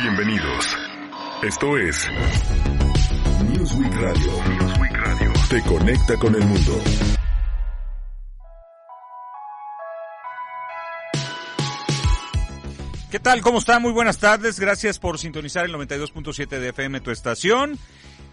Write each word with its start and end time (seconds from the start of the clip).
Bienvenidos. 0.00 0.76
Esto 1.42 1.76
es 1.76 2.08
Newsweek 3.48 3.94
Radio. 3.94 4.32
Newsweek 4.48 4.92
Radio. 4.92 5.32
Te 5.48 5.62
conecta 5.62 6.16
con 6.16 6.34
el 6.34 6.44
mundo. 6.44 6.80
¿Qué 13.10 13.18
tal? 13.18 13.40
¿Cómo 13.42 13.58
está? 13.58 13.80
Muy 13.80 13.92
buenas 13.92 14.18
tardes. 14.18 14.60
Gracias 14.60 14.98
por 15.00 15.18
sintonizar 15.18 15.64
el 15.64 15.74
92.7 15.74 16.60
de 16.60 16.68
FM, 16.68 17.00
tu 17.00 17.10
estación. 17.10 17.78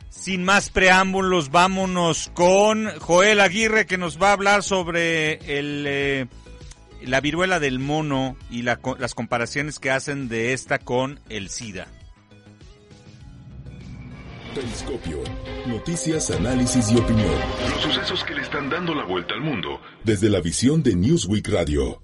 Sin 0.09 0.43
más 0.43 0.70
preámbulos, 0.70 1.49
vámonos 1.49 2.31
con 2.36 2.89
Joel 2.99 3.39
Aguirre 3.39 3.88
que 3.88 3.97
nos 3.97 4.21
va 4.21 4.29
a 4.29 4.33
hablar 4.33 4.61
sobre 4.63 5.33
el, 5.57 5.86
eh, 5.88 6.27
la 7.05 7.21
viruela 7.21 7.59
del 7.59 7.79
mono 7.79 8.36
y 8.50 8.63
la, 8.63 8.79
las 8.97 9.16
comparaciones 9.16 9.79
que 9.79 9.91
hacen 9.91 10.29
de 10.29 10.54
esta 10.54 10.79
con 10.79 11.20
el 11.30 11.49
SIDA. 11.49 11.88
Telescopio. 14.53 15.20
Noticias, 15.67 16.31
análisis 16.31 16.91
y 16.91 16.98
opinión. 16.98 17.35
Los 17.70 17.81
sucesos 17.84 18.23
que 18.23 18.34
le 18.34 18.41
están 18.41 18.70
dando 18.70 18.95
la 18.95 19.05
vuelta 19.05 19.35
al 19.35 19.41
mundo. 19.41 19.80
Desde 20.03 20.30
la 20.30 20.41
visión 20.41 20.81
de 20.81 20.95
Newsweek 20.95 21.48
Radio. 21.49 22.02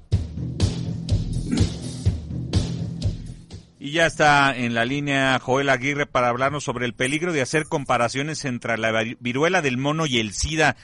Y 3.79 3.91
ya 3.91 4.05
está 4.05 4.55
en 4.55 4.73
la 4.73 4.85
línea 4.85 5.39
Joel 5.39 5.69
Aguirre 5.69 6.05
para 6.05 6.29
hablarnos 6.29 6.63
sobre 6.63 6.85
el 6.85 6.93
peligro 6.93 7.33
de 7.33 7.41
hacer 7.41 7.65
comparaciones 7.65 8.45
entre 8.45 8.77
la 8.77 9.03
viruela 9.19 9.61
del 9.61 9.77
mono 9.77 10.05
y 10.05 10.19
el 10.19 10.33
SIDA. 10.33 10.75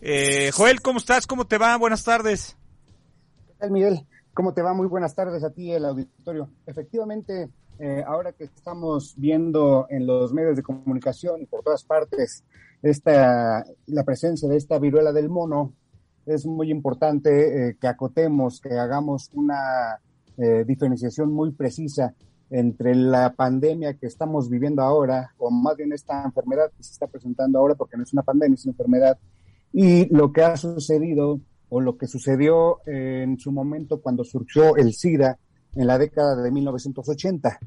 Eh, 0.00 0.50
Joel, 0.52 0.80
¿cómo 0.80 0.98
estás? 0.98 1.26
¿Cómo 1.26 1.46
te 1.46 1.58
va? 1.58 1.76
Buenas 1.76 2.04
tardes. 2.04 2.56
¿Qué 3.60 3.66
tal, 3.66 3.72
Miguel? 3.72 4.06
¿Cómo 4.32 4.54
te 4.54 4.62
va? 4.62 4.72
Muy 4.72 4.86
buenas 4.86 5.14
tardes 5.14 5.44
a 5.44 5.50
ti, 5.50 5.70
el 5.70 5.84
auditorio. 5.84 6.48
Efectivamente, 6.64 7.50
eh, 7.78 8.02
ahora 8.06 8.32
que 8.32 8.44
estamos 8.44 9.12
viendo 9.18 9.86
en 9.90 10.06
los 10.06 10.32
medios 10.32 10.56
de 10.56 10.62
comunicación 10.62 11.42
y 11.42 11.44
por 11.44 11.62
todas 11.62 11.84
partes 11.84 12.42
esta, 12.82 13.62
la 13.84 14.04
presencia 14.04 14.48
de 14.48 14.56
esta 14.56 14.78
viruela 14.78 15.12
del 15.12 15.28
mono, 15.28 15.74
es 16.24 16.46
muy 16.46 16.70
importante 16.70 17.68
eh, 17.68 17.76
que 17.78 17.86
acotemos, 17.86 18.62
que 18.62 18.78
hagamos 18.78 19.28
una 19.34 20.00
eh, 20.38 20.64
diferenciación 20.66 21.30
muy 21.30 21.50
precisa 21.50 22.14
entre 22.48 22.94
la 22.94 23.34
pandemia 23.34 23.92
que 23.92 24.06
estamos 24.06 24.48
viviendo 24.48 24.80
ahora, 24.80 25.34
o 25.36 25.50
más 25.50 25.76
bien 25.76 25.92
esta 25.92 26.24
enfermedad 26.24 26.72
que 26.74 26.82
se 26.82 26.92
está 26.92 27.08
presentando 27.08 27.58
ahora, 27.58 27.74
porque 27.74 27.98
no 27.98 28.04
es 28.04 28.12
una 28.14 28.22
pandemia, 28.22 28.54
es 28.54 28.64
una 28.64 28.72
enfermedad, 28.72 29.18
y 29.70 30.06
lo 30.06 30.32
que 30.32 30.44
ha 30.44 30.56
sucedido 30.56 31.40
o 31.70 31.80
lo 31.80 31.96
que 31.96 32.06
sucedió 32.06 32.78
en 32.86 33.38
su 33.38 33.50
momento 33.52 34.00
cuando 34.00 34.22
surgió 34.24 34.76
el 34.76 34.92
SIDA 34.92 35.38
en 35.74 35.86
la 35.86 35.98
década 35.98 36.40
de 36.42 36.50
1980. 36.50 37.58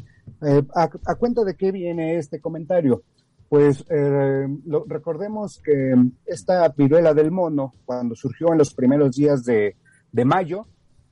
Eh, 0.46 0.62
a, 0.76 1.16
cuenta 1.16 1.44
de 1.44 1.56
qué 1.56 1.72
viene 1.72 2.18
este 2.18 2.40
comentario? 2.40 3.04
Pues 3.50 3.86
eh, 3.90 4.48
recordemos 4.88 5.62
que 5.64 5.96
esta 6.26 6.68
viruela 6.70 7.14
del 7.14 7.32
mono, 7.32 7.74
cuando 7.86 8.16
surgió 8.16 8.52
en 8.52 8.58
los 8.58 8.74
primeros 8.74 9.16
días 9.16 9.44
de, 9.44 9.76
de 10.12 10.26
mayo 10.26 10.68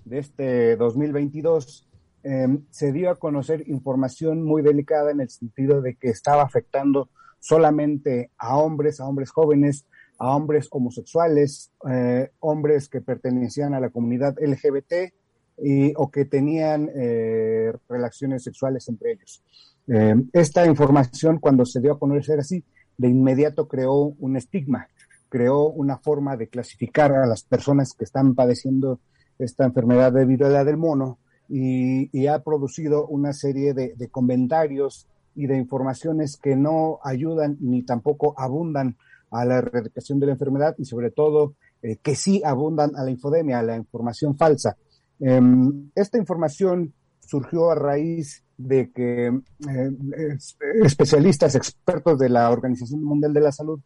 de 0.06 0.20
este 0.20 0.76
2022, 0.76 1.88
Em, 2.24 2.66
se 2.70 2.92
dio 2.92 3.10
a 3.10 3.16
conocer 3.16 3.68
información 3.68 4.44
muy 4.44 4.62
delicada 4.62 5.10
en 5.12 5.22
el 5.22 5.30
sentido 5.30 5.82
de 5.82 5.96
que 5.96 6.10
estaba 6.10 6.44
afectando 6.44 7.10
solamente 7.40 8.30
a 8.38 8.58
hombres, 8.58 9.00
a 9.00 9.08
hombres 9.08 9.32
jóvenes, 9.32 9.88
a 10.22 10.36
hombres 10.36 10.68
homosexuales, 10.70 11.72
eh, 11.90 12.30
hombres 12.42 12.88
que 12.88 13.02
pertenecían 13.02 13.74
a 13.74 13.80
la 13.80 13.90
comunidad 13.90 14.36
LGBT 14.40 15.12
y, 15.58 15.94
o 15.98 16.12
que 16.12 16.26
tenían 16.26 16.92
eh, 16.94 17.74
relaciones 17.90 18.44
sexuales 18.44 18.88
entre 18.88 19.14
ellos. 19.14 19.44
Em, 19.88 20.30
esta 20.32 20.68
información, 20.68 21.40
cuando 21.40 21.66
se 21.66 21.82
dio 21.82 21.94
a 21.94 22.00
conocer 22.00 22.40
así, 22.40 22.64
de 23.00 23.10
inmediato 23.10 23.68
creó 23.68 24.14
un 24.20 24.38
estigma, 24.38 24.88
creó 25.28 25.70
una 25.70 25.98
forma 25.98 26.38
de 26.38 26.50
clasificar 26.50 27.12
a 27.14 27.26
las 27.26 27.42
personas 27.42 27.94
que 27.98 28.04
están 28.04 28.36
padeciendo 28.36 29.00
esta 29.40 29.66
enfermedad 29.66 30.14
de 30.14 30.26
viruela 30.26 30.64
del 30.64 30.78
mono 30.78 31.18
y, 31.50 32.28
ha 32.28 32.44
producido 32.44 33.08
una 33.08 33.34
serie 33.34 33.74
de, 33.74 34.08
comentarios 34.10 35.08
y 35.36 35.48
de 35.48 35.58
informaciones 35.58 36.38
que 36.38 36.56
no 36.56 37.00
ayudan 37.04 37.58
ni 37.60 37.82
tampoco 37.82 38.36
abundan 38.38 38.98
a 39.32 39.46
la 39.46 39.58
erradicación 39.58 40.20
de 40.20 40.28
la 40.28 40.34
enfermedad 40.34 40.76
y 40.78 40.86
sobre 40.86 41.12
todo 41.12 41.56
eh, 41.82 41.98
que 42.02 42.16
sí 42.16 42.42
abundan 42.46 42.96
a 42.96 43.04
la 43.04 43.12
infodemia, 43.12 43.60
a 43.60 43.64
la 43.64 43.76
información 43.76 44.38
falsa. 44.38 44.78
Em, 45.20 45.90
esta 45.96 46.18
información 46.18 46.94
surgió 47.20 47.72
a 47.72 47.76
raíz 47.76 48.44
de 48.58 48.92
que 48.92 49.28
eh, 49.28 50.38
especialistas, 50.84 51.56
expertos 51.56 52.20
de 52.20 52.30
la 52.30 52.50
Organización 52.50 53.04
Mundial 53.04 53.34
de 53.34 53.42
la 53.42 53.52
Salud 53.52 53.80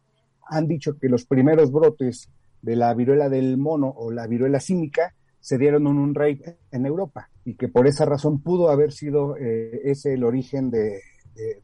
han 0.48 0.66
dicho 0.66 0.98
que 0.98 1.08
los 1.08 1.24
primeros 1.24 1.72
brotes 1.72 2.28
de 2.62 2.76
la 2.76 2.92
viruela 2.94 3.28
del 3.28 3.56
mono 3.56 3.88
o 3.88 4.10
la 4.10 4.26
viruela 4.26 4.60
símica 4.60 5.14
se 5.40 5.58
dieron 5.58 5.86
en 5.86 5.96
un 5.98 6.14
rey 6.14 6.42
en 6.72 6.86
Europa 6.86 7.30
y 7.44 7.54
que 7.54 7.68
por 7.68 7.86
esa 7.86 8.04
razón 8.04 8.42
pudo 8.42 8.68
haber 8.68 8.92
sido 8.92 9.36
eh, 9.36 9.82
ese 9.84 10.14
el 10.14 10.24
origen 10.24 10.70
de, 10.70 11.00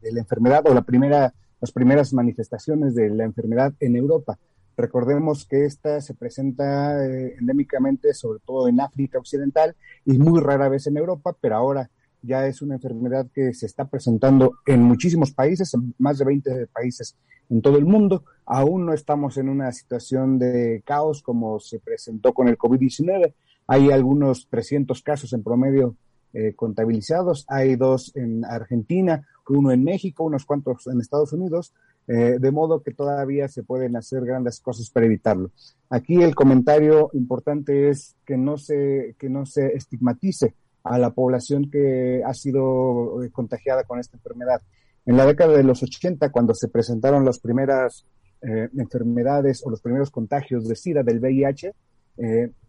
la 0.03 0.19
enfermedad 0.19 0.63
o 0.67 0.73
la 0.73 0.83
primera, 0.83 1.33
las 1.63 1.71
primeras 1.71 2.11
manifestaciones 2.11 2.93
de 2.93 3.09
la 3.09 3.23
enfermedad 3.23 3.73
en 3.79 3.95
Europa. 3.95 4.37
Recordemos 4.75 5.45
que 5.45 5.63
esta 5.63 6.01
se 6.01 6.13
presenta 6.13 7.07
eh, 7.07 7.37
endémicamente 7.39 8.13
sobre 8.13 8.39
todo 8.45 8.67
en 8.67 8.81
África 8.81 9.17
Occidental 9.17 9.73
y 10.05 10.17
muy 10.17 10.41
rara 10.41 10.67
vez 10.67 10.87
en 10.87 10.97
Europa, 10.97 11.33
pero 11.39 11.55
ahora 11.55 11.89
ya 12.21 12.47
es 12.47 12.61
una 12.61 12.75
enfermedad 12.75 13.27
que 13.33 13.53
se 13.53 13.65
está 13.65 13.85
presentando 13.85 14.55
en 14.65 14.83
muchísimos 14.83 15.31
países, 15.31 15.73
en 15.73 15.95
más 15.99 16.17
de 16.17 16.25
20 16.25 16.67
países 16.67 17.15
en 17.49 17.61
todo 17.61 17.77
el 17.77 17.85
mundo. 17.85 18.25
Aún 18.45 18.85
no 18.85 18.91
estamos 18.91 19.37
en 19.37 19.47
una 19.47 19.71
situación 19.71 20.39
de 20.39 20.83
caos 20.85 21.23
como 21.23 21.61
se 21.61 21.79
presentó 21.79 22.33
con 22.33 22.49
el 22.49 22.57
COVID-19, 22.57 23.33
hay 23.67 23.89
algunos 23.89 24.49
300 24.49 25.01
casos 25.01 25.31
en 25.31 25.43
promedio 25.43 25.95
eh, 26.35 26.55
contabilizados. 26.55 27.45
Hay 27.47 27.75
dos 27.75 28.11
en 28.15 28.43
Argentina, 28.43 29.23
uno 29.49 29.71
en 29.71 29.83
México, 29.83 30.23
unos 30.23 30.45
cuantos 30.45 30.87
en 30.87 30.99
Estados 30.99 31.31
Unidos, 31.31 31.75
eh, 32.07 32.37
de 32.39 32.51
modo 32.51 32.81
que 32.81 32.91
todavía 32.91 33.47
se 33.47 33.61
pueden 33.61 33.95
hacer 33.95 34.25
grandes 34.25 34.59
cosas 34.59 34.89
para 34.89 35.05
evitarlo. 35.05 35.51
Aquí 35.91 36.23
el 36.23 36.33
comentario 36.33 37.11
importante 37.13 37.89
es 37.89 38.15
que 38.25 38.35
no 38.35 38.57
se, 38.57 39.15
que 39.19 39.29
no 39.29 39.45
se 39.45 39.75
estigmatice 39.75 40.55
a 40.83 40.97
la 40.97 41.11
población 41.11 41.69
que 41.69 42.23
ha 42.25 42.33
sido 42.33 43.23
eh, 43.23 43.29
contagiada 43.29 43.83
con 43.83 43.99
esta 43.99 44.17
enfermedad. 44.17 44.59
En 45.05 45.17
la 45.17 45.27
década 45.27 45.55
de 45.55 45.63
los 45.63 45.83
80, 45.83 46.31
cuando 46.31 46.55
se 46.55 46.67
presentaron 46.67 47.25
las 47.25 47.37
primeras 47.37 48.07
enfermedades 48.41 49.65
o 49.65 49.69
los 49.69 49.79
primeros 49.79 50.11
contagios 50.11 50.67
de 50.67 50.75
SIDA 50.75 51.01
del 51.01 51.21
VIH, 51.21 51.73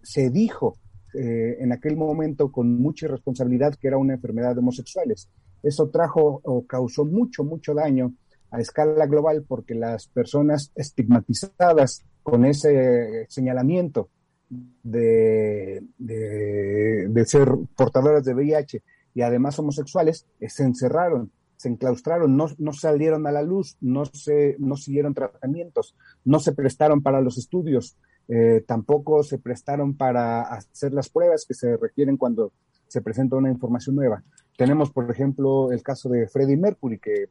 se 0.03 0.31
dijo 0.31 0.77
eh, 1.15 1.57
en 1.61 1.73
aquel 1.73 1.97
momento 1.97 2.51
con 2.51 2.77
mucha 2.81 3.09
responsabilidad 3.09 3.75
que 3.75 3.89
era 3.89 3.99
una 3.99 4.15
enfermedad 4.15 4.55
de 4.55 4.61
homosexuales. 4.61 5.29
Eso 5.63 5.89
trajo 5.89 6.41
o 6.45 6.67
causó 6.67 7.05
mucho, 7.05 7.45
mucho 7.45 7.75
daño 7.75 8.13
a 8.51 8.61
escala 8.61 9.07
global 9.07 9.45
porque 9.47 9.75
las 9.75 10.09
personas 10.09 10.73
estigmatizadas 10.75 12.05
con 12.23 12.45
ese 12.45 13.27
señalamiento 13.29 14.09
de, 14.83 15.83
de, 15.99 17.25
ser 17.27 17.49
portadoras 17.77 18.25
de 18.25 18.35
VIH 18.35 18.83
y 19.15 19.23
además 19.23 19.59
homosexuales, 19.59 20.27
eh, 20.41 20.49
se 20.49 20.65
encerraron, 20.65 21.31
se 21.57 21.69
enclaustraron, 21.69 22.37
no, 22.37 22.47
no 22.59 22.73
salieron 22.73 23.27
a 23.27 23.33
la 23.33 23.43
luz, 23.43 23.77
no, 23.81 24.05
se, 24.07 24.57
no 24.59 24.77
siguieron 24.77 25.15
tratamientos, 25.15 25.95
no 26.25 26.41
se 26.41 26.53
prestaron 26.53 27.03
para 27.03 27.21
los 27.21 27.39
estudios, 27.39 27.97
eh, 28.29 28.65
tampoco 28.67 29.23
se 29.23 29.39
prestaron 29.39 29.97
para 29.97 30.43
hacer 30.43 30.95
las 30.95 31.11
pruebas 31.11 31.45
que 31.47 31.55
se 31.55 31.77
requieren 31.77 32.17
cuando 32.17 32.53
se 32.89 33.03
presenta 33.03 33.37
una 33.37 33.51
información 33.51 33.97
nueva. 33.97 34.23
Tenemos, 34.57 34.91
por 34.91 35.11
ejemplo, 35.11 35.73
el 35.73 35.83
caso 35.83 36.09
de 36.09 36.29
Freddie 36.29 36.57
Mercury, 36.57 36.99
que 36.99 37.29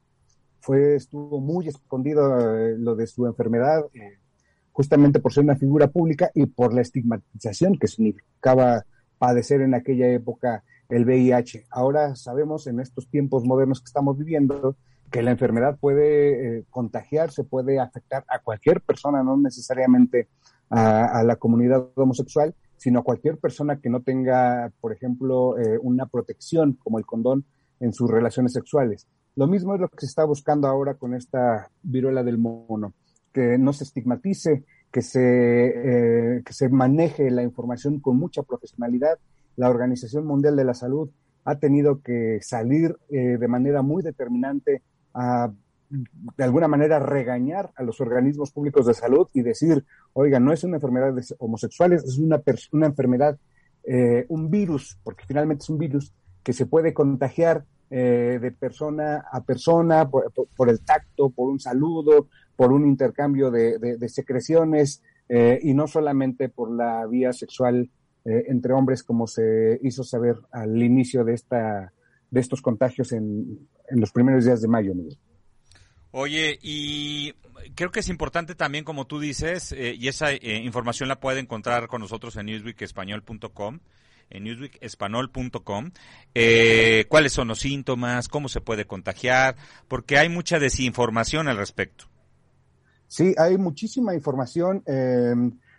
fue, 0.59 0.95
estuvo 0.95 1.39
muy 1.39 1.67
escondido 1.67 2.57
eh, 2.57 2.75
lo 2.77 2.95
de 2.95 3.07
su 3.07 3.25
enfermedad, 3.25 3.85
eh, 3.93 4.19
justamente 4.71 5.19
por 5.19 5.33
ser 5.33 5.43
una 5.43 5.55
figura 5.55 5.87
pública 5.87 6.31
y 6.33 6.45
por 6.45 6.73
la 6.73 6.81
estigmatización 6.81 7.77
que 7.77 7.87
significaba 7.87 8.85
padecer 9.17 9.61
en 9.61 9.73
aquella 9.73 10.07
época 10.09 10.63
el 10.89 11.05
VIH. 11.05 11.65
Ahora 11.71 12.15
sabemos 12.15 12.67
en 12.67 12.79
estos 12.79 13.07
tiempos 13.07 13.45
modernos 13.45 13.79
que 13.79 13.87
estamos 13.87 14.17
viviendo 14.17 14.75
que 15.09 15.23
la 15.23 15.31
enfermedad 15.31 15.77
puede 15.79 16.65
contagiarse, 16.71 17.43
puede 17.43 17.79
afectar 17.79 18.25
a 18.27 18.39
cualquier 18.39 18.81
persona, 18.81 19.23
no 19.23 19.37
necesariamente 19.37 20.27
a, 20.73 21.23
la 21.23 21.35
comunidad 21.35 21.87
homosexual, 21.95 22.55
sino 22.77 22.99
a 22.99 23.03
cualquier 23.03 23.37
persona 23.37 23.79
que 23.79 23.89
no 23.89 24.01
tenga, 24.01 24.71
por 24.81 24.91
ejemplo, 24.91 25.57
eh, 25.57 25.77
una 25.81 26.05
protección 26.05 26.73
como 26.73 26.97
el 26.97 27.05
condón 27.05 27.45
en 27.79 27.93
sus 27.93 28.09
relaciones 28.09 28.53
sexuales. 28.53 29.07
Lo 29.35 29.47
mismo 29.47 29.75
es 29.75 29.81
lo 29.81 29.89
que 29.89 30.01
se 30.01 30.05
está 30.05 30.25
buscando 30.25 30.67
ahora 30.67 30.95
con 30.95 31.13
esta 31.13 31.69
viruela 31.81 32.23
del 32.23 32.37
mono, 32.37 32.93
que 33.31 33.57
no 33.57 33.73
se 33.73 33.83
estigmatice, 33.83 34.63
que 34.91 35.01
se, 35.01 35.17
eh, 35.19 36.43
que 36.45 36.53
se 36.53 36.69
maneje 36.69 37.31
la 37.31 37.43
información 37.43 37.99
con 37.99 38.17
mucha 38.17 38.43
profesionalidad. 38.43 39.17
La 39.55 39.69
Organización 39.69 40.25
Mundial 40.25 40.55
de 40.55 40.65
la 40.65 40.73
Salud 40.73 41.09
ha 41.45 41.55
tenido 41.55 42.01
que 42.01 42.39
salir 42.41 42.95
eh, 43.09 43.37
de 43.37 43.47
manera 43.47 43.81
muy 43.81 44.03
determinante 44.03 44.81
a 45.13 45.51
de 45.89 46.43
alguna 46.43 46.67
manera 46.67 46.99
regañar 46.99 47.71
a 47.75 47.83
los 47.83 48.01
organismos 48.01 48.51
públicos 48.51 48.85
de 48.85 48.93
salud 48.93 49.27
y 49.33 49.41
decir, 49.41 49.85
oiga, 50.13 50.39
no 50.39 50.51
es 50.51 50.63
una 50.63 50.77
enfermedad 50.77 51.13
de 51.13 51.23
homosexuales, 51.39 52.03
es 52.03 52.17
una, 52.17 52.41
una 52.71 52.87
enfermedad, 52.87 53.37
eh, 53.83 54.25
un 54.29 54.49
virus, 54.49 54.97
porque 55.03 55.25
finalmente 55.27 55.63
es 55.63 55.69
un 55.69 55.77
virus 55.77 56.13
que 56.43 56.53
se 56.53 56.65
puede 56.65 56.93
contagiar 56.93 57.65
eh, 57.89 58.39
de 58.41 58.51
persona 58.51 59.25
a 59.31 59.41
persona 59.41 60.09
por, 60.09 60.69
el 60.69 60.81
tacto, 60.81 61.29
por 61.29 61.49
un 61.49 61.59
saludo, 61.59 62.27
por 62.55 62.71
un 62.73 62.85
intercambio 62.87 63.51
de, 63.51 63.97
secreciones 64.09 65.01
y 65.29 65.73
no 65.73 65.87
solamente 65.87 66.49
por 66.49 66.69
la 66.69 67.07
vía 67.07 67.33
sexual 67.33 67.89
eh, 68.25 68.45
entre 68.47 68.71
hombres, 68.71 69.03
como 69.03 69.27
se 69.27 69.79
hizo 69.83 70.03
saber 70.03 70.37
al 70.51 70.81
inicio 70.81 71.25
de, 71.25 71.33
esta, 71.33 71.91
de 72.31 72.39
estos 72.39 72.61
contagios 72.61 73.11
en, 73.11 73.67
en 73.89 73.99
los 73.99 74.11
primeros 74.11 74.45
días 74.45 74.61
de 74.61 74.69
mayo. 74.69 74.93
Oye, 76.15 76.59
y 76.61 77.33
creo 77.75 77.91
que 77.91 78.01
es 78.01 78.07
importante 78.07 78.53
también, 78.55 78.83
como 78.83 79.07
tú 79.07 79.19
dices, 79.19 79.71
eh, 79.71 79.95
y 79.97 80.07
esa 80.07 80.31
eh, 80.31 80.61
información 80.63 81.09
la 81.09 81.19
puede 81.19 81.39
encontrar 81.39 81.87
con 81.87 82.01
nosotros 82.01 82.37
en 82.37 82.45
newsweekespañol.com 82.45 83.79
en 84.29 84.43
newsweekespanol.com, 84.43 85.91
eh, 86.33 87.05
cuáles 87.09 87.33
son 87.33 87.47
los 87.47 87.59
síntomas, 87.59 88.27
cómo 88.27 88.49
se 88.49 88.61
puede 88.61 88.85
contagiar, 88.85 89.55
porque 89.87 90.17
hay 90.17 90.29
mucha 90.29 90.59
desinformación 90.59 91.47
al 91.47 91.57
respecto. 91.57 92.05
Sí, 93.07 93.35
hay 93.37 93.57
muchísima 93.57 94.15
información. 94.15 94.83
Eh, 94.87 95.35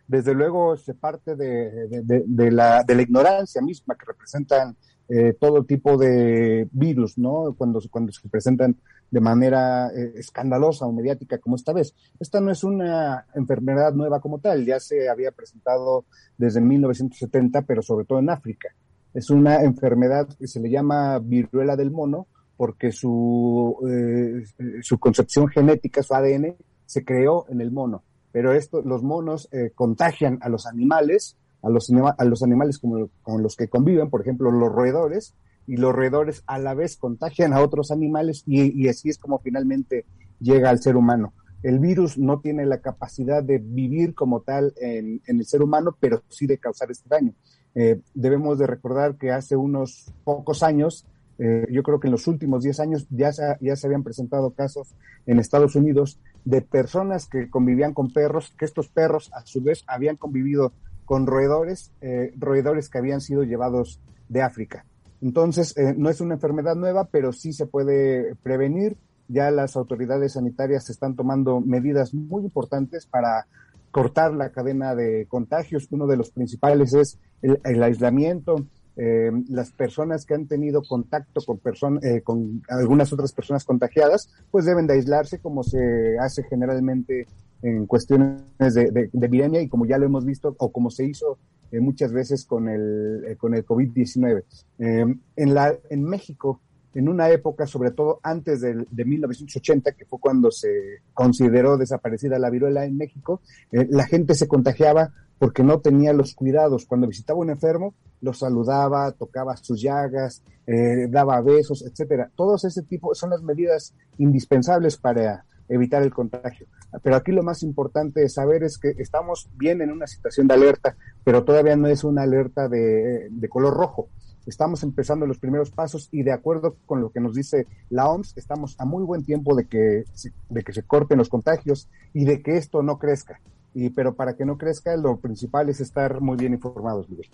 desde 0.07 0.35
luego 0.35 0.77
se 0.77 0.95
parte 0.95 1.35
de, 1.35 2.51
la, 2.53 2.85
ignorancia 2.89 3.61
misma 3.63 3.97
que 3.97 4.07
representan 4.07 4.77
eh, 5.09 5.37
todo 5.41 5.65
tipo 5.65 5.97
de 5.97 6.69
virus, 6.73 7.19
¿no? 7.19 7.55
Cuando, 7.57 7.81
cuando 7.91 8.13
se 8.13 8.29
presentan 8.29 8.77
de 9.15 9.21
manera 9.21 9.89
eh, 9.89 10.15
escandalosa 10.17 10.87
o 10.87 10.93
mediática 10.93 11.39
como 11.39 11.57
esta 11.57 11.73
vez. 11.73 11.95
Esta 12.19 12.41
no 12.41 12.51
es 12.51 12.65
una 12.65 13.27
enfermedad 13.35 13.95
nueva 13.95 14.21
como 14.21 14.41
tal, 14.41 14.65
ya 14.65 14.81
se 14.81 15.09
había 15.09 15.31
presentado 15.31 16.05
desde 16.37 16.61
1970, 16.61 17.63
pero 17.63 17.81
sobre 17.81 18.05
todo 18.05 18.19
en 18.19 18.31
África. 18.31 18.69
Es 19.15 19.31
una 19.31 19.63
enfermedad 19.63 20.29
que 20.39 20.49
se 20.49 20.61
le 20.61 20.69
llama 20.69 21.19
viruela 21.21 21.77
del 21.77 21.93
mono 21.93 22.27
porque 22.57 22.91
su, 22.91 23.77
eh, 23.89 24.45
su 24.83 24.99
concepción 24.99 25.49
genética, 25.49 26.03
su 26.03 26.15
ADN, 26.15 26.57
se 26.87 27.05
creó 27.05 27.47
en 27.49 27.61
el 27.61 27.71
mono 27.71 28.03
pero 28.35 28.53
esto, 28.53 28.83
los 28.83 29.05
monos 29.05 29.49
eh, 29.53 29.71
contagian 29.77 30.41
a 30.43 30.49
los 30.49 30.67
animales, 30.67 31.37
a 31.63 31.71
los, 31.71 31.89
a 32.19 32.25
los 32.25 32.43
animales 32.43 32.81
como, 32.81 33.09
con 33.23 33.45
los 33.45 33.55
que 33.55 33.69
conviven, 33.69 34.11
por 34.11 34.23
ejemplo, 34.23 34.51
los 34.51 34.73
roedores, 34.73 35.37
y 35.67 35.77
los 35.77 35.95
roedores 35.95 36.43
a 36.47 36.59
la 36.59 36.75
vez 36.75 36.97
contagian 36.97 37.53
a 37.53 37.63
otros 37.63 37.91
animales 37.91 38.43
y, 38.47 38.89
así 38.89 39.09
es 39.09 39.19
como 39.19 39.39
finalmente 39.39 40.05
llega 40.41 40.71
al 40.71 40.81
ser 40.81 40.97
humano. 40.97 41.33
El 41.63 41.79
virus 41.79 42.19
no 42.19 42.41
tiene 42.41 42.67
la 42.67 42.81
capacidad 42.81 43.43
de 43.43 43.59
vivir 43.59 44.15
como 44.15 44.43
tal 44.43 44.75
en, 44.77 45.23
el 45.27 45.47
ser 45.47 45.63
humano, 45.63 45.97
pero 45.99 46.23
sí 46.29 46.47
de 46.47 46.59
causar 46.59 46.91
este 46.91 47.09
daño. 47.09 47.33
Eh, 47.75 48.01
debemos 48.15 48.59
de 48.59 48.67
recordar 48.67 49.17
que 49.17 49.31
hace 49.31 49.57
unos 49.57 50.13
pocos 50.25 50.63
años, 50.63 51.07
eh, 51.39 51.67
yo 51.71 51.83
creo 51.83 51.99
que 51.99 52.09
en 52.09 52.13
los 52.13 52.27
últimos 52.27 52.63
10 52.63 52.81
años 52.81 53.07
ya 53.11 53.31
ya 53.61 53.77
se 53.77 53.87
habían 53.87 54.05
presentado 54.05 54.51
casos 54.51 54.95
en 55.27 55.41
Estados 55.41 55.75
Unidos 55.75 56.21
de 56.45 56.61
personas 56.61 57.27
que 57.27 57.49
convivían 57.49 57.95
con 57.95 58.13
perros, 58.13 58.55
que 58.59 58.67
estos 58.67 58.89
perros 58.89 59.31
a 59.33 59.45
su 59.47 59.63
vez 59.63 59.83
habían 59.87 60.17
convivido 60.17 60.73
con 61.05 61.27
roedores, 61.27 61.93
eh, 62.01 62.33
roedores 62.37 62.89
que 62.89 62.99
habían 62.99 63.21
sido 63.21 63.43
llevados 63.43 64.01
de 64.29 64.43
África. 64.43 64.85
Entonces, 65.25 65.75
eh, 65.79 65.95
no 65.97 66.11
es 66.11 66.21
una 66.21 66.35
enfermedad 66.35 66.77
nueva, 66.77 67.09
pero 67.11 67.33
sí 67.33 67.55
se 67.55 67.65
puede 67.65 68.35
prevenir. 68.43 68.99
Ya 69.27 69.51
las 69.51 69.75
autoridades 69.75 70.35
sanitarias 70.35 70.91
están 70.91 71.17
tomando 71.17 71.63
medidas 71.63 72.13
muy 72.13 72.45
importantes 72.45 73.07
para 73.07 73.47
cortar 73.91 74.35
la 74.35 74.51
cadena 74.51 74.95
de 74.95 75.25
contagios. 75.27 75.89
Uno 75.91 76.07
de 76.07 76.19
los 76.19 76.29
principales 76.29 76.93
es 76.93 77.19
el 77.41 77.83
aislamiento, 77.83 78.67
eh, 78.97 79.31
las 79.49 79.73
personas 79.73 80.27
que 80.27 80.35
han 80.35 80.47
tenido 80.47 80.83
contacto 80.83 81.41
con, 81.41 81.59
eh, 82.05 82.21
con 82.21 82.63
algunas 82.69 83.11
otras 83.11 83.33
personas 83.33 83.65
contagiadas, 83.65 84.29
pues 84.51 84.67
deben 84.67 84.87
de 84.87 84.93
aislarse 84.93 85.39
como 85.39 85.65
se 85.65 86.19
hace 86.21 86.43
generalmente 86.45 87.27
en 87.63 87.87
cuestiones 87.87 88.43
de, 88.59 88.91
de, 88.91 89.11
epidemia 89.15 89.63
y 89.63 89.69
como 89.69 89.87
ya 89.87 89.97
lo 89.97 90.05
hemos 90.05 90.27
visto 90.27 90.55
o 90.59 90.71
como 90.71 90.91
se 90.91 91.07
hizo 91.07 91.39
eh, 91.77 91.81
muchas 91.81 92.13
veces 92.13 92.45
con 92.45 92.69
el, 92.69 93.37
con 93.39 93.55
el 93.55 93.65
COVID-19. 93.65 94.45
en, 94.79 95.55
la, 95.55 95.75
en 95.91 96.05
México, 96.05 96.61
en 96.95 97.09
una 97.09 97.31
época, 97.31 97.67
sobre 97.67 97.91
todo 97.91 98.21
antes 98.23 98.61
de, 98.61 98.87
de, 98.89 99.05
1980, 99.05 99.93
que 99.93 100.05
fue 100.05 100.21
cuando 100.21 100.51
se 100.51 100.69
consideró 101.13 101.77
desaparecida 101.77 102.39
la 102.39 102.51
viruela 102.51 102.85
en 102.85 102.97
México, 102.97 103.41
la 103.71 104.07
gente 104.07 104.35
se 104.35 104.47
contagiaba 104.47 105.13
porque 105.39 105.63
no 105.63 105.81
tenía 105.81 106.13
los 106.13 106.35
cuidados. 106.35 106.87
Cuando 106.87 107.07
visitaba 107.07 107.41
un 107.41 107.51
enfermo, 107.51 107.95
lo 108.21 108.33
saludaba, 108.33 109.13
tocaba 109.13 109.57
sus 109.57 109.81
llagas, 109.81 110.43
eh, 110.67 111.09
daba 111.09 111.41
besos, 111.43 111.83
etcétera. 111.83 112.31
Todos 112.35 112.65
ese 112.65 112.83
tipo 112.83 113.15
son 113.15 113.31
las 113.31 113.43
medidas 113.43 113.95
indispensables 114.19 114.97
para 114.97 115.45
evitar 115.69 116.03
el 116.03 116.13
contagio. 116.13 116.67
Pero 117.03 117.17
aquí 117.17 117.33
lo 117.33 117.43
más 117.43 117.63
importante 117.63 118.21
de 118.21 118.29
saber 118.29 118.63
es 118.63 118.79
que 118.79 118.95
estamos 118.99 119.49
bien 119.57 119.81
en 119.83 119.91
una 119.91 120.07
situación 120.07 120.47
de 120.47 120.55
alerta, 120.55 120.97
pero 121.25 121.45
todavía 121.45 121.77
no 121.77 121.89
es 121.89 122.05
una 122.05 122.23
alerta 122.23 122.69
de, 122.69 123.31
color 123.49 123.75
rojo. 123.75 124.09
Estamos 124.47 124.83
empezando 124.83 125.27
los 125.27 125.39
primeros 125.39 125.71
pasos 125.71 126.09
y 126.13 126.23
de 126.23 126.33
acuerdo 126.33 126.77
con 126.87 127.01
lo 127.01 127.11
que 127.11 127.21
nos 127.21 127.35
dice 127.35 127.67
la 127.89 128.09
OMS, 128.09 128.37
estamos 128.37 128.77
a 128.79 128.85
muy 128.85 129.03
buen 129.03 129.25
tiempo 129.25 129.55
de 129.55 129.67
que, 129.67 130.05
de 130.51 130.63
que 130.63 130.73
se 130.73 130.83
corten 130.83 131.19
los 131.19 131.31
contagios 131.31 131.89
y 132.13 132.25
de 132.25 132.43
que 132.43 132.57
esto 132.57 132.83
no 132.83 132.99
crezca. 132.99 133.41
Y, 133.73 133.91
pero 133.91 134.15
para 134.15 134.37
que 134.37 134.45
no 134.45 134.59
crezca, 134.59 134.97
lo 134.97 135.17
principal 135.17 135.69
es 135.69 135.81
estar 135.81 136.21
muy 136.21 136.37
bien 136.37 136.53
informados, 136.53 137.09
Miguel. 137.09 137.31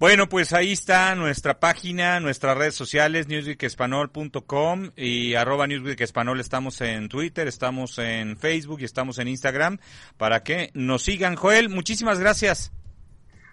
Bueno, 0.00 0.28
pues 0.28 0.52
ahí 0.52 0.72
está 0.72 1.14
nuestra 1.14 1.60
página, 1.60 2.18
nuestras 2.18 2.58
redes 2.58 2.74
sociales, 2.74 3.28
newsweekespanol.com 3.28 4.90
y 4.96 5.34
arroba 5.34 5.68
newsweekespanol. 5.68 6.40
Estamos 6.40 6.80
en 6.80 7.08
Twitter, 7.08 7.46
estamos 7.46 7.98
en 7.98 8.36
Facebook 8.36 8.80
y 8.80 8.84
estamos 8.84 9.18
en 9.18 9.28
Instagram 9.28 9.78
para 10.16 10.42
que 10.42 10.70
nos 10.74 11.04
sigan. 11.04 11.36
Joel, 11.36 11.68
muchísimas 11.68 12.18
gracias. 12.18 12.72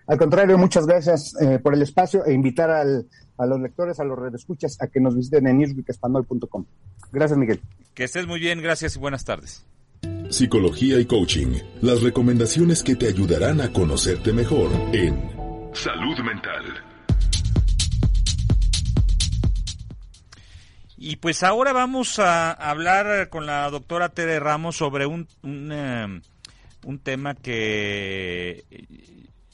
Al 0.08 0.18
contrario, 0.18 0.58
muchas 0.58 0.88
gracias 0.88 1.36
eh, 1.40 1.60
por 1.60 1.76
el 1.76 1.84
espacio 1.84 2.26
e 2.26 2.34
invitar 2.34 2.72
al, 2.72 3.08
a 3.38 3.46
los 3.46 3.62
lectores, 3.62 4.00
a 4.00 4.04
los 4.04 4.18
redescuchas 4.18 4.78
a 4.82 4.88
que 4.88 5.00
nos 5.00 5.16
visiten 5.16 5.48
en 5.48 5.60
newsweekespanol.com. 5.60 6.66
Gracias, 7.12 7.38
Miguel. 7.38 7.62
Que 7.94 8.06
estés 8.06 8.26
muy 8.26 8.40
bien, 8.40 8.62
gracias 8.62 8.96
y 8.96 9.00
buenas 9.00 9.24
tardes. 9.26 9.66
Psicología 10.30 11.00
y 11.00 11.06
coaching, 11.06 11.60
las 11.82 12.02
recomendaciones 12.02 12.82
que 12.84 12.96
te 12.96 13.08
ayudarán 13.08 13.62
a 13.62 13.72
conocerte 13.72 14.34
mejor 14.34 14.72
en 14.94 15.41
Salud 15.74 16.20
mental. 16.20 16.84
Y 20.98 21.16
pues 21.16 21.44
ahora 21.44 21.72
vamos 21.72 22.20
a 22.20 22.52
hablar 22.52 23.30
con 23.30 23.46
la 23.46 23.70
doctora 23.70 24.10
Tere 24.10 24.40
Ramos 24.40 24.76
sobre 24.76 25.06
un, 25.06 25.28
un, 25.42 25.72
eh, 25.72 26.22
tema 27.04 27.36
que 27.36 28.66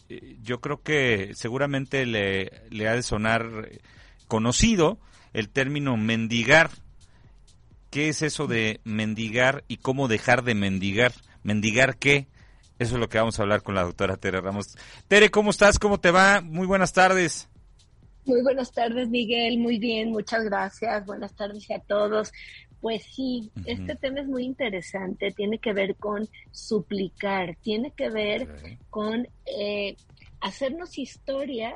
eh, 0.10 0.38
yo 0.42 0.60
creo 0.60 0.82
que 0.82 1.32
seguramente 1.36 2.06
le, 2.06 2.52
le 2.70 2.88
ha 2.88 2.96
de 2.96 3.04
sonar 3.04 3.70
conocido, 4.28 4.98
el 5.34 5.50
término 5.50 5.98
mendigar. 5.98 6.72
¿Qué 7.92 8.10
es 8.10 8.22
eso 8.22 8.48
de 8.48 8.82
mendigar 8.84 9.64
y 9.68 9.78
cómo 9.78 10.08
dejar 10.08 10.44
de 10.44 10.56
mendigar? 10.56 11.14
¿Mendigar 11.44 11.98
qué? 11.98 12.28
Eso 12.80 12.96
es 12.96 13.00
lo 13.00 13.10
que 13.10 13.18
vamos 13.18 13.40
a 13.40 13.44
hablar 13.44 13.64
con 13.64 13.76
la 13.76 13.84
doctora 13.84 14.18
Tere 14.18 14.42
Ramos. 14.42 14.78
Tere, 15.08 15.30
¿cómo 15.30 15.50
estás? 15.50 15.80
¿Cómo 15.80 16.00
te 16.00 16.12
va? 16.12 16.42
Muy 16.42 16.68
buenas 16.68 16.94
tardes. 16.94 17.50
Muy 18.26 18.42
buenas 18.42 18.72
tardes, 18.72 19.10
Miguel. 19.10 19.58
Muy 19.58 19.80
bien, 19.80 20.12
muchas 20.12 20.44
gracias. 20.44 21.06
Buenas 21.06 21.34
tardes 21.34 21.70
a 21.72 21.80
todos. 21.80 22.32
Pues 22.82 23.04
sí, 23.04 23.52
este 23.66 23.96
tema 23.96 24.20
es 24.20 24.28
muy 24.28 24.44
interesante. 24.44 25.32
Tiene 25.32 25.58
que 25.58 25.74
ver 25.74 25.96
con 25.96 26.28
suplicar, 26.52 27.56
tiene 27.62 27.92
que 27.92 28.10
ver 28.10 28.78
con 28.90 29.28
eh, 29.46 29.96
hacernos 30.42 30.98
historias 30.98 31.74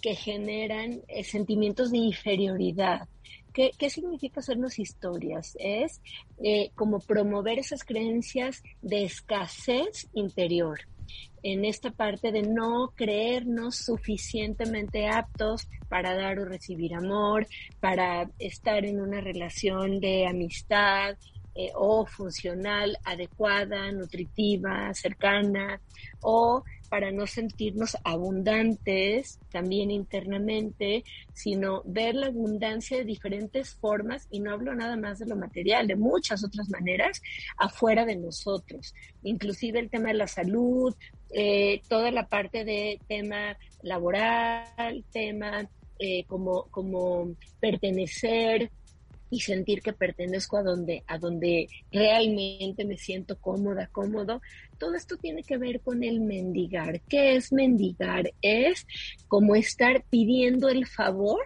que 0.00 0.16
generan 0.16 1.00
eh, 1.08 1.22
sentimientos 1.22 1.92
de 1.92 1.98
inferioridad. 1.98 3.08
¿Qué, 3.52 3.90
significa 3.90 4.40
hacernos 4.40 4.78
historias? 4.78 5.54
Es 5.58 6.00
eh, 6.42 6.70
como 6.74 7.00
promover 7.00 7.58
esas 7.58 7.84
creencias 7.84 8.62
de 8.80 9.04
escasez 9.04 10.08
interior 10.14 10.80
en 11.42 11.64
esta 11.64 11.90
parte 11.90 12.30
de 12.30 12.42
no 12.42 12.92
creernos 12.94 13.76
suficientemente 13.76 15.08
aptos 15.08 15.68
para 15.88 16.14
dar 16.14 16.38
o 16.38 16.44
recibir 16.44 16.94
amor, 16.94 17.46
para 17.80 18.30
estar 18.38 18.84
en 18.84 19.00
una 19.00 19.20
relación 19.20 19.98
de 20.00 20.26
amistad 20.26 21.16
eh, 21.54 21.70
o 21.74 22.06
funcional 22.06 22.96
adecuada, 23.04 23.90
nutritiva, 23.92 24.94
cercana, 24.94 25.80
o 26.20 26.62
para 26.92 27.10
no 27.10 27.26
sentirnos 27.26 27.96
abundantes 28.04 29.40
también 29.50 29.90
internamente, 29.90 31.04
sino 31.32 31.80
ver 31.86 32.14
la 32.14 32.26
abundancia 32.26 32.98
de 32.98 33.04
diferentes 33.06 33.72
formas, 33.76 34.28
y 34.30 34.40
no 34.40 34.52
hablo 34.52 34.74
nada 34.74 34.98
más 34.98 35.18
de 35.18 35.24
lo 35.24 35.34
material, 35.34 35.86
de 35.86 35.96
muchas 35.96 36.44
otras 36.44 36.68
maneras 36.68 37.22
afuera 37.56 38.04
de 38.04 38.16
nosotros, 38.16 38.94
inclusive 39.22 39.78
el 39.78 39.88
tema 39.88 40.08
de 40.08 40.18
la 40.18 40.26
salud, 40.26 40.94
eh, 41.32 41.80
toda 41.88 42.10
la 42.10 42.28
parte 42.28 42.62
de 42.62 43.00
tema 43.08 43.56
laboral, 43.80 45.02
tema 45.10 45.66
eh, 45.98 46.24
como, 46.26 46.64
como 46.64 47.34
pertenecer, 47.58 48.70
y 49.32 49.40
sentir 49.40 49.80
que 49.80 49.94
pertenezco 49.94 50.58
a 50.58 50.62
donde, 50.62 51.04
a 51.06 51.16
donde 51.16 51.66
realmente 51.90 52.84
me 52.84 52.98
siento 52.98 53.40
cómoda, 53.40 53.88
cómodo. 53.90 54.42
Todo 54.78 54.94
esto 54.94 55.16
tiene 55.16 55.42
que 55.42 55.56
ver 55.56 55.80
con 55.80 56.04
el 56.04 56.20
mendigar. 56.20 57.00
¿Qué 57.08 57.34
es 57.34 57.50
mendigar? 57.50 58.30
Es 58.42 58.86
como 59.28 59.56
estar 59.56 60.04
pidiendo 60.10 60.68
el 60.68 60.86
favor 60.86 61.40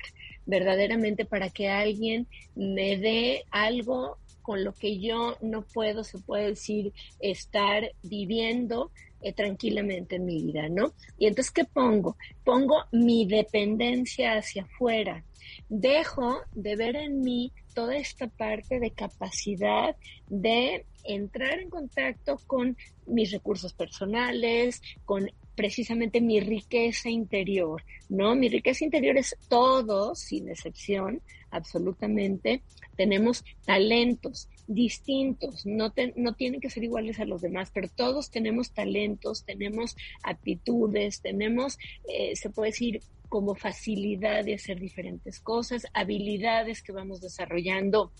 verdaderamente 0.46 1.26
para 1.26 1.48
que 1.48 1.68
alguien 1.68 2.26
me 2.56 2.96
dé 2.98 3.44
algo 3.52 4.18
con 4.42 4.64
lo 4.64 4.74
que 4.74 4.98
yo 4.98 5.36
no 5.40 5.62
puedo, 5.62 6.02
se 6.02 6.18
puede 6.18 6.48
decir, 6.48 6.92
estar 7.20 7.92
viviendo 8.02 8.90
eh, 9.20 9.32
tranquilamente 9.32 10.16
en 10.16 10.24
mi 10.24 10.42
vida, 10.42 10.68
¿no? 10.68 10.92
Y 11.18 11.28
entonces, 11.28 11.52
¿qué 11.52 11.64
pongo? 11.64 12.16
Pongo 12.42 12.84
mi 12.90 13.26
dependencia 13.26 14.38
hacia 14.38 14.64
afuera. 14.64 15.24
Dejo 15.68 16.40
de 16.52 16.74
ver 16.74 16.96
en 16.96 17.20
mí 17.20 17.52
toda 17.76 17.94
esta 17.98 18.26
parte 18.26 18.80
de 18.80 18.90
capacidad 18.90 19.94
de 20.28 20.86
entrar 21.04 21.60
en 21.60 21.68
contacto 21.68 22.40
con 22.46 22.74
mis 23.04 23.30
recursos 23.30 23.74
personales, 23.74 24.80
con 25.04 25.30
precisamente 25.54 26.22
mi 26.22 26.40
riqueza 26.40 27.10
interior, 27.10 27.82
¿no? 28.08 28.34
Mi 28.34 28.48
riqueza 28.48 28.82
interior 28.82 29.18
es 29.18 29.36
todo, 29.50 30.14
sin 30.14 30.48
excepción, 30.48 31.20
absolutamente. 31.50 32.62
Tenemos 32.96 33.44
talentos 33.64 34.48
distintos, 34.66 35.64
no, 35.64 35.92
no 36.16 36.34
tienen 36.34 36.60
que 36.60 36.70
ser 36.70 36.84
iguales 36.84 37.20
a 37.20 37.24
los 37.24 37.40
demás, 37.40 37.70
pero 37.72 37.88
todos 37.88 38.30
tenemos 38.30 38.72
talentos, 38.72 39.44
tenemos 39.44 39.96
aptitudes, 40.22 41.20
tenemos, 41.20 41.78
eh, 42.08 42.34
se 42.36 42.50
puede 42.50 42.70
decir, 42.70 43.00
como 43.28 43.54
facilidad 43.54 44.44
de 44.44 44.54
hacer 44.54 44.78
diferentes 44.78 45.40
cosas, 45.40 45.86
habilidades 45.94 46.82
que 46.82 46.92
vamos 46.92 47.20
desarrollando 47.20 48.12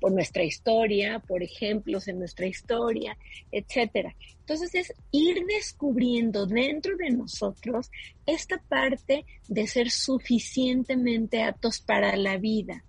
por 0.00 0.12
nuestra 0.12 0.44
historia, 0.44 1.18
por 1.20 1.42
ejemplos 1.42 2.08
en 2.08 2.18
nuestra 2.18 2.46
historia, 2.46 3.16
etcétera. 3.50 4.14
Entonces 4.40 4.74
es 4.74 4.94
ir 5.10 5.44
descubriendo 5.46 6.46
dentro 6.46 6.96
de 6.96 7.10
nosotros 7.10 7.90
esta 8.26 8.58
parte 8.58 9.24
de 9.48 9.66
ser 9.66 9.90
suficientemente 9.90 11.42
aptos 11.42 11.80
para 11.80 12.16
la 12.16 12.36
vida. 12.36 12.84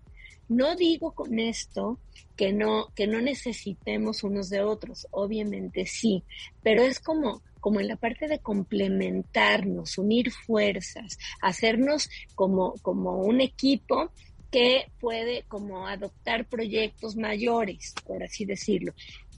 No 0.49 0.75
digo 0.75 1.13
con 1.13 1.39
esto 1.39 1.99
que 2.35 2.51
no 2.51 2.87
que 2.95 3.07
no 3.07 3.21
necesitemos 3.21 4.23
unos 4.23 4.49
de 4.49 4.61
otros, 4.61 5.07
obviamente 5.11 5.85
sí, 5.85 6.23
pero 6.61 6.83
es 6.83 6.99
como 6.99 7.41
como 7.63 7.79
en 7.79 7.87
la 7.87 7.95
parte 7.95 8.27
de 8.27 8.39
complementarnos, 8.39 9.97
unir 9.97 10.31
fuerzas, 10.31 11.17
hacernos 11.41 12.09
como, 12.35 12.73
como 12.81 13.21
un 13.21 13.39
equipo 13.39 14.11
que 14.53 14.91
puede 14.99 15.45
como 15.47 15.87
adoptar 15.87 16.45
proyectos 16.45 17.15
mayores, 17.15 17.95
por 18.05 18.21
así 18.21 18.45
decirlo. 18.45 18.93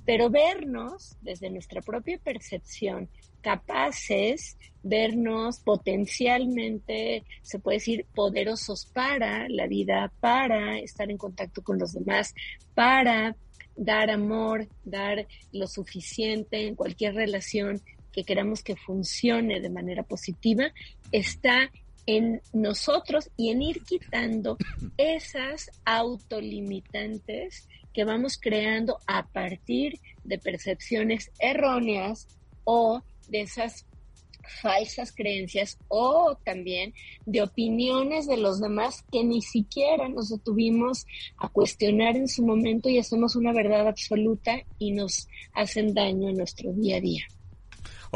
Pero 0.06 0.30
vernos 0.30 1.16
desde 1.22 1.50
nuestra 1.50 1.82
propia 1.82 2.18
percepción, 2.18 3.08
capaces, 3.40 4.58
vernos 4.84 5.60
potencialmente, 5.62 7.24
se 7.44 7.60
puede 7.60 7.78
decir, 7.78 8.06
poderosos 8.14 8.88
para 8.88 9.48
la 9.48 9.68
vida, 9.68 10.12
para 10.20 10.80
estar 10.80 11.10
en 11.10 11.18
contacto 11.18 11.64
con 11.64 11.80
los 11.80 11.94
demás, 11.94 12.36
para 12.74 13.38
dar 13.78 14.10
amor, 14.10 14.68
dar 14.84 15.26
lo 15.54 15.68
suficiente 15.68 16.68
en 16.68 16.76
cualquier 16.76 17.16
relación 17.16 17.82
que 18.12 18.26
queramos 18.26 18.64
que 18.64 18.76
funcione 18.76 19.62
de 19.62 19.70
manera 19.70 20.04
positiva, 20.04 20.66
está 21.14 21.72
en 22.06 22.42
nosotros 22.54 23.30
y 23.38 23.50
en 23.50 23.62
ir 23.62 23.84
quitando 23.84 24.58
esas 24.98 25.72
autolimitantes 25.86 27.68
que 27.94 28.04
vamos 28.04 28.38
creando 28.38 29.00
a 29.08 29.28
partir 29.28 30.00
de 30.24 30.38
percepciones 30.38 31.32
erróneas 31.40 32.28
o 32.64 33.02
de 33.30 33.42
esas 33.42 33.86
falsas 34.62 35.12
creencias 35.12 35.78
o 35.88 36.38
también 36.44 36.94
de 37.26 37.42
opiniones 37.42 38.28
de 38.28 38.38
los 38.38 38.60
demás 38.60 39.04
que 39.12 39.24
ni 39.24 39.42
siquiera 39.42 40.08
nos 40.10 40.30
detuvimos 40.30 41.06
a 41.38 41.50
cuestionar 41.50 42.16
en 42.16 42.28
su 42.28 42.46
momento 42.46 42.90
y 42.90 43.00
hacemos 43.00 43.36
una 43.36 43.54
verdad 43.54 43.88
absoluta 43.88 44.58
y 44.78 44.92
nos 44.92 45.28
hacen 45.54 45.94
daño 45.94 46.30
en 46.30 46.38
nuestro 46.38 46.74
día 46.74 46.98
a 46.98 47.02
día. 47.02 47.24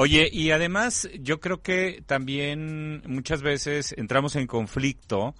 Oye, 0.02 0.30
y 0.32 0.52
además 0.52 1.10
yo 1.20 1.42
creo 1.42 1.62
que 1.62 2.02
también 2.06 3.04
muchas 3.06 3.42
veces 3.42 3.94
entramos 3.98 4.38
en 4.38 4.48
conflicto 4.48 5.36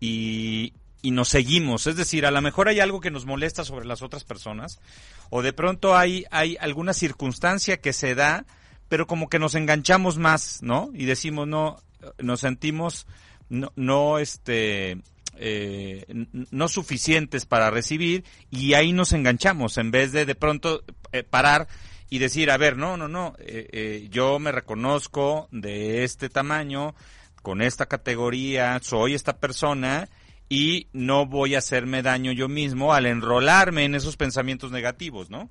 y, 0.00 0.72
y 1.02 1.10
nos 1.10 1.28
seguimos. 1.28 1.86
Es 1.86 1.96
decir, 1.96 2.24
a 2.24 2.30
lo 2.30 2.40
mejor 2.40 2.68
hay 2.68 2.80
algo 2.80 3.02
que 3.02 3.10
nos 3.10 3.26
molesta 3.26 3.64
sobre 3.64 3.84
las 3.84 4.00
otras 4.00 4.24
personas 4.24 4.80
o 5.28 5.42
de 5.42 5.52
pronto 5.52 5.94
hay, 5.94 6.24
hay 6.30 6.56
alguna 6.58 6.94
circunstancia 6.94 7.82
que 7.82 7.92
se 7.92 8.14
da, 8.14 8.46
pero 8.88 9.06
como 9.06 9.28
que 9.28 9.38
nos 9.38 9.54
enganchamos 9.54 10.16
más, 10.16 10.62
¿no? 10.62 10.88
Y 10.94 11.04
decimos, 11.04 11.46
no, 11.46 11.76
nos 12.16 12.40
sentimos 12.40 13.06
no, 13.50 13.74
no 13.76 14.18
este, 14.18 15.02
eh, 15.36 16.06
no 16.50 16.68
suficientes 16.68 17.44
para 17.44 17.70
recibir 17.70 18.24
y 18.50 18.72
ahí 18.72 18.94
nos 18.94 19.12
enganchamos 19.12 19.76
en 19.76 19.90
vez 19.90 20.12
de 20.12 20.24
de 20.24 20.34
pronto 20.34 20.82
eh, 21.12 21.24
parar 21.24 21.68
y 22.10 22.18
decir, 22.18 22.50
a 22.50 22.56
ver, 22.56 22.76
no, 22.76 22.96
no, 22.96 23.08
no, 23.08 23.34
eh, 23.38 23.68
eh, 23.72 24.08
yo 24.10 24.38
me 24.38 24.52
reconozco 24.52 25.48
de 25.50 26.04
este 26.04 26.28
tamaño, 26.28 26.94
con 27.42 27.62
esta 27.62 27.86
categoría, 27.86 28.78
soy 28.82 29.14
esta 29.14 29.38
persona 29.38 30.08
y 30.48 30.88
no 30.92 31.26
voy 31.26 31.54
a 31.54 31.58
hacerme 31.58 32.02
daño 32.02 32.32
yo 32.32 32.48
mismo 32.48 32.94
al 32.94 33.06
enrolarme 33.06 33.84
en 33.84 33.94
esos 33.94 34.16
pensamientos 34.16 34.70
negativos, 34.70 35.30
¿no? 35.30 35.50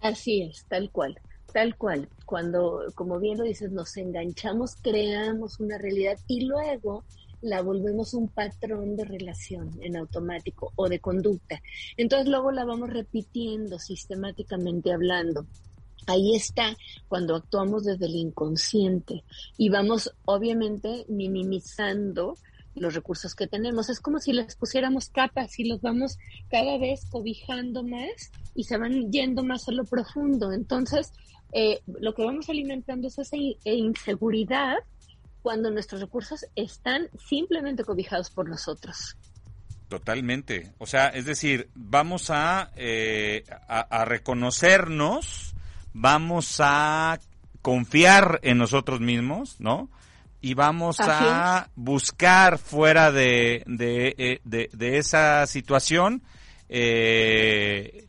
Así 0.00 0.42
es, 0.42 0.64
tal 0.68 0.90
cual, 0.90 1.18
tal 1.52 1.76
cual. 1.76 2.08
Cuando, 2.26 2.82
como 2.94 3.18
bien 3.18 3.38
lo 3.38 3.44
dices, 3.44 3.70
nos 3.70 3.96
enganchamos, 3.96 4.76
creamos 4.82 5.60
una 5.60 5.78
realidad 5.78 6.18
y 6.26 6.44
luego 6.44 7.04
la 7.44 7.60
volvemos 7.60 8.14
un 8.14 8.28
patrón 8.28 8.96
de 8.96 9.04
relación 9.04 9.70
en 9.82 9.96
automático 9.96 10.72
o 10.76 10.88
de 10.88 10.98
conducta. 10.98 11.60
Entonces 11.96 12.26
luego 12.26 12.50
la 12.50 12.64
vamos 12.64 12.90
repitiendo 12.90 13.78
sistemáticamente 13.78 14.92
hablando. 14.92 15.46
Ahí 16.06 16.34
está 16.34 16.74
cuando 17.06 17.36
actuamos 17.36 17.84
desde 17.84 18.06
el 18.06 18.16
inconsciente 18.16 19.24
y 19.58 19.68
vamos 19.68 20.14
obviamente 20.24 21.04
minimizando 21.08 22.36
los 22.74 22.94
recursos 22.94 23.34
que 23.34 23.46
tenemos. 23.46 23.90
Es 23.90 24.00
como 24.00 24.18
si 24.20 24.32
les 24.32 24.56
pusiéramos 24.56 25.10
capas 25.10 25.58
y 25.58 25.64
los 25.64 25.82
vamos 25.82 26.18
cada 26.50 26.78
vez 26.78 27.04
cobijando 27.10 27.82
más 27.82 28.32
y 28.54 28.64
se 28.64 28.78
van 28.78 29.12
yendo 29.12 29.44
más 29.44 29.68
a 29.68 29.72
lo 29.72 29.84
profundo. 29.84 30.50
Entonces, 30.50 31.12
eh, 31.52 31.80
lo 31.86 32.14
que 32.14 32.24
vamos 32.24 32.48
alimentando 32.48 33.08
es 33.08 33.18
esa 33.18 33.36
inseguridad 33.64 34.76
cuando 35.44 35.70
nuestros 35.70 36.00
recursos 36.00 36.46
están 36.56 37.10
simplemente 37.28 37.84
cobijados 37.84 38.30
por 38.30 38.48
nosotros. 38.48 39.18
Totalmente. 39.90 40.72
O 40.78 40.86
sea, 40.86 41.08
es 41.08 41.26
decir, 41.26 41.68
vamos 41.74 42.30
a, 42.30 42.70
eh, 42.76 43.44
a, 43.68 44.06
reconocernos, 44.06 45.54
vamos 45.92 46.60
a 46.60 47.20
confiar 47.60 48.40
en 48.42 48.56
nosotros 48.56 49.00
mismos, 49.00 49.60
¿no? 49.60 49.90
Y 50.40 50.54
vamos 50.54 50.96
a 51.00 51.68
buscar 51.76 52.56
fuera 52.56 53.12
de, 53.12 53.64
de, 53.66 54.14
eh, 54.16 54.40
de, 54.44 54.70
de 54.72 54.96
esa 54.96 55.46
situación. 55.46 56.22
Eh, 56.70 58.08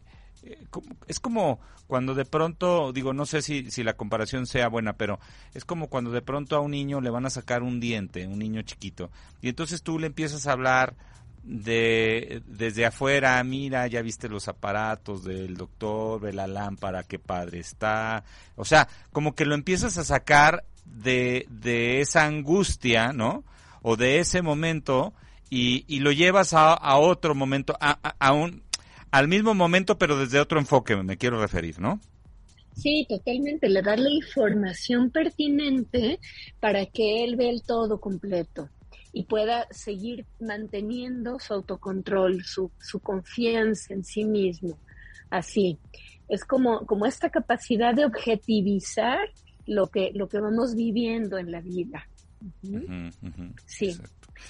es 1.09 1.19
como 1.19 1.59
cuando 1.87 2.15
de 2.15 2.25
pronto, 2.25 2.91
digo, 2.93 3.13
no 3.13 3.25
sé 3.25 3.41
si, 3.41 3.69
si 3.71 3.83
la 3.83 3.93
comparación 3.93 4.47
sea 4.47 4.67
buena, 4.67 4.93
pero 4.93 5.19
es 5.53 5.65
como 5.65 5.87
cuando 5.87 6.11
de 6.11 6.21
pronto 6.21 6.55
a 6.55 6.59
un 6.59 6.71
niño 6.71 7.01
le 7.01 7.09
van 7.09 7.25
a 7.25 7.29
sacar 7.29 7.63
un 7.63 7.79
diente, 7.79 8.27
un 8.27 8.39
niño 8.39 8.61
chiquito, 8.63 9.11
y 9.41 9.49
entonces 9.49 9.83
tú 9.83 9.99
le 9.99 10.07
empiezas 10.07 10.47
a 10.47 10.53
hablar 10.53 10.95
de 11.43 12.41
desde 12.47 12.87
afuera, 12.87 13.43
mira, 13.43 13.85
ya 13.85 14.01
viste 14.01 14.27
los 14.27 14.47
aparatos 14.47 15.23
del 15.23 15.55
doctor, 15.55 16.19
ve 16.19 16.33
la 16.33 16.47
lámpara, 16.47 17.03
qué 17.03 17.19
padre 17.19 17.59
está. 17.59 18.23
O 18.55 18.65
sea, 18.65 18.87
como 19.11 19.35
que 19.35 19.45
lo 19.45 19.53
empiezas 19.53 19.99
a 19.99 20.03
sacar 20.03 20.65
de, 20.85 21.45
de 21.49 22.01
esa 22.01 22.25
angustia, 22.25 23.13
¿no? 23.13 23.43
O 23.83 23.95
de 23.95 24.17
ese 24.17 24.41
momento 24.41 25.13
y, 25.49 25.85
y 25.87 25.99
lo 25.99 26.11
llevas 26.11 26.53
a, 26.53 26.73
a 26.73 26.97
otro 26.97 27.35
momento, 27.35 27.77
a, 27.79 27.99
a, 28.01 28.15
a 28.19 28.33
un, 28.33 28.63
al 29.15 29.29
mismo 29.29 29.53
momento, 29.53 29.97
pero 29.97 30.19
desde 30.19 30.41
otro 30.41 30.59
enfoque 30.59 30.93
me 30.97 31.15
quiero 31.15 31.39
referir, 31.39 31.79
¿no? 31.79 32.01
Sí, 32.75 33.05
totalmente. 33.07 33.69
Le 33.69 33.81
da 33.81 33.95
la 33.95 34.09
información 34.09 35.09
pertinente 35.09 36.19
para 36.59 36.85
que 36.85 37.23
él 37.23 37.37
vea 37.37 37.49
el 37.49 37.63
todo 37.63 38.01
completo 38.01 38.69
y 39.13 39.23
pueda 39.23 39.67
seguir 39.71 40.25
manteniendo 40.41 41.39
su 41.39 41.53
autocontrol, 41.53 42.43
su, 42.43 42.69
su 42.77 42.99
confianza 42.99 43.93
en 43.93 44.03
sí 44.03 44.25
mismo. 44.25 44.77
Así. 45.29 45.79
Es 46.27 46.43
como, 46.43 46.85
como 46.85 47.05
esta 47.05 47.29
capacidad 47.29 47.93
de 47.93 48.03
objetivizar 48.03 49.29
lo 49.65 49.87
que, 49.87 50.11
lo 50.13 50.27
que 50.27 50.41
vamos 50.41 50.75
viviendo 50.75 51.37
en 51.37 51.53
la 51.53 51.61
vida. 51.61 52.09
Sí. 53.65 53.97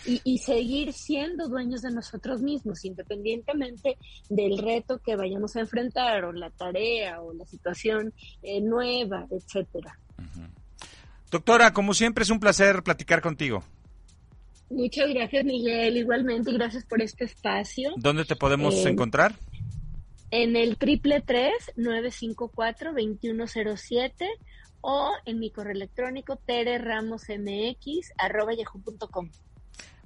Y, 0.06 0.22
y, 0.24 0.38
seguir 0.40 0.94
siendo 0.94 1.48
dueños 1.48 1.82
de 1.84 1.92
nosotros 1.92 2.42
mismos, 2.42 2.84
independientemente 2.86 3.98
del 4.30 4.58
reto 4.58 5.00
que 5.00 5.16
vayamos 5.16 5.56
a 5.56 5.60
enfrentar, 5.60 6.26
o 6.26 6.34
la 6.34 6.50
tarea, 6.50 7.22
o 7.22 7.34
la 7.34 7.46
situación 7.46 8.14
eh, 8.42 8.62
nueva, 8.62 9.28
etcétera. 9.30 10.00
Doctora, 11.30 11.72
como 11.72 11.94
siempre 11.94 12.24
es 12.24 12.30
un 12.30 12.40
placer 12.40 12.82
platicar 12.82 13.22
contigo. 13.22 13.64
Muchas 14.70 15.10
gracias, 15.10 15.46
Miguel. 15.46 15.98
Igualmente, 15.98 16.52
gracias 16.52 16.86
por 16.86 17.02
este 17.02 17.26
espacio. 17.26 17.92
¿Dónde 17.98 18.26
te 18.26 18.36
podemos 18.36 18.74
eh, 18.74 18.90
encontrar? 18.90 19.36
En 20.32 20.56
el 20.56 20.78
triple 20.78 21.22
tres 21.22 21.54
nueve 21.76 22.10
cinco 22.10 22.52
cuatro 22.54 22.94
veintiuno 22.94 23.46
cero 23.48 23.76
siete 23.78 24.28
o 24.88 25.14
en 25.26 25.40
mi 25.40 25.50
correo 25.50 25.74
electrónico 25.74 26.36
tererramosmx.yahoo.com. 26.36 29.32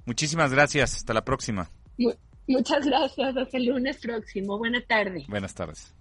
Muchísimas 0.06 0.52
gracias. 0.52 0.96
Hasta 0.96 1.12
la 1.12 1.22
próxima. 1.24 1.70
Muchas 2.46 2.86
gracias. 2.86 3.36
Hasta 3.36 3.58
el 3.58 3.66
lunes 3.66 3.98
próximo. 3.98 4.56
Buenas 4.56 4.86
tardes. 4.86 5.26
Buenas 5.28 5.54
tardes. 5.54 5.94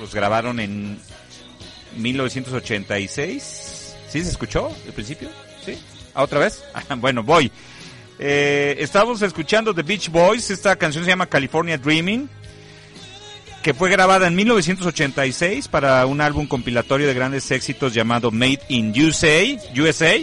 Los 0.00 0.14
grabaron 0.14 0.58
en 0.58 0.98
1986. 1.96 3.96
¿Sí 4.08 4.24
se 4.24 4.28
escuchó 4.28 4.74
el 4.86 4.92
principio? 4.92 5.28
¿Sí? 5.64 5.78
¿A 6.14 6.24
otra 6.24 6.40
vez? 6.40 6.64
bueno, 6.96 7.22
voy. 7.22 7.52
Eh, 8.18 8.76
estamos 8.78 9.22
escuchando 9.22 9.74
The 9.74 9.82
Beach 9.82 10.10
Boys. 10.10 10.50
Esta 10.50 10.76
canción 10.76 11.04
se 11.04 11.10
llama 11.10 11.26
California 11.26 11.78
Dreaming. 11.78 12.28
Que 13.62 13.74
fue 13.74 13.90
grabada 13.90 14.26
en 14.26 14.34
1986 14.34 15.68
para 15.68 16.04
un 16.06 16.20
álbum 16.20 16.46
compilatorio 16.46 17.06
de 17.06 17.14
grandes 17.14 17.50
éxitos 17.50 17.94
llamado 17.94 18.30
Made 18.30 18.60
in 18.68 18.92
USA. 19.00 19.42
USA 19.76 20.18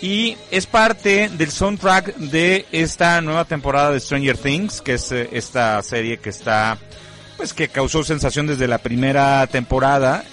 y 0.00 0.36
es 0.50 0.66
parte 0.66 1.30
del 1.30 1.50
soundtrack 1.50 2.16
de 2.16 2.66
esta 2.70 3.20
nueva 3.22 3.44
temporada 3.44 3.92
de 3.92 4.00
Stranger 4.00 4.36
Things, 4.36 4.82
que 4.82 4.94
es 4.94 5.10
eh, 5.10 5.28
esta 5.32 5.82
serie 5.82 6.18
que 6.18 6.30
está, 6.30 6.76
pues 7.36 7.54
que 7.54 7.68
causó 7.68 8.04
sensación 8.04 8.46
desde 8.46 8.68
la 8.68 8.78
primera 8.78 9.46
temporada 9.46 10.24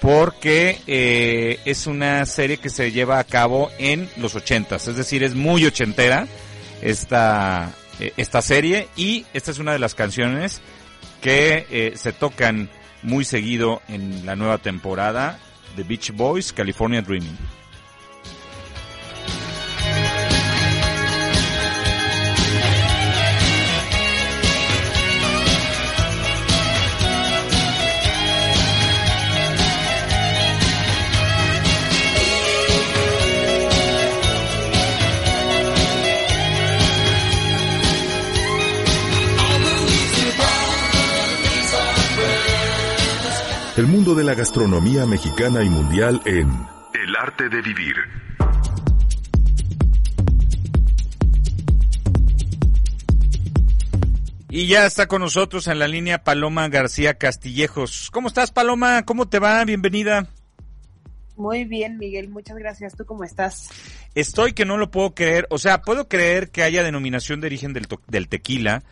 porque 0.00 0.80
eh, 0.86 1.60
es 1.64 1.86
una 1.86 2.26
serie 2.26 2.56
que 2.56 2.70
se 2.70 2.90
lleva 2.90 3.18
a 3.18 3.24
cabo 3.24 3.70
en 3.78 4.08
los 4.16 4.34
ochentas, 4.34 4.88
es 4.88 4.96
decir, 4.96 5.22
es 5.22 5.34
muy 5.34 5.64
ochentera 5.64 6.26
esta, 6.80 7.70
eh, 8.00 8.12
esta 8.16 8.42
serie 8.42 8.88
y 8.96 9.26
esta 9.32 9.52
es 9.52 9.58
una 9.58 9.72
de 9.72 9.78
las 9.78 9.94
canciones 9.94 10.60
que 11.22 11.66
eh, 11.70 11.92
se 11.96 12.12
tocan 12.12 12.68
muy 13.02 13.24
seguido 13.24 13.80
en 13.88 14.26
la 14.26 14.36
nueva 14.36 14.58
temporada 14.58 15.38
de 15.76 15.84
Beach 15.84 16.12
Boys, 16.12 16.52
California 16.52 17.00
Dreaming. 17.00 17.38
El 43.74 43.86
mundo 43.86 44.14
de 44.14 44.22
la 44.22 44.34
gastronomía 44.34 45.06
mexicana 45.06 45.62
y 45.62 45.68
mundial 45.70 46.20
en 46.26 46.50
El 46.92 47.16
arte 47.18 47.48
de 47.48 47.62
vivir. 47.62 47.94
Y 54.50 54.66
ya 54.66 54.84
está 54.84 55.06
con 55.06 55.22
nosotros 55.22 55.68
en 55.68 55.78
la 55.78 55.88
línea 55.88 56.22
Paloma 56.22 56.68
García 56.68 57.14
Castillejos. 57.14 58.10
¿Cómo 58.12 58.28
estás, 58.28 58.50
Paloma? 58.50 59.06
¿Cómo 59.06 59.26
te 59.30 59.38
va? 59.38 59.64
Bienvenida. 59.64 60.26
Muy 61.36 61.64
bien, 61.64 61.96
Miguel. 61.96 62.28
Muchas 62.28 62.58
gracias. 62.58 62.94
¿Tú 62.94 63.06
cómo 63.06 63.24
estás? 63.24 63.70
Estoy 64.14 64.52
que 64.52 64.66
no 64.66 64.76
lo 64.76 64.90
puedo 64.90 65.14
creer. 65.14 65.46
O 65.48 65.56
sea, 65.56 65.80
puedo 65.80 66.08
creer 66.08 66.50
que 66.50 66.62
haya 66.62 66.82
denominación 66.82 67.40
de 67.40 67.46
origen 67.46 67.72
del, 67.72 67.88
del 68.08 68.28
tequila, 68.28 68.82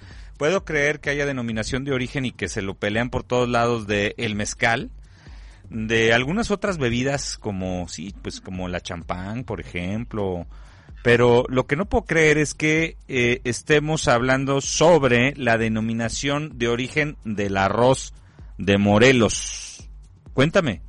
puedo 0.41 0.65
creer 0.65 1.01
que 1.01 1.11
haya 1.11 1.27
denominación 1.27 1.85
de 1.85 1.93
origen 1.93 2.25
y 2.25 2.33
que 2.33 2.49
se 2.49 2.63
lo 2.63 2.73
pelean 2.73 3.11
por 3.11 3.25
todos 3.25 3.47
lados 3.47 3.87
de 3.87 4.15
el 4.17 4.35
mezcal, 4.35 4.91
de 5.69 6.15
algunas 6.15 6.51
otras 6.51 6.79
bebidas 6.79 7.37
como, 7.37 7.87
sí, 7.89 8.15
pues 8.23 8.41
como 8.41 8.67
la 8.67 8.81
champán, 8.81 9.45
por 9.45 9.61
ejemplo. 9.61 10.47
Pero 11.03 11.45
lo 11.51 11.67
que 11.67 11.77
no 11.77 11.85
puedo 11.85 12.07
creer 12.07 12.39
es 12.39 12.55
que 12.55 12.97
eh, 13.07 13.43
estemos 13.45 14.09
hablando 14.09 14.63
sobre 14.63 15.35
la 15.37 15.59
denominación 15.59 16.57
de 16.57 16.69
origen 16.69 17.19
del 17.23 17.59
arroz 17.59 18.15
de 18.57 18.79
Morelos. 18.79 19.91
Cuéntame. 20.33 20.81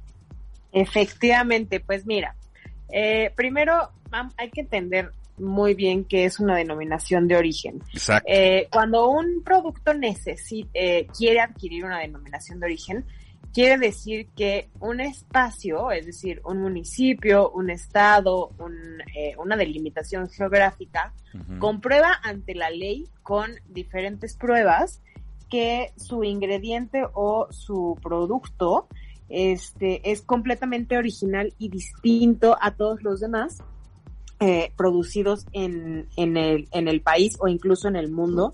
Efectivamente, 0.71 1.81
pues 1.81 2.05
mira, 2.05 2.37
eh, 2.87 3.33
primero 3.35 3.91
hay 4.37 4.49
que 4.49 4.61
entender 4.61 5.11
muy 5.41 5.73
bien 5.73 6.05
qué 6.05 6.25
es 6.25 6.39
una 6.39 6.55
denominación 6.55 7.27
de 7.27 7.35
origen. 7.35 7.81
Exacto. 7.93 8.29
Eh, 8.31 8.67
cuando 8.71 9.09
un 9.09 9.43
producto 9.43 9.93
necesita, 9.93 10.69
eh, 10.73 11.07
quiere 11.17 11.41
adquirir 11.41 11.83
una 11.85 11.99
denominación 11.99 12.59
de 12.59 12.67
origen, 12.67 13.05
quiere 13.53 13.77
decir 13.77 14.27
que 14.35 14.69
un 14.79 15.01
espacio, 15.01 15.91
es 15.91 16.05
decir, 16.05 16.41
un 16.45 16.61
municipio, 16.61 17.49
un 17.51 17.69
estado, 17.69 18.51
eh, 19.15 19.33
una 19.37 19.57
delimitación 19.57 20.29
geográfica, 20.29 21.13
comprueba 21.59 22.19
ante 22.23 22.55
la 22.55 22.69
ley 22.69 23.07
con 23.23 23.51
diferentes 23.69 24.35
pruebas 24.35 25.01
que 25.49 25.93
su 25.95 26.25
ingrediente 26.25 27.03
o 27.13 27.47
su 27.51 27.97
producto 28.01 28.87
este, 29.29 30.11
es 30.11 30.21
completamente 30.21 30.97
original 30.97 31.53
y 31.57 31.69
distinto 31.69 32.57
a 32.59 32.75
todos 32.75 33.01
los 33.01 33.21
demás 33.21 33.63
eh, 34.41 34.71
producidos 34.75 35.45
en, 35.53 36.07
en, 36.17 36.35
el, 36.35 36.67
en 36.71 36.87
el 36.87 37.01
país 37.01 37.37
o 37.39 37.47
incluso 37.47 37.87
en 37.87 37.95
el 37.95 38.11
mundo 38.11 38.53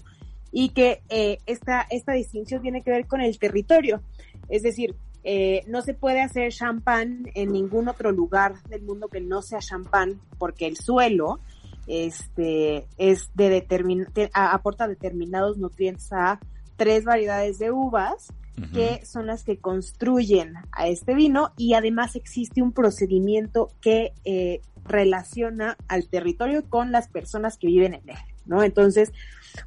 y 0.51 0.69
que 0.69 1.01
eh, 1.07 1.37
esta, 1.45 1.87
esta 1.89 2.11
distinción 2.11 2.61
tiene 2.61 2.81
que 2.81 2.91
ver 2.91 3.07
con 3.07 3.21
el 3.21 3.39
territorio. 3.39 4.01
Es 4.49 4.63
decir, 4.63 4.95
eh, 5.23 5.63
no 5.67 5.81
se 5.81 5.93
puede 5.93 6.21
hacer 6.21 6.51
champán 6.51 7.23
en 7.35 7.53
ningún 7.53 7.87
otro 7.87 8.11
lugar 8.11 8.61
del 8.63 8.81
mundo 8.83 9.07
que 9.07 9.21
no 9.21 9.41
sea 9.41 9.59
champán 9.59 10.19
porque 10.37 10.67
el 10.67 10.75
suelo 10.77 11.39
este, 11.87 12.87
es 12.97 13.31
de 13.35 13.49
determin 13.49 14.07
aporta 14.33 14.87
determinados 14.87 15.57
nutrientes 15.57 16.11
a 16.11 16.39
tres 16.75 17.05
variedades 17.05 17.59
de 17.59 17.71
uvas 17.71 18.27
que 18.73 19.05
son 19.05 19.27
las 19.27 19.43
que 19.43 19.57
construyen 19.57 20.55
a 20.71 20.87
este 20.87 21.13
vino 21.13 21.51
y 21.57 21.75
además 21.75 22.15
existe 22.15 22.63
un 22.63 22.71
procedimiento 22.71 23.69
que 23.81 24.13
eh, 24.25 24.61
relaciona 24.87 25.77
al 25.87 26.07
territorio 26.07 26.67
con 26.69 26.91
las 26.91 27.07
personas 27.09 27.57
que 27.57 27.67
viven 27.67 27.93
en 27.93 28.09
él, 28.09 28.17
¿no? 28.45 28.63
Entonces, 28.63 29.11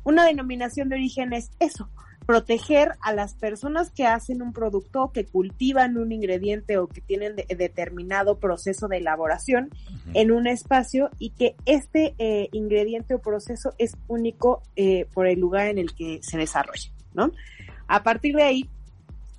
una 0.04 0.24
denominación 0.24 0.88
de 0.88 0.96
origen 0.96 1.32
es 1.32 1.50
eso, 1.60 1.90
proteger 2.26 2.92
a 3.00 3.12
las 3.12 3.34
personas 3.34 3.90
que 3.90 4.06
hacen 4.06 4.40
un 4.40 4.52
producto, 4.52 5.10
que 5.12 5.26
cultivan 5.26 5.96
un 5.96 6.12
ingrediente 6.12 6.78
o 6.78 6.86
que 6.86 7.00
tienen 7.00 7.34
determinado 7.34 8.38
proceso 8.38 8.88
de 8.88 8.98
elaboración 8.98 9.70
en 10.14 10.30
un 10.30 10.46
espacio 10.46 11.10
y 11.18 11.30
que 11.30 11.56
este 11.66 12.14
eh, 12.18 12.48
ingrediente 12.52 13.14
o 13.14 13.20
proceso 13.20 13.74
es 13.78 13.96
único 14.06 14.62
eh, 14.76 15.06
por 15.12 15.26
el 15.26 15.40
lugar 15.40 15.66
en 15.68 15.78
el 15.78 15.94
que 15.94 16.20
se 16.22 16.38
desarrolla, 16.38 16.90
¿no? 17.14 17.32
A 17.88 18.04
partir 18.04 18.36
de 18.36 18.44
ahí, 18.44 18.70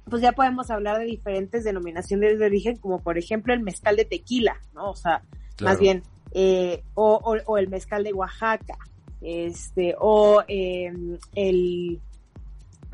pues 0.10 0.22
ya 0.22 0.34
podemos 0.34 0.70
hablar 0.70 1.00
de 1.00 1.06
diferentes 1.06 1.64
denominaciones 1.64 2.38
de 2.38 2.46
origen, 2.46 2.76
como 2.76 3.00
por 3.00 3.18
ejemplo 3.18 3.54
el 3.54 3.62
mezcal 3.62 3.96
de 3.96 4.04
tequila, 4.04 4.58
¿no? 4.74 4.90
O 4.90 4.96
sea, 4.96 5.24
más 5.62 5.80
bien, 5.80 6.04
eh, 6.34 6.84
o, 6.94 7.20
o, 7.46 7.58
el 7.58 7.70
mezcal 7.70 8.04
de 8.04 8.14
Oaxaca, 8.14 8.78
este, 9.22 9.96
o 10.00 10.44
em, 10.48 11.18
el 11.36 12.00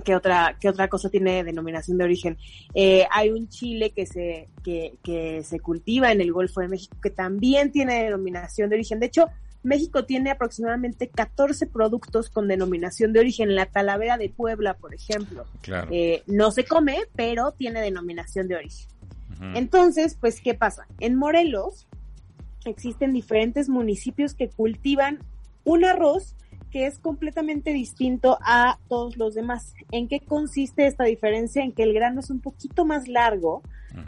¿Qué 0.04 0.16
otra, 0.16 0.56
qué 0.60 0.70
otra 0.70 0.88
cosa 0.88 1.10
tiene 1.10 1.44
denominación 1.44 1.98
de 1.98 2.04
origen? 2.04 2.38
Eh, 2.76 3.06
hay 3.12 3.32
un 3.32 3.50
chile 3.50 3.92
que 3.92 4.06
se, 4.06 4.48
que, 4.64 4.94
que 5.04 5.44
se 5.44 5.60
cultiva 5.60 6.12
en 6.12 6.22
el 6.22 6.32
Golfo 6.32 6.62
de 6.62 6.68
México 6.68 6.96
que 7.02 7.10
también 7.10 7.72
tiene 7.72 8.04
denominación 8.04 8.70
de 8.70 8.76
origen. 8.76 9.00
De 9.00 9.08
hecho, 9.08 9.28
México 9.64 10.06
tiene 10.06 10.32
aproximadamente 10.32 11.10
14 11.10 11.68
productos 11.68 12.30
con 12.30 12.48
denominación 12.48 13.12
de 13.12 13.20
origen. 13.20 13.56
La 13.56 13.66
talavera 13.66 14.18
de 14.18 14.30
Puebla, 14.30 14.76
por 14.76 14.94
ejemplo, 14.94 15.46
eh, 15.92 16.24
no 16.28 16.52
se 16.52 16.64
come, 16.64 17.00
pero 17.16 17.52
tiene 17.52 17.82
denominación 17.82 18.48
de 18.48 18.56
origen. 18.56 18.88
Entonces, 19.54 20.18
pues, 20.20 20.42
¿qué 20.42 20.56
pasa? 20.56 20.88
En 21.00 21.16
Morelos 21.16 21.87
existen 22.68 23.14
diferentes 23.14 23.70
municipios 23.70 24.34
que 24.34 24.50
cultivan 24.50 25.20
un 25.64 25.86
arroz 25.86 26.36
que 26.72 26.86
es 26.86 27.00
completamente 27.00 27.72
distinto 27.72 28.38
a 28.42 28.80
todos 28.90 29.18
los 29.18 29.34
demás. 29.34 29.74
¿En 29.92 30.08
qué 30.08 30.20
consiste 30.20 30.86
esta 30.86 31.06
diferencia? 31.06 31.64
En 31.64 31.72
que 31.72 31.84
el 31.84 31.94
grano 31.94 32.20
es 32.20 32.30
un 32.30 32.42
poquito 32.42 32.86
más 32.86 33.08
largo, 33.08 33.62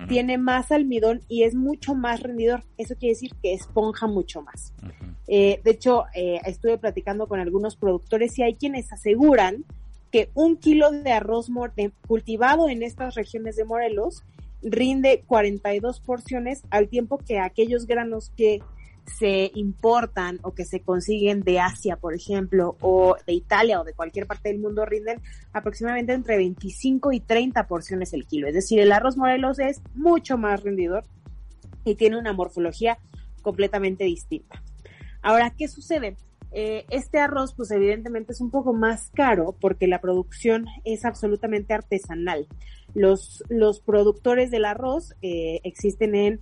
tiene 0.08 0.38
más 0.38 0.72
almidón 0.72 1.22
y 1.28 1.44
es 1.44 1.56
mucho 1.56 1.96
más 1.96 2.22
rendidor. 2.22 2.64
Eso 2.78 2.96
quiere 2.96 3.14
decir 3.14 3.32
que 3.42 3.54
esponja 3.54 4.08
mucho 4.08 4.42
más. 4.42 4.74
Eh, 5.28 5.62
de 5.64 5.72
hecho, 5.72 6.06
eh, 6.14 6.40
estuve 6.46 6.78
platicando 6.78 7.28
con 7.28 7.40
algunos 7.40 7.76
productores 7.76 8.38
y 8.38 8.44
hay 8.44 8.56
quienes 8.56 8.92
aseguran 8.92 9.66
que 10.12 10.30
un 10.34 10.58
kilo 10.58 10.92
de 10.92 11.12
arroz 11.12 11.50
cultivado 12.08 12.70
en 12.70 12.84
estas 12.84 13.16
regiones 13.16 13.56
de 13.56 13.66
Morelos 13.66 14.24
rinde 14.62 15.24
42 15.26 16.00
porciones 16.02 16.64
al 16.70 16.90
tiempo 16.90 17.18
que 17.18 17.40
aquellos 17.40 17.86
granos 17.86 18.32
que 18.36 18.60
se 19.18 19.52
importan 19.56 20.40
o 20.44 20.54
que 20.54 20.66
se 20.66 20.82
consiguen 20.82 21.42
de 21.42 21.60
Asia, 21.60 21.96
por 21.96 22.14
ejemplo, 22.14 22.78
o 22.82 23.16
de 23.26 23.34
Italia 23.34 23.82
o 23.82 23.84
de 23.84 23.94
cualquier 23.94 24.28
parte 24.28 24.50
del 24.50 24.60
mundo 24.60 24.86
rinden 24.86 25.22
aproximadamente 25.52 26.14
entre 26.14 26.38
25 26.38 27.12
y 27.12 27.20
30 27.20 27.68
porciones 27.68 28.14
el 28.14 28.28
kilo. 28.28 28.48
Es 28.48 28.54
decir, 28.54 28.80
el 28.80 28.92
arroz 28.92 29.18
Morelos 29.18 29.60
es 29.60 29.82
mucho 29.96 30.38
más 30.38 30.64
rendidor 30.64 31.06
y 31.86 31.96
tiene 31.96 32.18
una 32.18 32.34
morfología 32.34 33.00
completamente 33.42 34.04
distinta. 34.04 34.62
Ahora, 35.22 35.54
¿qué 35.58 35.68
sucede? 35.68 36.16
Eh, 36.52 36.86
este 36.90 37.20
arroz, 37.20 37.54
pues 37.54 37.70
evidentemente 37.72 38.34
es 38.34 38.42
un 38.42 38.50
poco 38.50 38.74
más 38.74 39.12
caro 39.12 39.56
porque 39.60 39.88
la 39.88 40.02
producción 40.02 40.66
es 40.84 41.06
absolutamente 41.06 41.74
artesanal. 41.74 42.48
Los, 42.94 43.44
los 43.50 43.80
productores 43.80 44.52
del 44.52 44.66
arroz 44.66 45.14
eh, 45.22 45.62
existen 45.64 46.16
en 46.16 46.42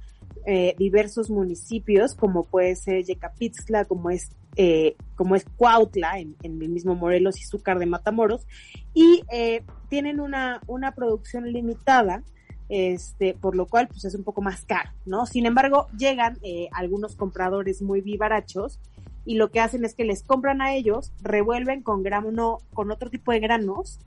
eh, 0.50 0.76
diversos 0.78 1.30
municipios, 1.30 2.16
como 2.16 2.46
puede 2.46 2.78
ser 2.78 3.04
Yecapixtla, 3.04 3.84
como 3.84 4.12
es, 4.12 4.32
eh, 4.56 4.96
como 5.16 5.36
es 5.36 5.44
Cuautla, 5.58 6.20
en, 6.20 6.38
el 6.42 6.70
mismo 6.70 6.96
Morelos 6.96 7.38
y 7.38 7.44
Zúcar 7.44 7.80
de 7.80 7.86
Matamoros, 7.86 8.48
y 8.94 9.24
eh, 9.30 9.64
tienen 9.90 10.22
una, 10.22 10.62
una 10.68 10.94
producción 10.94 11.52
limitada, 11.52 12.24
este, 12.70 13.34
por 13.34 13.58
lo 13.58 13.66
cual 13.66 13.90
pues 13.90 14.06
es 14.06 14.16
un 14.16 14.24
poco 14.24 14.42
más 14.42 14.64
caro, 14.64 14.92
¿no? 15.06 15.26
Sin 15.26 15.46
embargo, 15.46 15.88
llegan 15.98 16.38
algunos 16.72 17.18
compradores 17.18 17.82
muy 17.82 18.00
vivarachos 18.00 18.80
y 19.26 19.36
lo 19.36 19.52
que 19.52 19.60
hacen 19.60 19.84
es 19.84 19.96
que 19.96 20.06
les 20.06 20.24
compran 20.24 20.62
a 20.62 20.74
ellos, 20.76 21.12
revuelven 21.22 21.84
con 21.84 22.04
grano, 22.04 22.60
con 22.74 22.90
otro 22.92 23.10
tipo 23.10 23.34
de 23.34 23.42
granos 23.42 24.00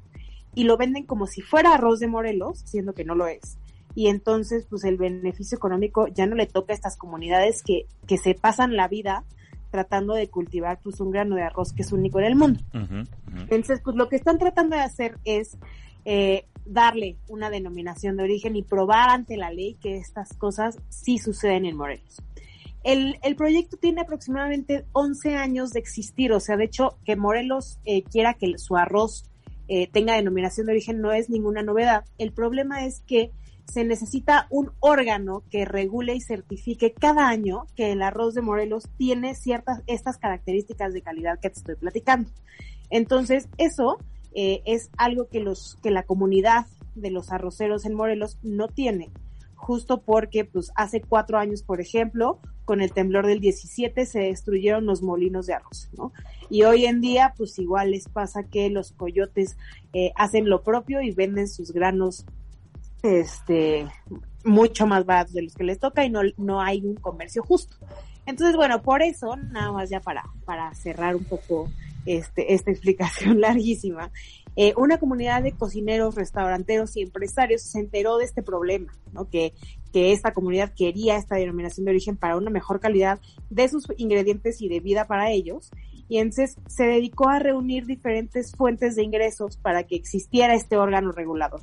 y 0.54 0.64
lo 0.64 0.76
venden 0.76 1.06
como 1.06 1.26
si 1.26 1.42
fuera 1.42 1.74
arroz 1.74 2.00
de 2.00 2.08
Morelos, 2.08 2.60
siendo 2.64 2.92
que 2.92 3.04
no 3.04 3.14
lo 3.14 3.26
es 3.26 3.58
y 3.94 4.08
entonces 4.08 4.66
pues 4.68 4.84
el 4.84 4.96
beneficio 4.96 5.56
económico 5.56 6.06
ya 6.08 6.26
no 6.26 6.36
le 6.36 6.46
toca 6.46 6.72
a 6.72 6.76
estas 6.76 6.96
comunidades 6.96 7.62
que, 7.62 7.86
que 8.06 8.18
se 8.18 8.34
pasan 8.34 8.76
la 8.76 8.88
vida 8.88 9.24
tratando 9.70 10.14
de 10.14 10.28
cultivar 10.28 10.80
pues 10.82 11.00
un 11.00 11.10
grano 11.10 11.36
de 11.36 11.42
arroz 11.42 11.72
que 11.72 11.82
es 11.82 11.92
único 11.92 12.18
en 12.18 12.24
el 12.24 12.36
mundo. 12.36 12.60
Entonces 13.32 13.80
pues 13.82 13.96
lo 13.96 14.08
que 14.08 14.16
están 14.16 14.38
tratando 14.38 14.76
de 14.76 14.82
hacer 14.82 15.18
es 15.24 15.56
eh, 16.04 16.46
darle 16.64 17.16
una 17.28 17.50
denominación 17.50 18.16
de 18.16 18.24
origen 18.24 18.56
y 18.56 18.62
probar 18.62 19.10
ante 19.10 19.36
la 19.36 19.50
ley 19.50 19.74
que 19.80 19.96
estas 19.96 20.32
cosas 20.34 20.78
sí 20.88 21.18
suceden 21.18 21.66
en 21.66 21.76
Morelos. 21.76 22.22
El, 22.82 23.18
el 23.22 23.36
proyecto 23.36 23.76
tiene 23.76 24.00
aproximadamente 24.00 24.86
11 24.92 25.36
años 25.36 25.70
de 25.72 25.80
existir, 25.80 26.32
o 26.32 26.40
sea, 26.40 26.56
de 26.56 26.64
hecho, 26.64 26.96
que 27.04 27.14
Morelos 27.14 27.78
eh, 27.84 28.02
quiera 28.04 28.34
que 28.34 28.56
su 28.56 28.74
arroz 28.76 29.29
eh, 29.72 29.86
tenga 29.86 30.16
denominación 30.16 30.66
de 30.66 30.72
origen 30.72 31.00
no 31.00 31.12
es 31.12 31.30
ninguna 31.30 31.62
novedad. 31.62 32.04
El 32.18 32.32
problema 32.32 32.84
es 32.84 33.04
que 33.06 33.30
se 33.66 33.84
necesita 33.84 34.48
un 34.50 34.72
órgano 34.80 35.44
que 35.48 35.64
regule 35.64 36.16
y 36.16 36.20
certifique 36.20 36.92
cada 36.92 37.28
año 37.28 37.66
que 37.76 37.92
el 37.92 38.02
arroz 38.02 38.34
de 38.34 38.42
Morelos 38.42 38.88
tiene 38.96 39.36
ciertas 39.36 39.82
estas 39.86 40.18
características 40.18 40.92
de 40.92 41.02
calidad 41.02 41.38
que 41.38 41.50
te 41.50 41.60
estoy 41.60 41.76
platicando. 41.76 42.28
Entonces, 42.90 43.48
eso 43.58 43.98
eh, 44.34 44.60
es 44.66 44.90
algo 44.96 45.28
que 45.28 45.38
los 45.38 45.78
que 45.84 45.92
la 45.92 46.02
comunidad 46.02 46.66
de 46.96 47.12
los 47.12 47.30
arroceros 47.30 47.86
en 47.86 47.94
Morelos 47.94 48.38
no 48.42 48.66
tiene, 48.66 49.12
justo 49.54 50.02
porque 50.02 50.44
pues 50.44 50.72
hace 50.74 51.00
cuatro 51.00 51.38
años, 51.38 51.62
por 51.62 51.80
ejemplo, 51.80 52.40
con 52.64 52.80
el 52.80 52.92
temblor 52.92 53.28
del 53.28 53.38
17 53.38 54.04
se 54.04 54.18
destruyeron 54.18 54.84
los 54.84 55.00
molinos 55.00 55.46
de 55.46 55.54
arroz, 55.54 55.90
¿no? 55.96 56.12
Y 56.50 56.64
hoy 56.64 56.84
en 56.84 57.00
día, 57.00 57.32
pues 57.36 57.58
igual 57.58 57.92
les 57.92 58.08
pasa 58.08 58.42
que 58.42 58.68
los 58.68 58.92
coyotes 58.92 59.56
eh, 59.92 60.12
hacen 60.16 60.50
lo 60.50 60.62
propio 60.62 61.00
y 61.00 61.12
venden 61.12 61.48
sus 61.48 61.72
granos 61.72 62.26
este, 63.02 63.86
mucho 64.44 64.86
más 64.86 65.06
baratos 65.06 65.34
de 65.34 65.42
los 65.42 65.54
que 65.54 65.64
les 65.64 65.78
toca 65.78 66.04
y 66.04 66.10
no, 66.10 66.20
no 66.36 66.60
hay 66.60 66.84
un 66.84 66.96
comercio 66.96 67.42
justo. 67.42 67.76
Entonces, 68.26 68.56
bueno, 68.56 68.82
por 68.82 69.02
eso, 69.02 69.36
nada 69.36 69.72
más 69.72 69.90
ya 69.90 70.00
para, 70.00 70.24
para 70.44 70.74
cerrar 70.74 71.16
un 71.16 71.24
poco 71.24 71.70
este, 72.06 72.52
esta 72.54 72.70
explicación 72.72 73.40
larguísima, 73.40 74.10
eh, 74.56 74.74
una 74.76 74.98
comunidad 74.98 75.42
de 75.42 75.52
cocineros, 75.52 76.16
restauranteros 76.16 76.96
y 76.96 77.02
empresarios 77.02 77.62
se 77.62 77.78
enteró 77.78 78.18
de 78.18 78.24
este 78.24 78.42
problema, 78.42 78.92
¿no? 79.12 79.28
Que, 79.28 79.54
que 79.92 80.12
esta 80.12 80.32
comunidad 80.32 80.72
quería 80.74 81.16
esta 81.16 81.36
denominación 81.36 81.84
de 81.84 81.92
origen 81.92 82.16
para 82.16 82.36
una 82.36 82.50
mejor 82.50 82.80
calidad 82.80 83.20
de 83.48 83.68
sus 83.68 83.86
ingredientes 83.96 84.60
y 84.60 84.68
de 84.68 84.80
vida 84.80 85.06
para 85.06 85.30
ellos. 85.30 85.70
Y 86.10 86.18
entonces 86.18 86.56
se 86.66 86.84
dedicó 86.84 87.28
a 87.28 87.38
reunir 87.38 87.86
diferentes 87.86 88.52
fuentes 88.52 88.96
de 88.96 89.04
ingresos 89.04 89.56
para 89.56 89.84
que 89.84 89.94
existiera 89.94 90.54
este 90.54 90.76
órgano 90.76 91.12
regulador. 91.12 91.62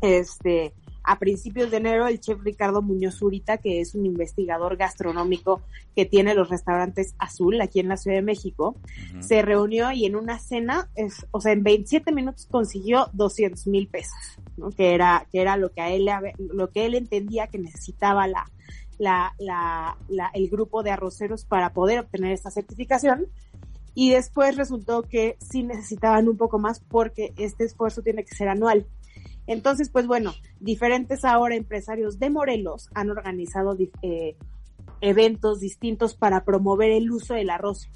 Este, 0.00 0.72
a 1.04 1.18
principios 1.18 1.70
de 1.70 1.76
enero, 1.76 2.06
el 2.06 2.20
chef 2.20 2.40
Ricardo 2.42 2.80
Muñoz 2.80 3.16
Zurita, 3.18 3.58
que 3.58 3.80
es 3.80 3.94
un 3.94 4.06
investigador 4.06 4.78
gastronómico 4.78 5.60
que 5.94 6.06
tiene 6.06 6.34
los 6.34 6.48
restaurantes 6.48 7.14
Azul 7.18 7.60
aquí 7.60 7.80
en 7.80 7.88
la 7.88 7.98
Ciudad 7.98 8.16
de 8.16 8.22
México, 8.22 8.76
se 9.20 9.42
reunió 9.42 9.92
y 9.92 10.06
en 10.06 10.16
una 10.16 10.38
cena, 10.38 10.88
es, 10.96 11.26
o 11.30 11.42
sea, 11.42 11.52
en 11.52 11.62
27 11.62 12.12
minutos 12.12 12.46
consiguió 12.50 13.10
200 13.12 13.66
mil 13.66 13.88
pesos, 13.88 14.38
¿no? 14.56 14.70
Que 14.70 14.94
era, 14.94 15.26
que 15.30 15.42
era 15.42 15.58
lo 15.58 15.70
que 15.70 15.82
a 15.82 15.90
él, 15.90 16.08
lo 16.38 16.70
que 16.70 16.86
él 16.86 16.94
entendía 16.94 17.48
que 17.48 17.58
necesitaba 17.58 18.26
la, 18.26 18.50
la, 18.98 19.34
la, 19.38 19.96
la, 20.08 20.30
el 20.34 20.48
grupo 20.48 20.82
de 20.82 20.90
arroceros 20.90 21.44
para 21.44 21.72
poder 21.72 22.00
obtener 22.00 22.32
esta 22.32 22.50
certificación. 22.50 23.26
Y 23.94 24.10
después 24.10 24.56
resultó 24.56 25.02
que 25.02 25.36
sí 25.40 25.62
necesitaban 25.62 26.28
un 26.28 26.36
poco 26.36 26.58
más 26.58 26.80
porque 26.80 27.32
este 27.36 27.64
esfuerzo 27.64 28.02
tiene 28.02 28.24
que 28.24 28.34
ser 28.34 28.48
anual. 28.48 28.86
Entonces, 29.46 29.88
pues 29.90 30.06
bueno, 30.06 30.34
diferentes 30.60 31.24
ahora 31.24 31.56
empresarios 31.56 32.18
de 32.18 32.30
Morelos 32.30 32.90
han 32.94 33.10
organizado 33.10 33.76
eh, 34.02 34.36
eventos 35.00 35.60
distintos 35.60 36.14
para 36.14 36.44
promover 36.44 36.90
el 36.90 37.10
uso 37.10 37.34
del 37.34 37.50
arroz 37.50 37.88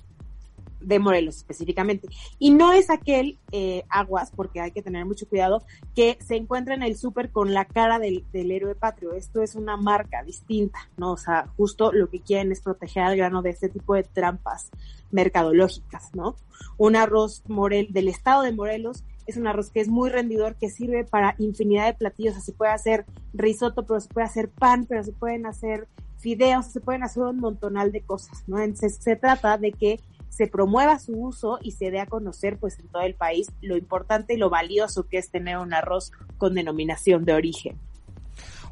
de 0.85 0.99
Morelos 0.99 1.37
específicamente. 1.37 2.09
Y 2.39 2.51
no 2.51 2.73
es 2.73 2.91
aquel 2.91 3.39
eh, 3.51 3.85
aguas, 3.89 4.33
porque 4.35 4.61
hay 4.61 4.73
que 4.73 4.83
tener 4.83 5.05
mucho 5.05 5.29
cuidado, 5.29 5.63
que 5.95 6.19
se 6.21 6.37
encuentra 6.37 6.75
en 6.75 6.83
el 6.83 6.97
súper 6.97 7.31
con 7.31 7.55
la 7.55 7.65
cara 7.65 7.99
del, 7.99 8.25
del, 8.33 8.51
héroe 8.51 8.75
patrio. 8.75 9.13
Esto 9.13 9.43
es 9.43 9.55
una 9.55 9.77
marca 9.77 10.23
distinta, 10.23 10.79
¿no? 10.97 11.13
O 11.13 11.17
sea, 11.17 11.49
justo 11.57 11.93
lo 11.93 12.09
que 12.09 12.21
quieren 12.21 12.53
es 12.53 12.61
proteger 12.61 13.03
al 13.05 13.17
grano 13.17 13.43
de 13.43 13.51
este 13.51 13.69
tipo 13.69 13.95
de 13.95 14.03
trampas 14.03 14.71
mercadológicas, 15.11 16.15
¿no? 16.15 16.37
Un 16.77 16.97
arroz 16.97 17.43
morel 17.49 17.89
del 17.91 18.09
estado 18.09 18.43
de 18.43 18.53
Morelos 18.53 19.05
es 19.27 19.37
un 19.37 19.47
arroz 19.47 19.71
que 19.71 19.81
es 19.81 19.89
muy 19.89 20.11
rendidor, 20.11 20.57
que 20.57 20.69
sirve 20.69 21.05
para 21.05 21.35
infinidad 21.39 21.87
de 21.87 21.95
platillos. 21.95 22.33
O 22.33 22.35
sea, 22.37 22.45
se 22.45 22.53
puede 22.53 22.73
hacer 22.73 23.07
risotto, 23.33 23.85
pero 23.87 24.01
se 24.01 24.09
puede 24.09 24.27
hacer 24.27 24.49
pan, 24.49 24.87
pero 24.89 25.05
se 25.05 25.13
pueden 25.13 25.47
hacer 25.47 25.89
fideos, 26.19 26.67
se 26.67 26.81
pueden 26.81 27.03
hacer 27.03 27.25
un 27.25 27.39
montonal 27.39 27.93
de 27.93 28.01
cosas, 28.01 28.45
¿no? 28.47 28.59
Entonces, 28.59 28.97
se 29.01 29.17
trata 29.17 29.59
de 29.59 29.73
que 29.73 30.01
se 30.33 30.47
promueva 30.47 30.99
su 30.99 31.13
uso 31.13 31.59
y 31.61 31.73
se 31.73 31.91
dé 31.91 32.01
a 32.01 32.07
conocer 32.07 32.57
pues 32.57 32.79
en 32.79 32.89
todo 32.89 33.03
el 33.03 33.15
país 33.15 33.49
lo 33.61 33.77
importante 33.77 34.33
y 34.33 34.39
lo 34.39 34.49
valioso 34.49 35.07
que 35.07 35.19
es 35.19 35.31
tener 35.31 35.59
un 35.59 35.75
arroz 35.75 36.11
con 36.39 36.55
denominación 36.55 37.27
de 37.27 37.35
origen. 37.35 37.77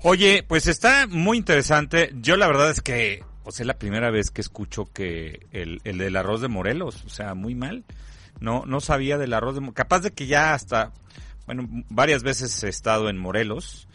Oye, 0.03 0.43
pues 0.43 0.67
está 0.67 1.07
muy 1.07 1.37
interesante. 1.37 2.15
Yo 2.15 2.39
la 2.39 2.47
verdad 2.47 2.71
es 2.71 2.81
que, 2.81 3.23
o 3.45 3.53
sea, 3.53 3.65
es 3.65 3.67
la 3.67 3.79
primera 3.79 4.11
vez 4.11 4.31
que 4.31 4.41
escucho 4.41 4.87
que 4.91 5.47
el, 5.53 5.83
el 5.85 5.99
del 5.99 6.17
arroz 6.17 6.41
de 6.41 6.49
Morelos, 6.49 7.05
o 7.05 7.11
sea, 7.11 7.35
muy 7.35 7.55
mal. 7.55 7.85
No, 8.41 8.65
no 8.65 8.81
sabía 8.81 9.19
del 9.19 9.35
arroz 9.35 9.55
de 9.55 9.73
Capaz 9.75 10.01
de 10.01 10.13
que 10.13 10.27
ya 10.27 10.55
hasta, 10.55 10.93
bueno, 11.45 11.69
varias 11.91 12.23
veces 12.23 12.65
he 12.65 12.71
estado 12.71 13.11
en 13.11 13.19
Morelos 13.19 13.87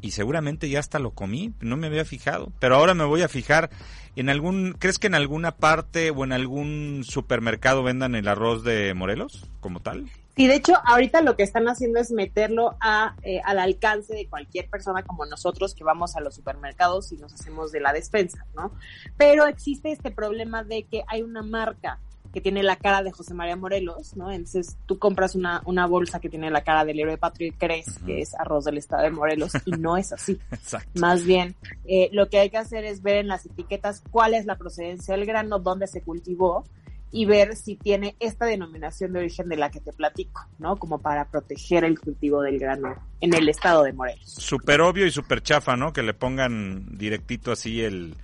y 0.00 0.12
seguramente 0.12 0.68
ya 0.68 0.80
hasta 0.80 0.98
lo 0.98 1.12
comí, 1.12 1.52
no 1.60 1.76
me 1.76 1.86
había 1.86 2.04
fijado, 2.04 2.52
pero 2.58 2.76
ahora 2.76 2.94
me 2.94 3.04
voy 3.04 3.22
a 3.22 3.28
fijar 3.28 3.70
en 4.16 4.28
algún, 4.28 4.74
¿crees 4.78 4.98
que 4.98 5.06
en 5.06 5.14
alguna 5.14 5.56
parte 5.56 6.10
o 6.10 6.24
en 6.24 6.32
algún 6.32 7.02
supermercado 7.04 7.82
vendan 7.82 8.14
el 8.14 8.28
arroz 8.28 8.64
de 8.64 8.92
Morelos 8.94 9.48
como 9.60 9.80
tal? 9.80 10.10
Sí, 10.36 10.46
de 10.46 10.54
hecho, 10.54 10.74
ahorita 10.84 11.20
lo 11.22 11.36
que 11.36 11.42
están 11.42 11.68
haciendo 11.68 12.00
es 12.00 12.10
meterlo 12.12 12.76
a, 12.80 13.14
eh, 13.22 13.40
al 13.44 13.58
alcance 13.58 14.14
de 14.14 14.26
cualquier 14.26 14.68
persona 14.70 15.02
como 15.02 15.26
nosotros 15.26 15.74
que 15.74 15.84
vamos 15.84 16.16
a 16.16 16.20
los 16.20 16.34
supermercados 16.34 17.12
y 17.12 17.16
nos 17.16 17.34
hacemos 17.34 17.72
de 17.72 17.80
la 17.80 17.92
despensa, 17.92 18.46
¿no? 18.54 18.72
Pero 19.16 19.46
existe 19.46 19.92
este 19.92 20.10
problema 20.10 20.64
de 20.64 20.84
que 20.84 21.02
hay 21.08 21.22
una 21.22 21.42
marca 21.42 21.98
que 22.32 22.40
tiene 22.40 22.62
la 22.62 22.76
cara 22.76 23.02
de 23.02 23.12
José 23.12 23.34
María 23.34 23.56
Morelos, 23.56 24.16
¿no? 24.16 24.30
Entonces 24.30 24.76
tú 24.86 24.98
compras 24.98 25.34
una, 25.34 25.62
una 25.64 25.86
bolsa 25.86 26.20
que 26.20 26.28
tiene 26.28 26.50
la 26.50 26.62
cara 26.62 26.84
del 26.84 27.00
héroe 27.00 27.18
patrio 27.18 27.48
y 27.48 27.52
crees 27.52 27.98
que 28.06 28.20
es 28.20 28.34
arroz 28.34 28.64
del 28.64 28.78
estado 28.78 29.02
de 29.02 29.10
Morelos 29.10 29.52
y 29.64 29.72
no 29.72 29.96
es 29.96 30.12
así. 30.12 30.38
Más 30.94 31.24
bien, 31.24 31.56
eh, 31.86 32.08
lo 32.12 32.28
que 32.28 32.38
hay 32.38 32.50
que 32.50 32.58
hacer 32.58 32.84
es 32.84 33.02
ver 33.02 33.16
en 33.16 33.28
las 33.28 33.46
etiquetas 33.46 34.02
cuál 34.10 34.34
es 34.34 34.46
la 34.46 34.56
procedencia 34.56 35.16
del 35.16 35.26
grano, 35.26 35.58
dónde 35.58 35.86
se 35.86 36.02
cultivó 36.02 36.64
y 37.12 37.24
ver 37.24 37.56
si 37.56 37.74
tiene 37.74 38.14
esta 38.20 38.46
denominación 38.46 39.12
de 39.12 39.20
origen 39.20 39.48
de 39.48 39.56
la 39.56 39.70
que 39.70 39.80
te 39.80 39.92
platico, 39.92 40.46
¿no? 40.58 40.76
Como 40.76 41.00
para 41.00 41.28
proteger 41.28 41.84
el 41.84 41.98
cultivo 41.98 42.40
del 42.42 42.58
grano 42.60 42.94
en 43.20 43.34
el 43.34 43.48
estado 43.48 43.82
de 43.82 43.92
Morelos. 43.92 44.30
Súper 44.30 44.80
obvio 44.80 45.06
y 45.06 45.10
súper 45.10 45.42
chafa, 45.42 45.76
¿no? 45.76 45.92
Que 45.92 46.04
le 46.04 46.14
pongan 46.14 46.96
directito 46.96 47.50
así 47.50 47.82
el, 47.82 48.14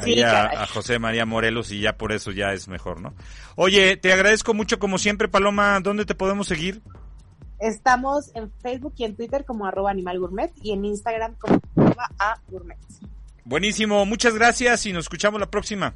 ahí 0.00 0.22
a, 0.22 0.66
José 0.66 0.98
María 0.98 1.26
Morelos 1.26 1.70
y 1.72 1.80
ya 1.80 1.96
por 1.96 2.12
eso 2.12 2.30
ya 2.30 2.52
es 2.52 2.68
mejor, 2.68 3.00
¿no? 3.00 3.14
Oye, 3.54 3.96
te 3.96 4.12
agradezco 4.12 4.54
mucho 4.54 4.78
como 4.78 4.98
siempre, 4.98 5.28
Paloma. 5.28 5.80
¿Dónde 5.80 6.04
te 6.04 6.14
podemos 6.14 6.48
seguir? 6.48 6.82
Estamos 7.58 8.30
en 8.34 8.52
Facebook 8.62 8.94
y 8.98 9.04
en 9.04 9.16
Twitter 9.16 9.44
como 9.44 9.66
arroba 9.66 9.90
animal 9.90 10.18
gourmet 10.18 10.52
y 10.62 10.72
en 10.72 10.84
Instagram 10.84 11.34
como 11.36 11.60
arroba 11.76 12.10
a 12.18 12.40
gourmet. 12.48 12.78
Buenísimo, 13.44 14.04
muchas 14.04 14.34
gracias 14.34 14.84
y 14.86 14.92
nos 14.92 15.04
escuchamos 15.04 15.40
la 15.40 15.50
próxima. 15.50 15.94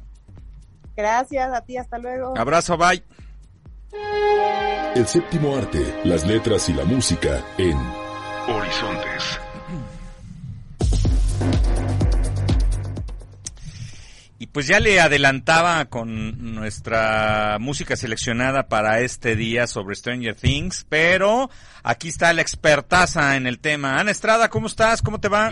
Gracias 0.95 1.53
a 1.53 1.61
ti, 1.61 1.77
hasta 1.77 1.97
luego. 1.97 2.37
Abrazo, 2.37 2.77
bye. 2.77 3.03
El 4.95 5.07
séptimo 5.07 5.55
arte, 5.55 6.01
las 6.03 6.25
letras 6.25 6.67
y 6.69 6.73
la 6.73 6.85
música 6.85 7.43
en 7.57 7.77
Horizontes. 8.47 9.50
Pues 14.51 14.67
ya 14.67 14.79
le 14.79 14.99
adelantaba 14.99 15.85
con 15.85 16.55
nuestra 16.55 17.57
música 17.59 17.95
seleccionada 17.95 18.67
para 18.67 18.99
este 18.99 19.35
día 19.35 19.67
sobre 19.67 19.95
Stranger 19.95 20.35
Things, 20.35 20.85
pero 20.89 21.49
aquí 21.83 22.09
está 22.09 22.33
la 22.33 22.41
expertaza 22.41 23.37
en 23.37 23.47
el 23.47 23.59
tema. 23.59 23.97
Ana 23.97 24.11
Estrada, 24.11 24.49
¿cómo 24.49 24.67
estás? 24.67 25.01
¿Cómo 25.01 25.19
te 25.19 25.29
va? 25.29 25.51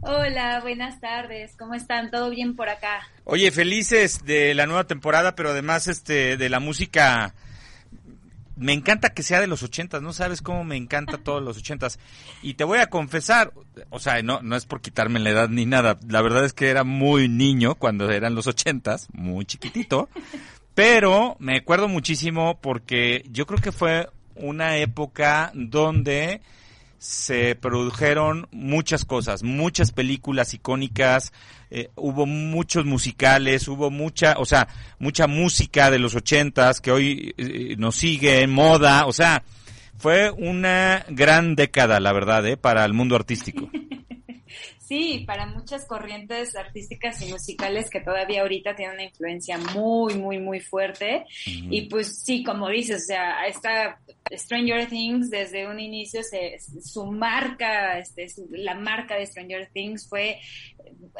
Hola, 0.00 0.60
buenas 0.62 0.98
tardes. 1.00 1.54
¿Cómo 1.58 1.74
están? 1.74 2.10
¿Todo 2.10 2.30
bien 2.30 2.56
por 2.56 2.70
acá? 2.70 3.06
Oye, 3.24 3.50
felices 3.50 4.24
de 4.24 4.54
la 4.54 4.66
nueva 4.66 4.84
temporada, 4.84 5.34
pero 5.34 5.50
además 5.50 5.88
este 5.88 6.38
de 6.38 6.48
la 6.48 6.60
música 6.60 7.34
me 8.60 8.74
encanta 8.74 9.14
que 9.14 9.22
sea 9.22 9.40
de 9.40 9.46
los 9.46 9.62
ochentas, 9.62 10.02
no 10.02 10.12
sabes 10.12 10.42
cómo 10.42 10.64
me 10.64 10.76
encanta 10.76 11.18
todos 11.24 11.42
los 11.42 11.56
ochentas. 11.56 11.98
Y 12.42 12.54
te 12.54 12.64
voy 12.64 12.78
a 12.78 12.88
confesar, 12.88 13.52
o 13.88 13.98
sea, 13.98 14.22
no, 14.22 14.42
no 14.42 14.54
es 14.54 14.66
por 14.66 14.80
quitarme 14.80 15.18
la 15.18 15.30
edad 15.30 15.48
ni 15.48 15.66
nada, 15.66 15.98
la 16.06 16.22
verdad 16.22 16.44
es 16.44 16.52
que 16.52 16.68
era 16.68 16.84
muy 16.84 17.28
niño 17.28 17.74
cuando 17.74 18.10
eran 18.10 18.34
los 18.34 18.46
ochentas, 18.46 19.08
muy 19.12 19.46
chiquitito, 19.46 20.08
pero 20.74 21.36
me 21.40 21.56
acuerdo 21.56 21.88
muchísimo 21.88 22.60
porque 22.60 23.24
yo 23.30 23.46
creo 23.46 23.60
que 23.60 23.72
fue 23.72 24.08
una 24.36 24.76
época 24.76 25.50
donde 25.54 26.40
se 27.00 27.54
produjeron 27.54 28.46
muchas 28.52 29.06
cosas, 29.06 29.42
muchas 29.42 29.90
películas 29.90 30.52
icónicas, 30.52 31.32
eh, 31.70 31.88
hubo 31.96 32.26
muchos 32.26 32.84
musicales, 32.84 33.68
hubo 33.68 33.90
mucha, 33.90 34.34
o 34.36 34.44
sea, 34.44 34.68
mucha 34.98 35.26
música 35.26 35.90
de 35.90 35.98
los 35.98 36.14
ochentas 36.14 36.82
que 36.82 36.92
hoy 36.92 37.34
eh, 37.38 37.74
nos 37.78 37.96
sigue 37.96 38.42
en 38.42 38.50
moda, 38.50 39.06
o 39.06 39.14
sea, 39.14 39.42
fue 39.96 40.30
una 40.30 41.06
gran 41.08 41.56
década, 41.56 42.00
la 42.00 42.12
verdad, 42.12 42.46
¿eh? 42.46 42.58
para 42.58 42.84
el 42.84 42.92
mundo 42.92 43.16
artístico. 43.16 43.70
Sí, 44.90 45.22
para 45.24 45.46
muchas 45.46 45.84
corrientes 45.84 46.56
artísticas 46.56 47.22
y 47.22 47.30
musicales 47.30 47.88
que 47.88 48.00
todavía 48.00 48.40
ahorita 48.40 48.74
tienen 48.74 48.96
una 48.96 49.04
influencia 49.04 49.56
muy, 49.56 50.14
muy, 50.14 50.40
muy 50.40 50.58
fuerte. 50.58 51.26
Y 51.46 51.82
pues 51.82 52.24
sí, 52.24 52.42
como 52.42 52.68
dices, 52.68 53.04
o 53.04 53.06
sea, 53.06 53.46
esta 53.46 54.00
Stranger 54.32 54.88
Things 54.88 55.30
desde 55.30 55.68
un 55.68 55.78
inicio 55.78 56.24
se, 56.24 56.58
su 56.82 57.06
marca, 57.06 58.00
este, 58.00 58.26
la 58.50 58.74
marca 58.74 59.14
de 59.14 59.26
Stranger 59.26 59.70
Things 59.72 60.08
fue 60.08 60.40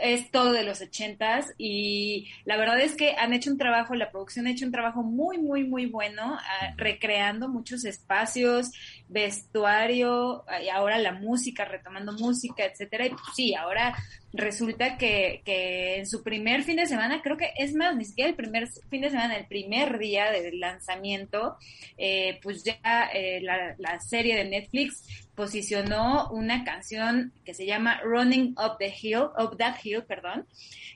es 0.00 0.30
todo 0.30 0.52
de 0.52 0.64
los 0.64 0.80
ochentas 0.80 1.52
y 1.59 2.28
la 2.44 2.56
verdad 2.56 2.80
es 2.80 2.96
que 2.96 3.14
han 3.16 3.33
hecho 3.33 3.50
un 3.50 3.59
trabajo, 3.59 3.94
la 3.94 4.11
producción 4.11 4.46
ha 4.46 4.50
hecho 4.50 4.64
un 4.64 4.72
trabajo 4.72 5.02
muy, 5.02 5.38
muy, 5.38 5.64
muy 5.64 5.87
bueno, 5.87 6.38
ah, 6.38 6.74
recreando 6.76 7.48
muchos 7.48 7.85
espacios, 7.85 8.72
vestuario, 9.09 10.44
y 10.64 10.68
ahora 10.68 10.98
la 10.98 11.12
música, 11.12 11.64
retomando 11.64 12.12
música, 12.12 12.64
etcétera. 12.64 13.06
Y 13.06 13.11
pues, 13.11 13.22
sí, 13.35 13.54
ahora 13.61 13.94
resulta 14.33 14.96
que, 14.96 15.42
que 15.44 15.96
en 15.99 16.07
su 16.07 16.23
primer 16.23 16.62
fin 16.62 16.77
de 16.77 16.87
semana, 16.87 17.20
creo 17.23 17.37
que 17.37 17.51
es 17.57 17.75
más, 17.75 17.96
ni 17.96 18.05
siquiera 18.05 18.31
el 18.31 18.37
primer 18.37 18.68
fin 18.88 19.01
de 19.01 19.11
semana, 19.11 19.37
el 19.37 19.46
primer 19.46 19.99
día 19.99 20.31
del 20.31 20.61
lanzamiento, 20.61 21.57
eh, 21.99 22.38
pues 22.42 22.62
ya 22.62 23.11
eh, 23.12 23.40
la, 23.42 23.75
la, 23.79 23.99
serie 24.01 24.37
de 24.37 24.44
Netflix 24.44 25.05
posicionó 25.35 26.31
una 26.31 26.64
canción 26.64 27.33
que 27.44 27.55
se 27.55 27.66
llama 27.66 28.01
Running 28.03 28.55
Up 28.57 28.79
the 28.79 28.94
Hill, 29.01 29.31
Up 29.38 29.57
That 29.59 29.77
Hill, 29.83 30.05
perdón, 30.05 30.46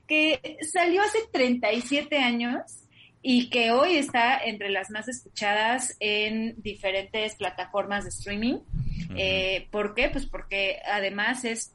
que 0.07 0.59
salió 0.73 1.03
hace 1.03 1.19
37 1.33 2.19
años 2.19 2.85
y 3.27 3.49
que 3.49 3.71
hoy 3.71 3.97
está 3.97 4.39
entre 4.39 4.69
las 4.69 4.91
más 4.91 5.09
escuchadas 5.09 5.97
en 5.99 6.61
diferentes 6.63 7.35
plataformas 7.37 8.05
de 8.05 8.11
streaming. 8.11 8.59
eh, 9.17 9.67
¿Por 9.71 9.95
qué? 9.95 10.11
Pues 10.11 10.27
porque 10.27 10.79
además 10.87 11.45
es 11.47 11.73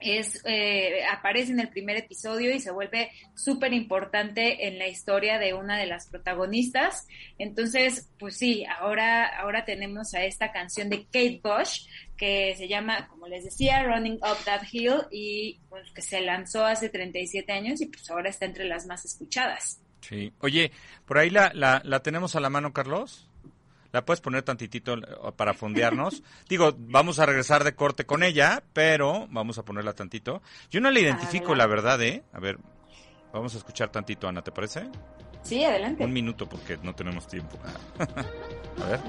es 0.00 0.42
eh, 0.44 1.04
aparece 1.10 1.52
en 1.52 1.60
el 1.60 1.68
primer 1.68 1.96
episodio 1.96 2.54
y 2.54 2.60
se 2.60 2.70
vuelve 2.70 3.10
súper 3.34 3.72
importante 3.72 4.66
en 4.68 4.78
la 4.78 4.86
historia 4.86 5.38
de 5.38 5.54
una 5.54 5.78
de 5.78 5.86
las 5.86 6.08
protagonistas. 6.08 7.06
Entonces, 7.38 8.08
pues 8.18 8.36
sí, 8.36 8.64
ahora, 8.80 9.26
ahora 9.26 9.64
tenemos 9.64 10.14
a 10.14 10.24
esta 10.24 10.52
canción 10.52 10.88
de 10.88 11.04
Kate 11.04 11.40
Bush 11.42 11.86
que 12.16 12.54
se 12.56 12.68
llama, 12.68 13.08
como 13.08 13.28
les 13.28 13.44
decía, 13.44 13.82
Running 13.84 14.16
Up 14.16 14.44
That 14.44 14.62
Hill 14.70 15.06
y 15.10 15.60
pues, 15.68 15.90
que 15.92 16.02
se 16.02 16.20
lanzó 16.20 16.64
hace 16.64 16.88
37 16.88 17.52
años 17.52 17.80
y 17.80 17.86
pues 17.86 18.10
ahora 18.10 18.30
está 18.30 18.46
entre 18.46 18.64
las 18.64 18.86
más 18.86 19.04
escuchadas. 19.04 19.80
Sí. 20.00 20.32
Oye, 20.40 20.72
por 21.06 21.18
ahí 21.18 21.30
la, 21.30 21.52
la, 21.54 21.82
la 21.84 22.02
tenemos 22.02 22.36
a 22.36 22.40
la 22.40 22.50
mano, 22.50 22.72
Carlos. 22.72 23.27
¿La 23.92 24.04
puedes 24.04 24.20
poner 24.20 24.42
tantitito 24.42 24.94
eh, 24.94 25.00
para 25.36 25.54
fondearnos? 25.54 26.22
Digo, 26.48 26.74
vamos 26.78 27.18
a 27.18 27.26
regresar 27.26 27.64
de 27.64 27.74
corte 27.74 28.04
con 28.04 28.22
ella, 28.22 28.62
pero 28.72 29.26
vamos 29.30 29.58
a 29.58 29.64
ponerla 29.64 29.94
tantito. 29.94 30.42
Yo 30.70 30.80
no 30.80 30.90
la 30.90 31.00
identifico, 31.00 31.54
la 31.54 31.66
verdad, 31.66 32.00
¿eh? 32.02 32.22
A 32.32 32.40
ver, 32.40 32.58
vamos 33.32 33.54
a 33.54 33.58
escuchar 33.58 33.90
tantito, 33.90 34.28
Ana, 34.28 34.42
¿te 34.42 34.52
parece? 34.52 34.88
Sí, 35.42 35.64
adelante. 35.64 36.04
Un 36.04 36.12
minuto 36.12 36.48
porque 36.48 36.78
no 36.82 36.94
tenemos 36.94 37.26
tiempo. 37.26 37.58
a 37.98 38.86
ver. 38.86 39.00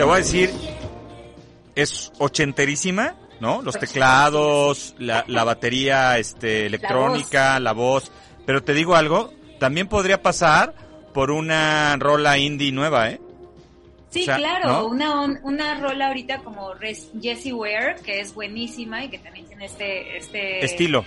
Te 0.00 0.04
voy 0.04 0.14
a 0.14 0.18
decir, 0.20 0.50
es 1.74 2.10
ochenterísima, 2.16 3.16
¿no? 3.38 3.60
Los 3.60 3.78
teclados, 3.78 4.94
la, 4.98 5.26
la 5.28 5.44
batería 5.44 6.16
este, 6.16 6.64
electrónica, 6.64 7.60
la 7.60 7.72
voz. 7.72 8.10
Pero 8.46 8.62
te 8.62 8.72
digo 8.72 8.96
algo, 8.96 9.30
también 9.58 9.88
podría 9.88 10.22
pasar 10.22 10.74
por 11.12 11.30
una 11.30 11.98
rola 11.98 12.38
indie 12.38 12.72
nueva, 12.72 13.10
¿eh? 13.10 13.20
Sí, 14.08 14.24
claro, 14.24 14.86
una, 14.86 15.22
una 15.42 15.74
rola 15.74 16.08
ahorita 16.08 16.38
como 16.44 16.70
Jessie 17.20 17.52
Ware, 17.52 17.96
que 18.02 18.20
es 18.20 18.32
buenísima 18.32 19.04
y 19.04 19.10
que 19.10 19.18
también 19.18 19.44
tiene 19.48 19.66
este... 19.66 20.16
este 20.16 20.64
Estilo 20.64 21.04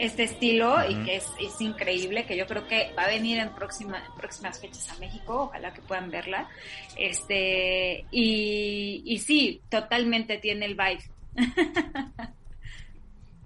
este 0.00 0.24
estilo 0.24 0.76
y 0.88 0.94
que 1.04 1.16
es, 1.16 1.26
es, 1.38 1.60
increíble, 1.60 2.24
que 2.24 2.36
yo 2.36 2.46
creo 2.46 2.66
que 2.66 2.92
va 2.98 3.04
a 3.04 3.08
venir 3.08 3.38
en, 3.38 3.50
próxima, 3.54 4.02
próximas 4.16 4.58
fechas 4.58 4.90
a 4.90 4.98
México, 4.98 5.44
ojalá 5.44 5.74
que 5.74 5.82
puedan 5.82 6.10
verla. 6.10 6.48
Este, 6.96 8.06
y, 8.10 9.02
y 9.04 9.18
sí, 9.18 9.60
totalmente 9.68 10.38
tiene 10.38 10.66
el 10.66 10.74
vibe. 10.74 11.04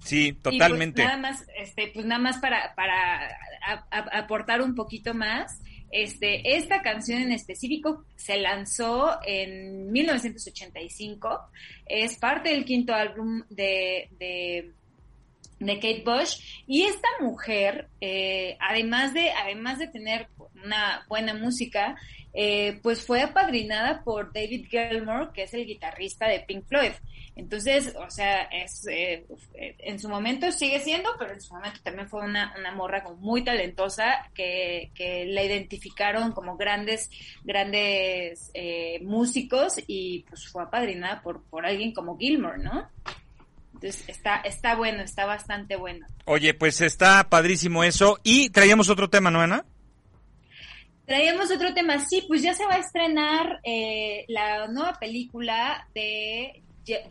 Sí, 0.05 0.35
pues, 0.35 0.53
totalmente. 0.53 1.03
nada 1.03 1.17
más, 1.17 1.47
este, 1.57 1.91
pues 1.95 2.05
nada 2.05 2.21
más 2.21 2.37
para, 2.39 2.75
para 2.75 3.39
aportar 4.13 4.61
un 4.61 4.75
poquito 4.75 5.15
más. 5.15 5.63
Este, 5.91 6.57
esta 6.57 6.83
canción 6.83 7.23
en 7.23 7.33
específico 7.33 8.05
se 8.15 8.37
lanzó 8.37 9.19
en 9.25 9.91
1985. 9.91 11.41
Es 11.87 12.19
parte 12.19 12.51
del 12.51 12.67
quinto 12.67 12.93
álbum 12.93 13.45
de, 13.49 14.11
de, 14.19 14.73
de 15.67 15.75
Kate 15.77 16.03
Bush. 16.05 16.63
Y 16.67 16.83
esta 16.85 17.09
mujer, 17.21 17.89
eh, 18.01 18.57
además 18.61 19.15
de, 19.15 19.31
además 19.31 19.79
de 19.79 19.89
tener 19.89 20.29
una 20.65 21.05
buena 21.09 21.35
música, 21.35 21.97
eh, 22.37 22.81
pues 22.83 23.07
fue 23.07 23.23
apadrinada 23.23 24.03
por 24.03 24.33
David 24.33 24.67
Gilmour, 24.69 25.33
que 25.33 25.45
es 25.45 25.55
el 25.55 25.67
guitarrista 25.67 26.27
de 26.27 26.41
Pink 26.41 26.67
Floyd. 26.67 26.91
Entonces, 27.37 27.95
o 27.97 28.11
sea, 28.11 28.43
es, 28.43 28.87
eh, 28.89 29.25
en 29.55 29.99
su 30.01 30.09
momento 30.09 30.51
sigue 30.51 30.81
siendo, 30.81 31.11
pero 31.19 31.33
en 31.33 31.41
su 31.41 31.55
momento 31.55 31.81
también 31.83 32.09
fue 32.09 32.25
una, 32.25 32.55
una 32.59 32.73
morra 32.73 33.05
muy 33.19 33.45
talentosa 33.45 34.31
que, 34.35 34.91
que 34.95 35.27
la 35.27 35.45
identificaron 35.45 36.33
como 36.33 36.57
grandes, 36.57 37.11
grandes 37.45 38.51
eh, 38.55 39.01
músicos 39.03 39.75
y 39.87 40.25
pues 40.29 40.49
fue 40.49 40.65
apadrinada 40.65 41.23
por, 41.23 41.45
por 41.45 41.67
alguien 41.67 41.93
como 41.93 42.19
Gilmour, 42.19 42.59
¿no? 42.59 42.89
Entonces 43.85 44.09
está, 44.09 44.37
está 44.37 44.77
bueno, 44.77 45.03
está 45.03 45.27
bastante 45.27 45.77
bueno. 45.77 46.07
Oye, 46.25 46.55
pues 46.55 46.81
está 46.81 47.29
padrísimo 47.29 47.85
eso. 47.85 48.19
Y 48.23 48.49
traíamos 48.49 48.89
otro 48.89 49.11
tema, 49.11 49.31
¿no, 49.31 49.43
Ana? 49.43 49.67
Traíamos 51.05 51.51
otro 51.51 51.75
tema, 51.75 51.99
sí, 51.99 52.25
pues 52.27 52.41
ya 52.43 52.55
se 52.55 52.65
va 52.65 52.77
a 52.77 52.79
estrenar 52.79 53.61
eh, 53.63 54.25
la 54.29 54.69
nueva 54.69 54.95
película 54.95 55.87
de 55.95 56.63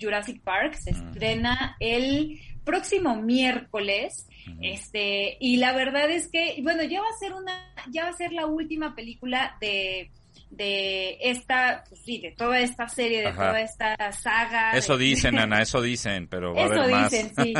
Jurassic 0.01 0.41
Park, 0.41 0.73
se 0.73 0.89
estrena 0.89 1.77
el 1.79 2.39
próximo 2.63 3.17
miércoles, 3.17 4.25
este, 4.59 5.37
y 5.39 5.57
la 5.57 5.73
verdad 5.73 6.09
es 6.09 6.27
que, 6.27 6.59
bueno, 6.63 6.81
ya 6.81 7.01
va 7.01 7.07
a 7.07 7.19
ser 7.19 7.33
una, 7.33 7.71
ya 7.91 8.05
va 8.05 8.09
a 8.09 8.17
ser 8.17 8.33
la 8.33 8.47
última 8.47 8.95
película 8.95 9.57
de 9.61 10.09
de 10.55 11.17
esta, 11.21 11.83
pues 11.87 12.01
sí, 12.01 12.19
de 12.19 12.31
toda 12.31 12.59
esta 12.59 12.87
serie, 12.87 13.21
de 13.21 13.31
toda 13.31 13.59
esta 13.61 13.95
saga. 14.11 14.71
Eso 14.71 14.97
dicen, 14.97 15.37
Ana, 15.37 15.61
eso 15.61 15.81
dicen, 15.81 16.27
pero 16.27 16.53
va 16.53 16.63
eso 16.63 16.81
a 16.81 16.83
haber 16.83 17.09
dicen, 17.09 17.31
sí. 17.35 17.53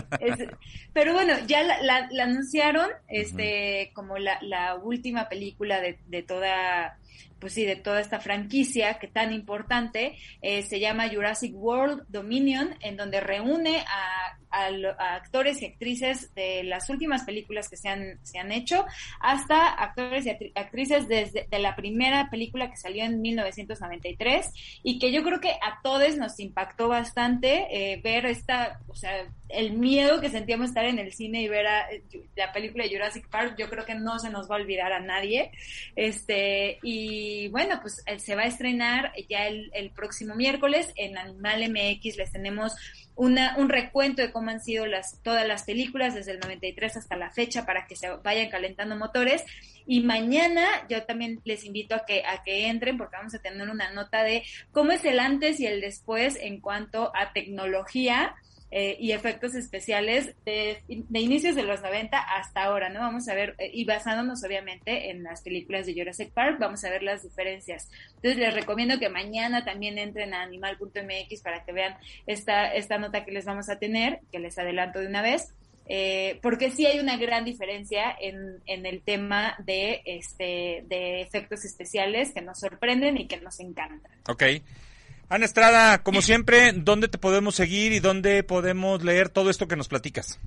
pero 0.94 1.14
bueno, 1.14 1.34
ya 1.48 1.64
la, 1.64 2.08
la, 2.12 2.24
anunciaron, 2.24 2.90
este, 3.08 3.92
como 3.94 4.18
la, 4.18 4.38
la 4.42 4.76
última 4.76 5.28
película 5.28 5.82
de, 5.82 6.00
de 6.08 6.24
toda 6.24 6.98
pues 7.44 7.56
sí, 7.56 7.66
de 7.66 7.76
toda 7.76 8.00
esta 8.00 8.22
franquicia 8.22 9.00
que 9.00 9.10
tan 9.10 9.34
importante, 9.34 10.18
eh, 10.42 10.64
se 10.64 10.80
llama 10.80 11.10
Jurassic 11.10 11.54
World 11.54 12.06
Dominion, 12.08 12.74
en 12.80 12.96
donde 12.96 13.20
reúne 13.20 13.80
a, 13.80 14.38
actores 14.54 15.62
y 15.62 15.66
actrices 15.66 16.34
de 16.36 16.64
las 16.64 16.90
últimas 16.90 17.24
películas 17.24 17.70
que 17.70 17.78
se 17.78 17.90
han, 17.90 18.20
se 18.24 18.40
han 18.40 18.52
hecho, 18.52 18.86
hasta 19.20 19.70
actores 19.70 20.26
y 20.26 20.52
actrices 20.56 21.08
desde 21.08 21.48
de 21.50 21.60
la 21.60 21.76
primera 21.76 22.30
película 22.30 22.70
que 22.70 22.78
salió 22.78 23.04
en 23.04 23.22
1993 23.22 24.80
y 24.84 25.00
que 25.00 25.12
yo 25.12 25.24
creo 25.24 25.40
que 25.40 25.52
a 25.52 25.80
todos 25.82 26.18
nos 26.18 26.40
impactó 26.40 26.88
bastante 26.88 27.68
eh, 27.70 28.02
ver 28.04 28.26
esta, 28.26 28.80
o 28.88 28.96
sea, 28.96 29.28
el 29.50 29.74
miedo 29.74 30.20
que 30.20 30.30
sentíamos 30.30 30.70
estar 30.70 30.86
en 30.86 31.00
el 31.00 31.14
cine 31.14 31.42
y 31.42 31.48
ver 31.48 31.68
a, 31.68 31.88
la 32.36 32.52
película 32.52 32.84
de 32.84 32.90
Jurassic 32.90 33.28
Park, 33.30 33.56
yo 33.58 33.70
creo 33.70 33.86
que 33.86 33.96
no 33.96 34.20
se 34.20 34.30
nos 34.30 34.50
va 34.50 34.56
a 34.56 34.60
olvidar 34.62 34.92
a 34.92 35.00
nadie. 35.00 35.52
Este, 35.96 36.80
y 36.82 37.48
bueno, 37.50 37.80
pues 37.82 38.04
eh, 38.06 38.20
se 38.20 38.36
va 38.36 38.44
a 38.44 38.48
estrenar 38.48 39.14
ya 39.30 39.48
el, 39.48 39.70
el 39.74 39.92
próximo 39.92 40.36
miércoles 40.36 40.92
en 40.96 41.18
Animal 41.18 41.70
MX. 41.70 42.18
Les 42.18 42.32
tenemos 42.32 42.76
una, 43.16 43.56
un 43.58 43.70
recuento 43.70 44.22
de 44.22 44.32
cómo 44.32 44.50
han 44.50 44.62
sido 44.62 44.86
las, 44.86 45.22
todas 45.22 45.48
las 45.48 45.64
películas 45.64 46.16
desde 46.16 46.32
el 46.32 46.40
93 46.40 46.98
hasta 46.98 47.16
la 47.16 47.32
fecha 47.32 47.66
para 47.66 47.86
que 47.86 47.96
se 47.96 48.10
vayan 48.10 48.50
calentando 48.50 48.96
motores. 48.96 49.44
Y 49.86 50.02
mañana 50.02 50.66
yo 50.90 51.04
también 51.04 51.42
les 51.44 51.66
invito 51.66 51.96
a 51.96 52.06
que, 52.06 52.24
a 52.26 52.44
que 52.44 52.68
entren 52.68 52.98
porque 52.98 53.18
vamos 53.18 53.36
a 53.36 53.40
tener 53.40 53.70
una 53.70 53.92
nota 53.92 54.24
de 54.24 54.44
cómo 54.72 54.92
es 54.92 55.04
el 55.06 55.20
antes 55.20 55.60
y 55.60 55.68
el 55.68 55.82
después 55.82 56.38
en 56.40 56.62
cuanto 56.62 57.12
a 57.16 57.34
tecnología 57.34 58.36
eh, 58.76 58.98
y 59.00 59.12
efectos 59.12 59.54
especiales 59.54 60.34
de, 60.46 60.82
inicios 60.88 61.56
de 61.56 61.62
los 61.62 61.84
90 61.84 62.18
hasta 62.18 62.64
ahora, 62.64 62.90
¿no? 62.90 63.02
Vamos 63.02 63.28
a 63.28 63.36
ver, 63.36 63.54
eh, 63.60 63.70
y 63.72 63.86
basándonos 63.86 64.44
obviamente 64.44 65.12
en 65.12 65.22
las 65.22 65.44
películas 65.44 65.86
de 65.86 65.94
Jurassic 65.94 66.32
Park, 66.32 66.58
vamos 66.60 66.84
a 66.84 66.90
ver 66.90 67.04
las 67.04 67.22
diferencias. 67.22 67.92
Entonces 68.16 68.38
les 68.38 68.52
recomiendo 68.52 68.98
que 68.98 69.10
mañana 69.10 69.64
también 69.64 70.00
entren 70.00 70.34
a 70.34 70.42
animal.mx 70.42 71.42
para 71.44 71.64
que 71.64 71.72
vean 71.72 71.96
esta, 72.26 72.74
esta 72.74 72.98
nota 72.98 73.26
que 73.26 73.32
les 73.32 73.46
vamos 73.46 73.70
a 73.70 73.78
tener, 73.78 74.22
que 74.32 74.40
les 74.40 74.58
adelanto 74.58 75.02
de 75.02 75.06
una 75.06 75.22
vez. 75.22 75.54
Eh, 75.86 76.40
porque 76.42 76.72
sí 76.72 76.88
hay 76.88 77.00
una 77.00 77.18
gran 77.18 77.46
diferencia 77.46 78.16
en, 78.20 78.60
en 78.66 78.88
el 78.88 79.04
tema 79.04 79.56
de, 79.60 80.02
este, 80.06 80.84
de 80.88 81.22
efectos 81.22 81.64
especiales 81.64 82.34
que 82.34 82.42
nos 82.42 82.60
sorprenden 82.60 83.20
y 83.20 83.28
que 83.28 83.38
nos 83.40 83.60
encantan. 83.60 84.12
Ok. 84.28 84.44
Ana 85.30 85.46
Estrada, 85.46 86.04
como 86.04 86.22
siempre, 86.22 86.74
¿dónde 86.74 87.08
te 87.08 87.18
podemos 87.18 87.56
seguir 87.56 87.92
y 87.92 88.00
dónde 88.00 88.44
podemos 88.44 89.04
leer 89.04 89.30
todo 89.30 89.50
esto 89.50 89.68
que 89.68 89.76
nos 89.76 89.88
platicas? 89.88 90.40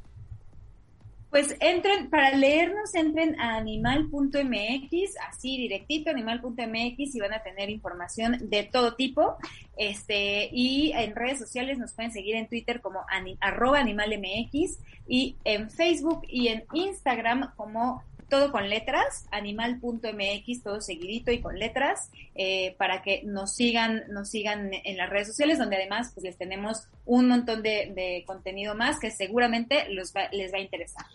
Pues 1.30 1.54
entren, 1.60 2.08
para 2.08 2.34
leernos, 2.34 2.94
entren 2.94 3.38
a 3.38 3.56
animal.mx, 3.56 5.16
así 5.28 5.56
directito, 5.58 6.08
animal.mx 6.08 7.14
y 7.14 7.20
van 7.20 7.34
a 7.34 7.42
tener 7.42 7.68
información 7.68 8.48
de 8.48 8.62
todo 8.62 8.94
tipo. 8.94 9.36
Este, 9.76 10.48
y 10.50 10.92
en 10.92 11.14
redes 11.14 11.38
sociales 11.38 11.78
nos 11.78 11.92
pueden 11.92 12.12
seguir 12.12 12.36
en 12.36 12.46
Twitter 12.46 12.80
como 12.80 13.04
arroba 13.40 13.80
animalmx 13.80 14.78
y 15.08 15.36
en 15.44 15.68
Facebook 15.68 16.22
y 16.28 16.48
en 16.48 16.64
Instagram 16.72 17.54
como 17.56 18.02
todo 18.28 18.50
con 18.52 18.68
letras, 18.68 19.26
animal.mx, 19.30 20.62
todo 20.62 20.80
seguidito 20.80 21.30
y 21.30 21.40
con 21.40 21.58
letras, 21.58 22.10
eh, 22.34 22.74
para 22.78 23.02
que 23.02 23.22
nos 23.24 23.54
sigan, 23.54 24.04
nos 24.08 24.30
sigan 24.30 24.70
en 24.72 24.96
las 24.96 25.10
redes 25.10 25.28
sociales, 25.28 25.58
donde 25.58 25.76
además 25.76 26.10
pues 26.14 26.24
les 26.24 26.36
tenemos 26.36 26.88
un 27.04 27.28
montón 27.28 27.62
de, 27.62 28.24
contenido 28.26 28.74
más 28.74 28.98
que 28.98 29.10
seguramente 29.10 29.88
les 29.88 30.12
va 30.14 30.58
a 30.58 30.60
interesar. 30.60 31.06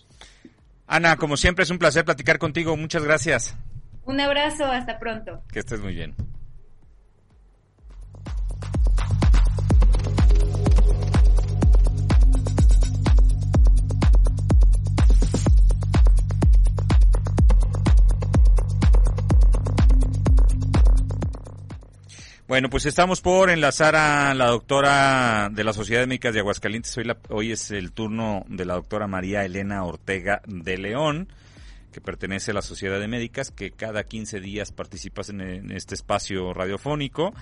Ana, 0.88 1.16
como 1.16 1.38
siempre 1.38 1.64
es 1.64 1.70
un 1.70 1.78
placer 1.80 2.04
platicar 2.04 2.38
contigo, 2.38 2.76
muchas 2.76 3.04
gracias. 3.04 3.56
Un 4.04 4.20
abrazo, 4.20 4.66
hasta 4.66 5.00
pronto. 5.00 5.42
Que 5.52 5.60
estés 5.60 5.80
muy 5.80 5.94
bien. 5.94 6.16
Bueno, 22.52 22.70
pues 22.70 22.86
estamos 22.86 23.22
por 23.22 23.50
enlazar 23.50 23.96
a 23.96 24.34
la 24.34 24.48
doctora 24.48 25.48
de 25.50 25.64
la 25.64 25.72
Sociedad 25.72 26.02
de 26.02 26.08
Médicas 26.08 26.34
de 26.34 26.42
Aguascalientes. 26.42 26.98
Hoy, 26.98 27.10
hoy 27.30 27.52
es 27.54 27.72
el 27.72 27.94
turno 27.94 28.44
de 28.50 28.66
la 28.66 28.74
doctora 28.74 29.08
María 29.08 29.46
Elena 29.46 29.86
Ortega 29.86 30.42
de 30.46 30.78
León, 30.78 31.30
que 31.94 32.02
pertenece 32.02 32.52
a 32.52 32.56
la 32.56 32.62
Sociedad 32.62 33.00
de 33.00 33.08
Médicas, 33.08 33.52
que 33.52 33.72
cada 33.72 34.04
15 34.04 34.42
días 34.42 34.74
participas 34.74 35.30
en, 35.30 35.40
en 35.40 35.72
este 35.72 35.96
espacio 35.96 36.54
radiofónico. 36.54 37.34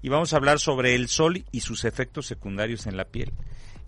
Y 0.00 0.10
vamos 0.10 0.32
a 0.32 0.36
hablar 0.36 0.60
sobre 0.60 0.94
el 0.94 1.08
sol 1.08 1.44
y 1.50 1.62
sus 1.62 1.84
efectos 1.84 2.26
secundarios 2.26 2.86
en 2.86 2.96
la 2.96 3.06
piel. 3.06 3.32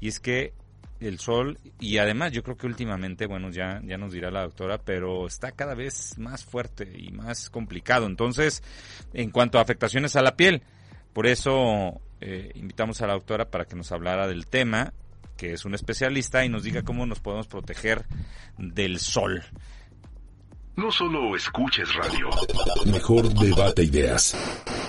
Y 0.01 0.09
es 0.09 0.19
que 0.19 0.55
el 1.01 1.19
sol 1.19 1.59
y 1.81 1.99
además 1.99 2.33
yo 2.33 2.43
creo 2.43 2.57
que 2.57 2.67
últimamente, 2.67 3.27
bueno, 3.27 3.51
ya, 3.51 3.81
ya 3.85 3.97
nos 3.97 4.13
dirá 4.13 4.31
la 4.31 4.43
doctora, 4.43 4.79
pero 4.79 5.27
está 5.27 5.53
cada 5.53 5.75
vez 5.75 6.19
más 6.19 6.45
fuerte 6.45 6.91
y 6.97 7.11
más 7.11 7.51
complicado. 7.51 8.07
Entonces, 8.07 8.63
en 9.13 9.31
cuanto 9.31 9.59
a 9.59 9.63
afectaciones 9.63 10.17
a 10.17 10.23
la 10.23 10.37
piel, 10.37 10.63
por 11.13 11.27
eso 11.27 12.01
eh, 12.21 12.51
invitamos 12.55 13.01
a 13.03 13.07
la 13.07 13.15
doctora 13.15 13.51
para 13.51 13.65
que 13.65 13.77
nos 13.77 13.93
hablara 13.93 14.27
del 14.27 14.47
tema, 14.47 14.93
que 15.37 15.53
es 15.53 15.65
un 15.65 15.75
especialista 15.75 16.45
y 16.45 16.49
nos 16.49 16.63
diga 16.63 16.83
cómo 16.83 17.07
nos 17.07 17.21
podemos 17.21 17.47
proteger 17.47 18.07
del 18.59 18.99
sol. 18.99 19.43
No 20.77 20.91
solo 20.91 21.37
escuches 21.37 21.95
radio, 21.95 22.29
mejor 22.87 23.33
debate 23.35 23.85
ideas. 23.85 24.37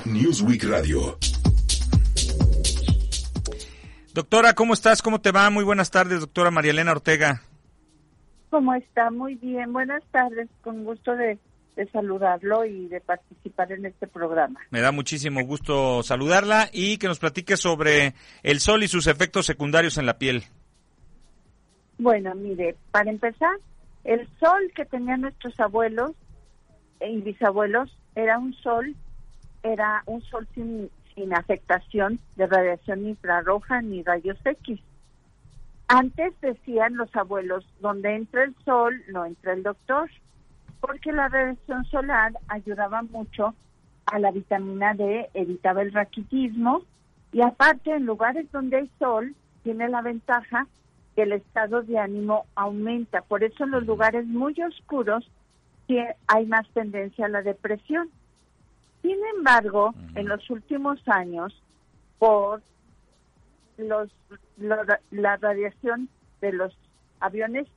Newsweek 0.06 0.64
Radio. 0.64 1.20
Doctora, 4.16 4.54
¿cómo 4.54 4.74
estás? 4.74 5.02
¿Cómo 5.02 5.20
te 5.20 5.34
va? 5.34 5.50
Muy 5.50 5.66
buenas 5.66 5.92
tardes, 5.92 6.22
doctora 6.22 6.50
María 6.50 6.72
Elena 6.72 6.94
Ortega. 6.94 7.42
¿Cómo 8.50 8.74
está? 8.74 9.12
Muy 9.12 9.36
bien. 9.36 9.74
Buenas 9.74 10.02
tardes. 10.10 10.48
Con 10.62 10.86
gusto 10.86 11.18
de, 11.18 11.38
saludarlo 11.92 12.64
y 12.64 12.88
de 12.88 13.02
participar 13.02 13.74
en 13.74 13.88
este 13.88 14.08
programa. 14.08 14.62
Me 14.70 14.80
da 14.80 14.94
muchísimo 14.94 15.44
gusto 15.44 16.02
saludarla 16.02 16.70
y 16.72 16.98
que 16.98 17.10
nos 17.10 17.20
platique 17.20 17.58
sobre 17.58 18.14
el 18.42 18.62
sol 18.62 18.84
y 18.84 18.88
sus 18.88 19.08
efectos 19.08 19.48
secundarios 19.48 19.98
en 19.98 20.06
la 20.06 20.18
piel. 20.18 20.46
Bueno, 21.98 22.34
mire, 22.36 22.78
para 22.92 23.10
empezar, 23.10 23.58
el 24.06 24.26
sol 24.40 24.72
que 24.78 24.86
tenían 24.86 25.20
nuestros 25.20 25.60
abuelos 25.60 26.12
y 27.06 27.20
bisabuelos 27.20 27.94
era 28.16 28.40
un 28.40 28.54
sol, 28.54 28.96
era 29.62 30.04
un 30.06 30.22
sol 30.22 30.48
sin, 30.56 30.90
sin 31.16 31.34
afectación 31.34 32.20
de 32.36 32.48
radiación 32.48 33.08
infrarroja 33.08 33.82
ni 33.82 34.04
rayos 34.04 34.38
X. 34.44 34.80
Antes 35.88 36.34
decían 36.42 36.98
los 36.98 37.16
abuelos, 37.16 37.66
donde 37.80 38.16
entra 38.16 38.44
el 38.44 38.56
sol, 38.66 39.02
no 39.12 39.26
entra 39.26 39.54
el 39.54 39.64
doctor, 39.64 40.10
porque 40.80 41.12
la 41.12 41.30
radiación 41.30 41.86
solar 41.86 42.34
ayudaba 42.48 43.02
mucho 43.04 43.56
a 44.06 44.20
la 44.20 44.32
vitamina 44.32 44.94
D, 44.94 45.30
evitaba 45.34 45.82
el 45.82 45.94
raquitismo 45.94 46.84
y 47.32 47.42
aparte 47.42 47.92
en 47.92 48.06
lugares 48.06 48.52
donde 48.52 48.78
hay 48.78 48.92
sol 49.00 49.36
tiene 49.64 49.90
la 49.90 50.02
ventaja 50.02 50.68
que 51.16 51.24
el 51.24 51.32
estado 51.32 51.82
de 51.82 51.98
ánimo 51.98 52.46
aumenta. 52.56 53.22
Por 53.22 53.44
eso 53.44 53.64
en 53.64 53.72
los 53.72 53.86
lugares 53.86 54.26
muy 54.26 54.56
oscuros 54.62 55.30
hay 56.28 56.46
más 56.46 56.68
tendencia 56.70 57.26
a 57.26 57.30
la 57.30 57.42
depresión. 57.42 58.10
Sin 59.06 59.20
embargo, 59.38 59.94
en 60.16 60.28
los 60.28 60.50
últimos 60.50 61.00
años, 61.08 61.54
por 62.18 62.64
los, 63.78 64.10
la 64.58 65.38
radiación 65.38 66.10
de 66.42 66.52
los 66.54 66.76
aviones 67.20 67.68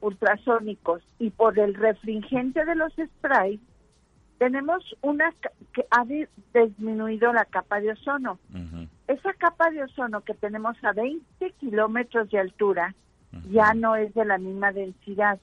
ultrasónicos 0.00 1.02
y 1.18 1.28
por 1.28 1.58
el 1.58 1.74
refringente 1.74 2.64
de 2.64 2.74
los 2.76 2.94
sprays, 2.94 3.60
tenemos 4.38 4.96
una 5.02 5.34
que 5.74 5.84
ha 5.90 6.06
disminuido 6.06 7.30
la 7.34 7.44
capa 7.44 7.78
de 7.80 7.92
ozono. 7.92 8.38
Esa 9.06 9.34
capa 9.34 9.70
de 9.70 9.82
ozono 9.82 10.22
que 10.22 10.32
tenemos 10.32 10.82
a 10.82 10.92
20 10.92 11.50
kilómetros 11.60 12.30
de 12.30 12.38
altura 12.38 12.94
ya 13.50 13.74
no 13.74 13.96
es 13.96 14.14
de 14.14 14.24
la 14.24 14.38
misma 14.38 14.72
densidad. 14.72 15.38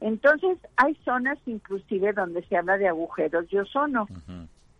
Entonces 0.00 0.56
hay 0.76 0.94
zonas 1.04 1.36
inclusive 1.46 2.12
donde 2.12 2.44
se 2.44 2.56
habla 2.56 2.78
de 2.78 2.86
agujeros 2.86 3.50
de 3.50 3.62
ozono. 3.62 4.06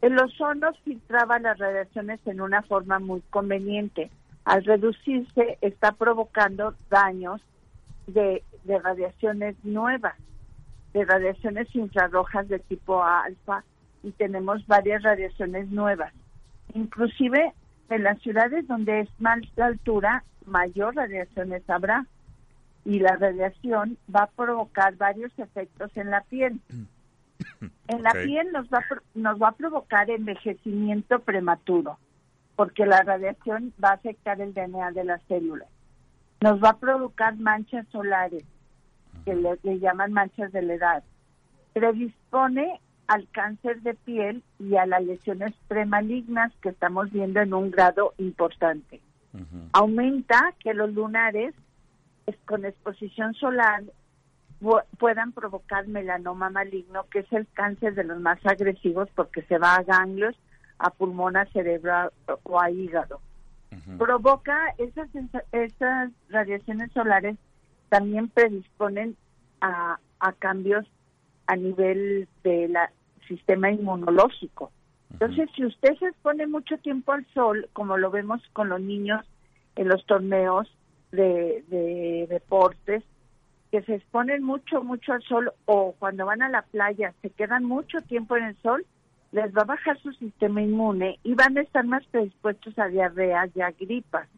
El 0.00 0.18
ozono 0.18 0.72
filtraba 0.84 1.38
las 1.38 1.58
radiaciones 1.58 2.20
en 2.26 2.40
una 2.40 2.62
forma 2.62 2.98
muy 2.98 3.20
conveniente. 3.30 4.10
Al 4.44 4.64
reducirse 4.64 5.58
está 5.60 5.92
provocando 5.92 6.74
daños 6.88 7.40
de, 8.06 8.42
de 8.64 8.78
radiaciones 8.78 9.56
nuevas, 9.64 10.14
de 10.92 11.04
radiaciones 11.04 11.74
infrarrojas 11.74 12.48
de 12.48 12.58
tipo 12.60 13.02
alfa 13.02 13.64
y 14.02 14.12
tenemos 14.12 14.66
varias 14.66 15.02
radiaciones 15.02 15.68
nuevas. 15.70 16.12
Inclusive 16.74 17.52
en 17.90 18.02
las 18.04 18.20
ciudades 18.20 18.66
donde 18.68 19.00
es 19.00 19.08
más 19.18 19.40
la 19.56 19.66
altura, 19.66 20.24
mayor 20.46 20.94
radiaciones 20.94 21.68
habrá 21.68 22.06
y 22.84 23.00
la 23.00 23.16
radiación 23.16 23.98
va 24.14 24.22
a 24.24 24.30
provocar 24.30 24.96
varios 24.96 25.36
efectos 25.38 25.90
en 25.96 26.10
la 26.10 26.22
piel. 26.22 26.60
En 27.88 28.02
la 28.02 28.12
piel 28.12 28.52
nos 28.52 28.66
va, 28.68 28.84
nos 29.14 29.40
va 29.40 29.48
a 29.48 29.56
provocar 29.56 30.10
envejecimiento 30.10 31.20
prematuro, 31.20 31.98
porque 32.54 32.84
la 32.84 33.02
radiación 33.02 33.72
va 33.82 33.90
a 33.90 33.94
afectar 33.94 34.40
el 34.40 34.52
DNA 34.52 34.92
de 34.92 35.04
las 35.04 35.22
células. 35.22 35.68
Nos 36.40 36.62
va 36.62 36.70
a 36.70 36.78
provocar 36.78 37.36
manchas 37.36 37.86
solares, 37.88 38.44
que 39.24 39.34
le, 39.34 39.58
le 39.62 39.78
llaman 39.78 40.12
manchas 40.12 40.52
de 40.52 40.62
la 40.62 40.74
edad. 40.74 41.04
Predispone 41.72 42.80
al 43.08 43.26
cáncer 43.30 43.80
de 43.80 43.94
piel 43.94 44.44
y 44.58 44.76
a 44.76 44.86
las 44.86 45.02
lesiones 45.02 45.54
premalignas 45.66 46.52
que 46.60 46.68
estamos 46.68 47.10
viendo 47.10 47.40
en 47.40 47.54
un 47.54 47.70
grado 47.70 48.14
importante. 48.18 49.00
Aumenta 49.72 50.54
que 50.60 50.74
los 50.74 50.92
lunares 50.92 51.54
con 52.44 52.64
exposición 52.64 53.34
solar 53.34 53.82
puedan 54.98 55.32
provocar 55.32 55.86
melanoma 55.86 56.50
maligno, 56.50 57.04
que 57.10 57.20
es 57.20 57.32
el 57.32 57.46
cáncer 57.52 57.94
de 57.94 58.04
los 58.04 58.20
más 58.20 58.44
agresivos 58.44 59.08
porque 59.14 59.42
se 59.42 59.58
va 59.58 59.76
a 59.76 59.82
ganglios, 59.82 60.36
a 60.78 60.90
pulmón, 60.90 61.36
a 61.36 61.46
cerebro 61.46 62.12
o 62.42 62.60
a 62.60 62.70
hígado. 62.70 63.20
Provoca 63.98 64.74
esas, 64.78 65.08
esas 65.52 66.10
radiaciones 66.28 66.90
solares 66.92 67.36
también 67.88 68.28
predisponen 68.28 69.16
a, 69.60 69.98
a 70.20 70.32
cambios 70.32 70.86
a 71.46 71.56
nivel 71.56 72.28
del 72.42 72.76
sistema 73.26 73.70
inmunológico. 73.70 74.72
Entonces, 75.10 75.48
si 75.56 75.64
usted 75.64 75.96
se 75.98 76.06
expone 76.08 76.46
mucho 76.46 76.76
tiempo 76.78 77.12
al 77.12 77.26
sol, 77.32 77.68
como 77.72 77.96
lo 77.96 78.10
vemos 78.10 78.42
con 78.52 78.68
los 78.68 78.80
niños 78.80 79.24
en 79.76 79.88
los 79.88 80.04
torneos, 80.06 80.68
de, 81.12 82.26
deportes 82.28 83.02
que 83.70 83.82
se 83.82 83.96
exponen 83.96 84.42
mucho, 84.42 84.82
mucho 84.82 85.12
al 85.12 85.22
sol 85.22 85.52
o 85.66 85.94
cuando 85.98 86.26
van 86.26 86.42
a 86.42 86.48
la 86.48 86.62
playa 86.62 87.14
se 87.22 87.30
quedan 87.30 87.64
mucho 87.64 88.00
tiempo 88.00 88.36
en 88.36 88.44
el 88.44 88.56
sol, 88.62 88.86
les 89.32 89.54
va 89.54 89.62
a 89.62 89.66
bajar 89.66 89.98
su 90.00 90.12
sistema 90.12 90.62
inmune 90.62 91.18
y 91.22 91.34
van 91.34 91.58
a 91.58 91.60
estar 91.60 91.84
más 91.84 92.04
predispuestos 92.06 92.78
a 92.78 92.88
diarrea 92.88 93.48
y 93.54 93.60
a 93.60 93.70
gripas. 93.72 94.28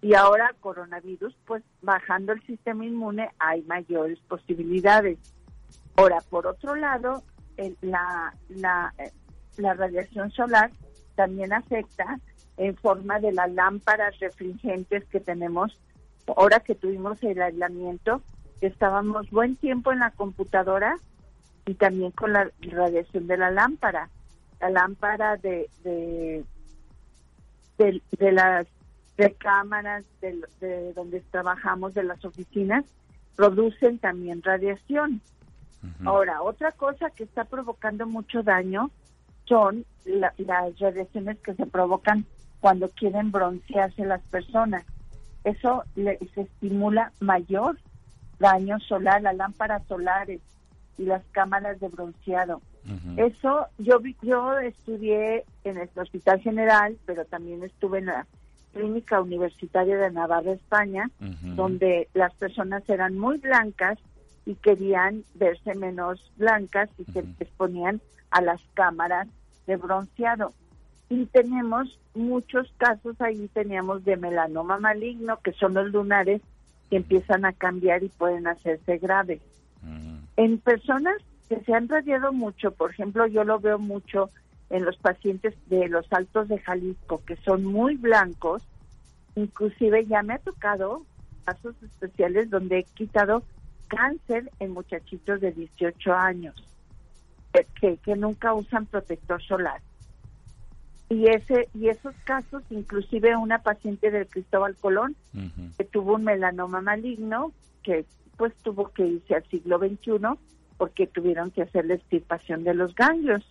Y 0.00 0.14
ahora 0.14 0.54
coronavirus, 0.60 1.36
pues 1.46 1.62
bajando 1.82 2.32
el 2.32 2.42
sistema 2.42 2.86
inmune 2.86 3.30
hay 3.38 3.62
mayores 3.62 4.18
posibilidades. 4.20 5.18
Ahora, 5.96 6.18
por 6.30 6.46
otro 6.46 6.74
lado, 6.74 7.22
la, 7.82 8.32
la, 8.48 8.94
la 9.56 9.74
radiación 9.74 10.30
solar 10.30 10.70
también 11.16 11.52
afecta 11.52 12.18
en 12.56 12.76
forma 12.76 13.20
de 13.20 13.32
las 13.32 13.52
lámparas 13.52 14.18
refringentes 14.20 15.04
que 15.06 15.20
tenemos 15.20 15.76
ahora 16.36 16.60
que 16.60 16.74
tuvimos 16.74 17.22
el 17.22 17.40
aislamiento, 17.40 18.22
estábamos 18.60 19.30
buen 19.30 19.56
tiempo 19.56 19.92
en 19.92 20.00
la 20.00 20.10
computadora 20.10 20.98
y 21.66 21.74
también 21.74 22.10
con 22.12 22.32
la 22.32 22.50
radiación 22.60 23.26
de 23.26 23.36
la 23.36 23.50
lámpara. 23.50 24.08
La 24.60 24.70
lámpara 24.70 25.36
de, 25.36 25.68
de, 25.84 26.44
de, 27.78 28.32
las 28.32 28.66
recámaras 29.16 30.04
de, 30.20 30.40
de 30.60 30.92
donde 30.94 31.20
trabajamos, 31.30 31.94
de 31.94 32.02
las 32.02 32.24
oficinas, 32.24 32.84
producen 33.36 33.98
también 33.98 34.42
radiación. 34.42 35.20
Ahora, 36.04 36.42
otra 36.42 36.72
cosa 36.72 37.10
que 37.10 37.22
está 37.22 37.44
provocando 37.44 38.04
mucho 38.04 38.42
daño 38.42 38.90
son 39.44 39.84
las 40.04 40.34
radiaciones 40.78 41.38
que 41.38 41.54
se 41.54 41.66
provocan 41.66 42.26
cuando 42.60 42.88
quieren 42.88 43.30
broncearse 43.30 44.04
las 44.04 44.20
personas. 44.22 44.84
Eso 45.44 45.84
les 45.94 46.20
estimula 46.36 47.12
mayor 47.20 47.78
daño 48.38 48.78
solar, 48.80 49.22
las 49.22 49.36
lámparas 49.36 49.82
solares 49.86 50.40
y 50.96 51.04
las 51.04 51.22
cámaras 51.32 51.80
de 51.80 51.88
bronceado. 51.88 52.60
Eso 53.16 53.66
yo 53.76 54.00
yo 54.22 54.58
estudié 54.58 55.44
en 55.64 55.76
el 55.76 55.90
Hospital 55.94 56.40
General, 56.40 56.96
pero 57.04 57.26
también 57.26 57.62
estuve 57.62 57.98
en 57.98 58.06
la 58.06 58.26
Clínica 58.72 59.20
Universitaria 59.20 59.98
de 59.98 60.10
Navarra, 60.10 60.52
España, 60.52 61.10
donde 61.54 62.08
las 62.14 62.32
personas 62.34 62.88
eran 62.88 63.18
muy 63.18 63.38
blancas 63.38 63.98
y 64.46 64.54
querían 64.54 65.24
verse 65.34 65.74
menos 65.74 66.32
blancas 66.38 66.88
y 66.98 67.04
se 67.12 67.20
exponían 67.40 68.00
a 68.30 68.40
las 68.40 68.60
cámaras 68.72 69.28
de 69.66 69.76
bronceado. 69.76 70.54
Y 71.10 71.26
tenemos 71.26 71.98
muchos 72.14 72.72
casos 72.78 73.20
ahí 73.20 73.48
teníamos 73.52 74.04
de 74.04 74.16
melanoma 74.16 74.78
maligno 74.78 75.38
que 75.42 75.52
son 75.52 75.74
los 75.74 75.90
lunares 75.92 76.40
que 76.90 76.96
empiezan 76.96 77.44
a 77.44 77.52
cambiar 77.52 78.02
y 78.02 78.08
pueden 78.08 78.46
hacerse 78.46 78.98
graves. 78.98 79.40
En 80.36 80.58
personas 80.58 81.16
que 81.48 81.60
se 81.60 81.74
han 81.74 81.88
radiado 81.88 82.32
mucho 82.32 82.72
por 82.72 82.90
ejemplo 82.90 83.26
yo 83.26 83.44
lo 83.44 83.58
veo 83.58 83.78
mucho 83.78 84.30
en 84.70 84.84
los 84.84 84.96
pacientes 84.98 85.54
de 85.66 85.88
los 85.88 86.06
altos 86.12 86.48
de 86.48 86.58
Jalisco 86.58 87.22
que 87.24 87.36
son 87.36 87.64
muy 87.64 87.96
blancos 87.96 88.62
inclusive 89.34 90.04
ya 90.06 90.22
me 90.22 90.34
ha 90.34 90.38
tocado 90.38 91.04
casos 91.44 91.74
especiales 91.82 92.50
donde 92.50 92.80
he 92.80 92.84
quitado 92.84 93.42
cáncer 93.88 94.50
en 94.60 94.72
muchachitos 94.72 95.40
de 95.40 95.52
18 95.52 96.12
años 96.12 96.54
que, 97.80 97.96
que 97.96 98.16
nunca 98.16 98.52
usan 98.52 98.84
protector 98.84 99.42
solar 99.42 99.80
y 101.10 101.26
ese 101.28 101.68
y 101.74 101.88
esos 101.88 102.14
casos 102.24 102.62
inclusive 102.70 103.36
una 103.36 103.62
paciente 103.62 104.10
del 104.10 104.26
Cristóbal 104.26 104.76
Colón 104.76 105.16
que 105.76 105.84
tuvo 105.84 106.14
un 106.14 106.24
melanoma 106.24 106.80
maligno 106.80 107.52
que 107.82 108.04
pues 108.36 108.54
tuvo 108.62 108.88
que 108.90 109.06
irse 109.06 109.34
al 109.34 109.44
siglo 109.48 109.78
XXI 109.78 110.38
porque 110.76 111.06
tuvieron 111.06 111.50
que 111.50 111.62
hacer 111.62 111.86
la 111.86 111.94
extirpación 111.94 112.62
de 112.62 112.72
los 112.72 112.94
ganglios. 112.94 113.44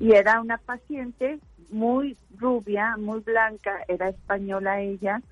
Y 0.00 0.12
era 0.12 0.40
una 0.40 0.58
paciente 0.58 1.38
muy 1.70 2.16
rubia 2.38 2.96
muy 2.98 3.20
blanca 3.20 3.84
era 3.88 4.08
española 4.08 4.80
ella 4.80 5.22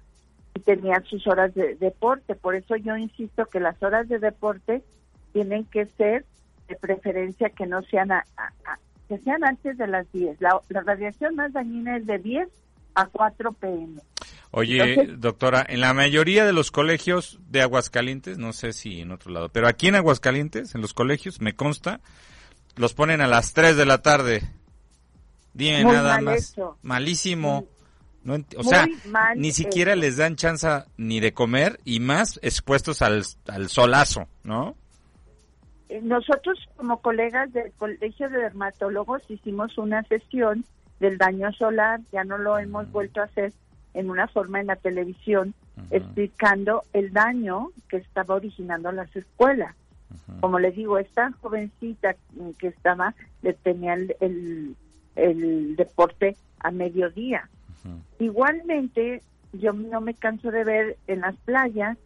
y 0.55 0.61
tenía 0.61 1.03
sus 1.09 1.27
horas 1.27 1.55
de 1.55 1.75
deporte. 1.77 2.35
Por 2.35 2.55
eso 2.55 2.77
yo 2.77 2.97
insisto 2.97 3.47
que 3.47 3.61
las 3.61 3.83
horas 3.83 4.09
de 4.09 4.19
deporte 4.19 4.83
tienen 5.33 5.65
que 5.65 5.87
ser 5.99 6.25
de 6.69 6.77
preferencia 6.77 7.51
que 7.51 7.67
no 7.67 7.83
sean 7.83 8.13
a, 8.13 8.25
que 9.09 9.19
sean 9.19 9.45
antes 9.45 9.79
de 9.79 9.87
las 9.87 10.11
10. 10.13 10.41
La, 10.41 10.61
radiación 10.69 11.37
más 11.37 11.53
dañina 11.53 11.97
es 11.97 12.07
de 12.07 12.19
10 12.19 12.49
a 12.95 13.07
4 13.07 13.53
pm. 13.53 14.01
Oye, 14.51 15.15
doctora, 15.19 15.65
en 15.69 15.81
la 15.81 15.93
mayoría 15.93 16.45
de 16.45 16.53
los 16.53 16.71
colegios 16.71 17.39
de 17.49 17.63
Aguascalientes, 17.63 18.39
no 18.39 18.53
sé 18.53 18.73
si 18.73 19.01
en 19.01 19.11
otro 19.13 19.31
lado, 19.31 19.49
pero 19.51 19.69
aquí 19.69 19.89
en 19.89 19.97
Aguascalientes, 19.97 20.75
en 20.75 20.81
los 20.81 20.95
colegios, 20.95 21.41
me 21.41 21.55
consta, 21.55 22.01
los 22.77 22.95
ponen 22.95 23.21
a 23.21 23.27
las 23.27 23.53
3 23.53 23.77
de 23.77 23.87
la 23.87 24.03
tarde. 24.03 24.43
Dime 25.53 25.85
nada 25.85 26.21
más. 26.21 26.55
Malísimo. 26.83 27.67
No 28.23 28.45
o 28.57 28.65
sea, 28.65 28.89
ni 29.37 29.53
siquiera 29.53 29.95
les 29.95 30.17
dan 30.17 30.35
chance 30.35 30.67
ni 30.97 31.21
de 31.21 31.33
comer 31.33 31.79
y 31.85 32.01
más 32.01 32.41
expuestos 32.43 33.01
al, 33.01 33.25
al 33.47 33.69
solazo, 33.69 34.27
¿no? 34.43 34.75
Eh, 35.89 36.01
nosotros 36.03 36.59
como 36.77 37.01
colegas 37.01 37.53
del 37.53 37.73
Colegio 37.73 38.29
de 38.29 38.39
Dermatólogos 38.39 39.23
hicimos 39.31 39.79
una 39.79 40.03
sesión 40.05 40.65
del 41.01 41.19
daño 41.19 41.53
solar, 41.53 42.01
ya 42.13 42.25
no 42.25 42.39
lo 42.39 42.59
hemos 42.59 42.91
vuelto 42.91 43.21
a 43.21 43.25
hacer 43.25 43.53
en 43.95 44.11
una 44.11 44.29
forma 44.29 44.61
en 44.61 44.67
la 44.67 44.77
televisión, 44.77 45.55
explicando 45.91 46.83
el 46.93 47.13
daño 47.13 47.71
que 47.89 47.99
estaba 47.99 48.35
originando 48.35 48.93
las 48.93 49.15
escuelas. 49.15 49.75
Como 50.41 50.59
les 50.59 50.75
digo, 50.77 50.99
esta 50.99 51.33
jovencita 51.41 52.17
que 52.59 52.69
estaba, 52.69 53.15
le 53.43 53.55
tenía 53.55 53.95
el, 53.95 54.77
el, 55.17 55.77
deporte 55.77 56.37
a 56.61 56.71
mediodía. 56.71 57.49
Igualmente, 58.19 59.23
yo 59.53 59.73
no 59.73 60.01
me 60.01 60.15
canso 60.15 60.51
de 60.51 60.65
ver 60.65 60.97
en 61.07 61.21
las 61.21 61.37
playas 61.37 61.97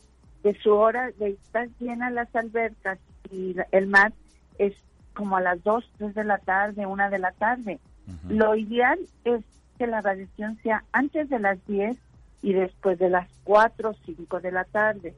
que 0.43 0.55
su 0.55 0.73
hora 0.73 1.11
de 1.19 1.31
estar 1.31 1.69
llena 1.81 2.11
las 2.11 2.35
albercas 2.35 2.99
y 3.31 3.57
el 3.73 3.87
mar 3.87 4.13
es 4.59 4.75
como 5.15 5.37
a 5.37 5.41
las 5.41 5.63
2, 5.65 5.85
3 5.99 6.15
de 6.15 6.25
la 6.25 6.39
tarde, 6.39 6.87
1 6.87 7.11
de 7.11 7.19
la 7.19 7.33
tarde. 7.33 7.81
Lo 8.29 8.57
ideal 8.57 8.99
es 9.25 9.45
que 9.79 9.87
la 9.87 10.01
radiación 10.01 10.59
sea 10.63 10.85
antes 10.93 11.29
de 11.31 11.39
las 11.39 11.65
10 11.67 11.97
y 12.43 12.53
después 12.53 12.99
de 12.99 13.09
las 13.09 13.29
4 13.45 13.91
o 13.91 13.95
5 13.95 14.41
de 14.41 14.53
la 14.53 14.65
tarde. 14.65 15.15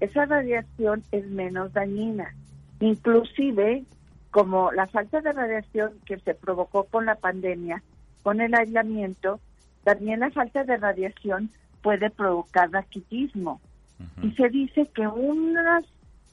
Esa 0.00 0.26
radiación 0.26 1.02
es 1.10 1.26
menos 1.26 1.72
dañina. 1.72 2.34
Inclusive, 2.80 3.84
como 4.30 4.70
la 4.72 4.86
falta 4.86 5.20
de 5.20 5.32
radiación 5.32 5.92
que 6.04 6.18
se 6.18 6.34
provocó 6.34 6.84
con 6.84 7.06
la 7.06 7.14
pandemia, 7.14 7.82
con 8.22 8.40
el 8.40 8.54
aislamiento, 8.54 9.40
también 9.84 10.20
la 10.20 10.30
falta 10.30 10.64
de 10.64 10.76
radiación 10.76 11.50
puede 11.82 12.10
provocar 12.10 12.70
raquitismo. 12.70 13.60
Y 14.22 14.32
se 14.32 14.50
dice 14.50 14.86
que 14.94 15.06
unos 15.06 15.86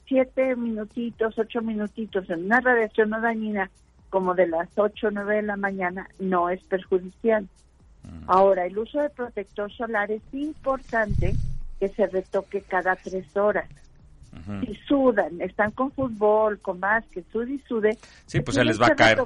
siete 0.06 0.56
minutitos, 0.56 1.38
ocho 1.38 1.60
minutitos 1.62 2.28
en 2.30 2.44
una 2.44 2.60
radiación 2.60 3.10
no 3.10 3.20
dañina 3.20 3.70
como 4.14 4.34
de 4.34 4.46
las 4.46 4.68
8 4.76 5.08
o 5.08 5.10
9 5.10 5.36
de 5.36 5.42
la 5.42 5.56
mañana 5.56 6.08
no 6.20 6.48
es 6.48 6.62
perjudicial. 6.62 7.48
Ahora, 8.28 8.64
el 8.64 8.78
uso 8.78 9.00
de 9.00 9.10
protector 9.10 9.72
solar 9.72 10.08
es 10.12 10.22
importante 10.32 11.34
que 11.80 11.88
se 11.88 12.06
retoque 12.06 12.60
cada 12.62 12.94
tres 12.94 13.36
horas. 13.36 13.68
Si 14.60 14.74
sudan, 14.86 15.40
están 15.40 15.72
con 15.72 15.90
fútbol, 15.90 16.60
con 16.60 16.80
que 17.10 17.24
sude 17.32 17.54
y 17.54 17.58
sude. 17.66 17.98
Sí, 18.26 18.38
pues 18.38 18.54
se 18.54 18.64
les 18.64 18.80
va 18.80 18.86
a 18.86 18.94
caer. 18.94 19.18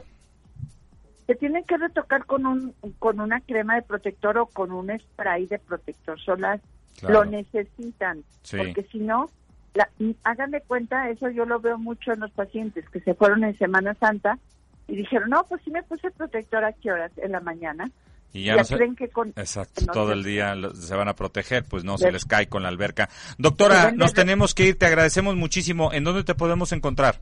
Se 1.26 1.35
tienen 1.35 1.64
que 1.64 1.76
retocar 1.76 2.24
con, 2.24 2.47
un, 2.47 2.74
con 2.99 3.20
una 3.20 3.41
crema 3.41 3.74
de 3.74 3.83
protector 3.83 4.39
o 4.39 4.47
con 4.47 4.72
un 4.72 4.91
spray 4.99 5.47
de 5.47 5.59
protector 5.59 6.18
solar. 6.18 6.61
Lo 7.03 7.26
necesitan, 7.26 8.24
porque 8.51 8.87
si 8.91 9.01
no, 9.01 9.29
la, 9.75 9.89
hagan 10.25 10.51
de 10.51 10.61
cuenta, 10.61 11.09
eso 11.11 11.29
yo 11.31 11.45
lo 11.45 11.61
veo 11.61 11.79
mucho 11.79 12.12
en 12.12 12.21
los 12.21 12.31
pacientes 12.33 12.89
que 12.91 13.01
se 13.01 13.14
fueron 13.14 13.45
en 13.45 13.57
Semana 13.59 13.95
Santa 13.95 14.39
y 14.87 14.97
dijeron, 14.97 15.31
no, 15.31 15.45
pues 15.49 15.62
sí 15.64 15.71
me 15.71 15.83
puse 15.83 16.11
protector 16.11 16.64
a 16.64 16.73
qué 16.73 16.91
horas, 16.91 17.12
en 17.19 17.33
la 17.33 17.41
mañana. 17.41 17.91
Y 18.33 18.45
ya, 18.45 18.57
no 18.57 18.64
creen 18.64 18.95
que 18.95 19.09
con... 19.09 19.29
Exacto, 19.37 19.87
todo 19.87 20.12
el 20.12 20.23
día 20.23 20.55
se 20.75 20.95
van 20.95 21.09
a 21.09 21.14
proteger, 21.14 21.64
pues 21.64 21.85
no 21.85 21.97
se 21.97 22.12
les 22.12 22.25
cae 22.25 22.49
con 22.49 22.62
la 22.62 22.69
alberca. 22.69 23.09
Doctora, 23.39 23.93
nos 23.93 24.12
tenemos 24.12 24.55
que 24.55 24.66
ir, 24.66 24.79
te 24.79 24.87
agradecemos 24.87 25.35
muchísimo. 25.37 25.93
¿En 25.93 26.05
dónde 26.05 26.25
te 26.25 26.35
podemos 26.35 26.73
encontrar? 26.73 27.21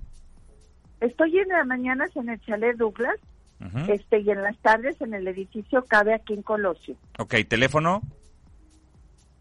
Estoy 1.00 1.38
en 1.38 1.48
las 1.48 1.66
mañanas 1.66 2.10
en 2.16 2.28
el 2.28 2.40
Chalet 2.40 2.76
Douglas 2.76 3.16
este, 3.88 4.20
y 4.20 4.30
en 4.30 4.42
las 4.42 4.56
tardes 4.58 5.00
en 5.00 5.14
el 5.14 5.26
edificio 5.28 5.84
Cabe 5.84 6.14
aquí 6.14 6.34
en 6.34 6.42
Colosio. 6.42 6.96
Ok, 7.18 7.36
¿teléfono? 7.48 8.02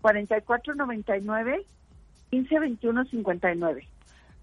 4499 0.01 1.66
152159. 2.43 3.88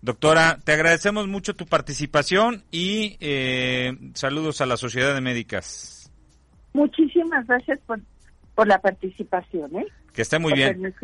Doctora, 0.00 0.58
te 0.64 0.72
agradecemos 0.72 1.28
mucho 1.28 1.54
tu 1.54 1.66
participación 1.66 2.64
y 2.70 3.16
eh, 3.20 3.96
saludos 4.14 4.60
a 4.60 4.66
la 4.66 4.76
Sociedad 4.76 5.14
de 5.14 5.20
Médicas. 5.20 6.10
Muchísimas 6.72 7.46
gracias 7.46 7.78
por, 7.86 8.00
por 8.54 8.66
la 8.66 8.80
participación. 8.80 9.76
¿eh? 9.76 9.86
Que 10.12 10.22
esté 10.22 10.38
muy 10.38 10.54
bien. 10.54 10.94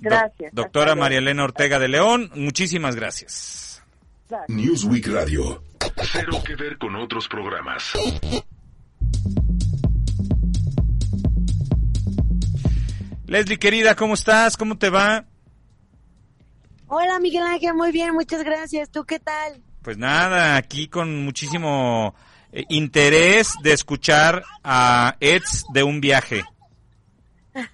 Gracias. 0.00 0.54
doctora 0.54 0.94
María 0.94 1.18
Elena 1.18 1.44
Ortega 1.44 1.78
de 1.78 1.88
León, 1.88 2.30
muchísimas 2.34 2.94
gracias. 2.94 3.82
Newsweek 4.48 5.08
Radio. 5.08 5.62
Cero 6.02 6.38
que 6.44 6.54
ver 6.56 6.78
con 6.78 6.94
otros 6.96 7.28
programas. 7.28 7.92
Leslie, 13.26 13.58
querida, 13.58 13.96
¿cómo 13.96 14.14
estás? 14.14 14.56
¿Cómo 14.56 14.78
te 14.78 14.88
va? 14.88 15.24
Hola 16.88 17.18
Miguel 17.18 17.42
Ángel, 17.42 17.74
muy 17.74 17.90
bien, 17.90 18.14
muchas 18.14 18.44
gracias. 18.44 18.90
¿Tú 18.90 19.04
qué 19.04 19.18
tal? 19.18 19.60
Pues 19.82 19.98
nada, 19.98 20.56
aquí 20.56 20.86
con 20.86 21.24
muchísimo 21.24 22.14
eh, 22.52 22.64
interés 22.68 23.54
de 23.62 23.72
escuchar 23.72 24.44
a 24.62 25.16
Eds 25.18 25.64
de 25.72 25.82
un 25.82 26.00
viaje. 26.00 26.44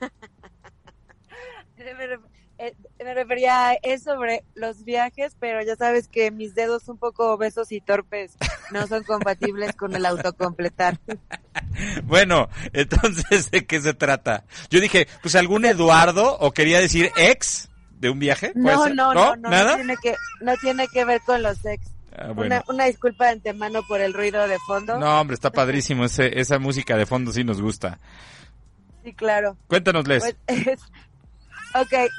Eh, 2.59 2.77
me, 3.05 3.13
refería 3.13 3.73
es 3.83 4.05
sobre 4.05 4.45
los 4.55 4.85
viajes, 4.85 5.35
pero 5.41 5.65
ya 5.65 5.75
sabes 5.75 6.07
que 6.07 6.31
mis 6.31 6.55
dedos 6.55 6.87
un 6.87 6.97
poco 6.97 7.33
obesos 7.33 7.73
y 7.73 7.81
torpes 7.81 8.37
no 8.71 8.87
son 8.87 9.03
compatibles 9.03 9.75
con 9.75 9.97
el 9.97 10.07
autocompletar. 10.07 11.01
bueno, 12.05 12.49
entonces, 12.73 13.51
¿de 13.51 13.67
qué 13.67 13.81
se 13.81 13.95
trata? 13.95 14.45
Yo 14.71 14.81
dije, 14.81 15.09
pues 15.23 15.35
algún 15.35 15.65
Eduardo, 15.65 16.39
o 16.39 16.53
quería 16.53 16.79
decir 16.79 17.11
ex 17.17 17.69
de 18.03 18.11
un 18.11 18.19
viaje? 18.19 18.53
No, 18.57 18.89
no, 18.89 19.15
no, 19.15 19.37
no, 19.37 19.49
¿Nada? 19.49 19.71
no, 19.71 19.77
tiene 19.77 19.97
que, 20.03 20.17
no 20.41 20.57
tiene 20.57 20.89
que 20.89 21.05
ver 21.05 21.23
con 21.23 21.41
los 21.43 21.65
ex. 21.65 21.87
Ah, 22.15 22.33
una, 22.37 22.63
una, 22.69 22.85
disculpa 22.85 23.27
de 23.27 23.31
antemano 23.31 23.81
por 23.89 24.01
el 24.01 24.13
ruido 24.13 24.47
de 24.47 24.59
fondo. 24.67 24.99
No, 24.99 25.21
hombre, 25.21 25.35
está 25.35 25.51
padrísimo. 25.51 26.05
Ese, 26.05 26.39
esa 26.39 26.59
música 26.59 26.97
de 26.97 27.07
fondo 27.07 27.33
sí 27.33 27.45
nos 27.45 27.63
gusta. 27.63 28.01
Sí, 29.05 29.15
claro. 29.15 29.57
Cuéntanos, 29.69 30.07
Les. 30.07 30.37
Pues, 30.47 30.81
ok. 31.75 32.11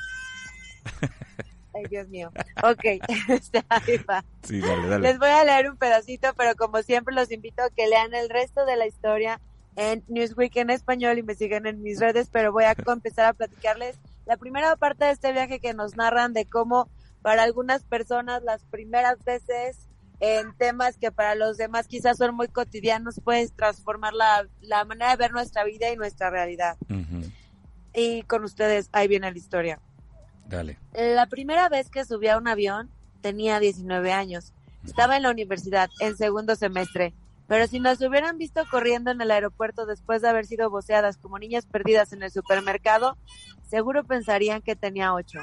Ay, 1.75 1.83
Dios 1.89 2.07
mío. 2.07 2.31
Ok, 2.63 2.85
este, 3.27 3.63
ahí 3.67 3.97
va. 4.09 4.23
Sí, 4.41 4.61
dale, 4.61 4.87
dale. 4.87 5.09
Les 5.09 5.19
voy 5.19 5.29
a 5.29 5.43
leer 5.43 5.69
un 5.69 5.77
pedacito, 5.77 6.33
pero 6.37 6.55
como 6.55 6.81
siempre 6.81 7.13
los 7.13 7.29
invito 7.29 7.61
a 7.61 7.69
que 7.69 7.87
lean 7.87 8.13
el 8.13 8.29
resto 8.29 8.65
de 8.65 8.77
la 8.77 8.87
historia 8.87 9.41
en 9.75 10.03
Newsweek 10.07 10.55
en 10.55 10.69
español 10.69 11.17
y 11.17 11.23
me 11.23 11.35
sigan 11.35 11.67
en 11.67 11.83
mis 11.83 11.99
redes, 11.99 12.29
pero 12.31 12.53
voy 12.53 12.63
a 12.63 12.75
empezar 12.87 13.25
a 13.25 13.33
platicarles 13.33 13.97
la 14.25 14.37
primera 14.37 14.75
parte 14.75 15.05
de 15.05 15.11
este 15.11 15.31
viaje 15.31 15.59
que 15.59 15.73
nos 15.73 15.95
narran 15.95 16.33
de 16.33 16.45
cómo 16.45 16.89
para 17.21 17.43
algunas 17.43 17.83
personas 17.83 18.43
las 18.43 18.65
primeras 18.65 19.23
veces 19.23 19.87
en 20.19 20.55
temas 20.55 20.97
que 20.97 21.11
para 21.11 21.35
los 21.35 21.57
demás 21.57 21.87
quizás 21.87 22.17
son 22.17 22.35
muy 22.35 22.47
cotidianos 22.47 23.19
puedes 23.23 23.53
transformar 23.53 24.13
la, 24.13 24.47
la 24.61 24.85
manera 24.85 25.11
de 25.11 25.17
ver 25.17 25.31
nuestra 25.31 25.63
vida 25.63 25.91
y 25.91 25.97
nuestra 25.97 26.29
realidad. 26.29 26.77
Y 27.93 28.23
con 28.23 28.43
ustedes, 28.43 28.89
ahí 28.91 29.07
viene 29.07 29.31
la 29.31 29.37
historia. 29.37 29.79
Dale. 30.47 30.79
La 30.93 31.27
primera 31.27 31.69
vez 31.69 31.89
que 31.89 32.05
subí 32.05 32.27
a 32.27 32.37
un 32.37 32.47
avión 32.47 32.89
tenía 33.21 33.59
19 33.59 34.11
años. 34.11 34.53
Estaba 34.83 35.15
en 35.15 35.23
la 35.23 35.31
universidad, 35.31 35.89
en 35.99 36.17
segundo 36.17 36.55
semestre. 36.55 37.13
Pero 37.53 37.67
si 37.67 37.79
nos 37.79 38.01
hubieran 38.01 38.39
visto 38.39 38.63
corriendo 38.71 39.11
en 39.11 39.21
el 39.21 39.29
aeropuerto 39.29 39.85
después 39.85 40.23
de 40.23 40.29
haber 40.29 40.47
sido 40.47 40.71
voceadas 40.71 41.17
como 41.17 41.37
niñas 41.37 41.67
perdidas 41.67 42.11
en 42.11 42.23
el 42.23 42.31
supermercado, 42.31 43.15
seguro 43.69 44.03
pensarían 44.03 44.63
que 44.63 44.75
tenía 44.75 45.13
ocho. 45.13 45.37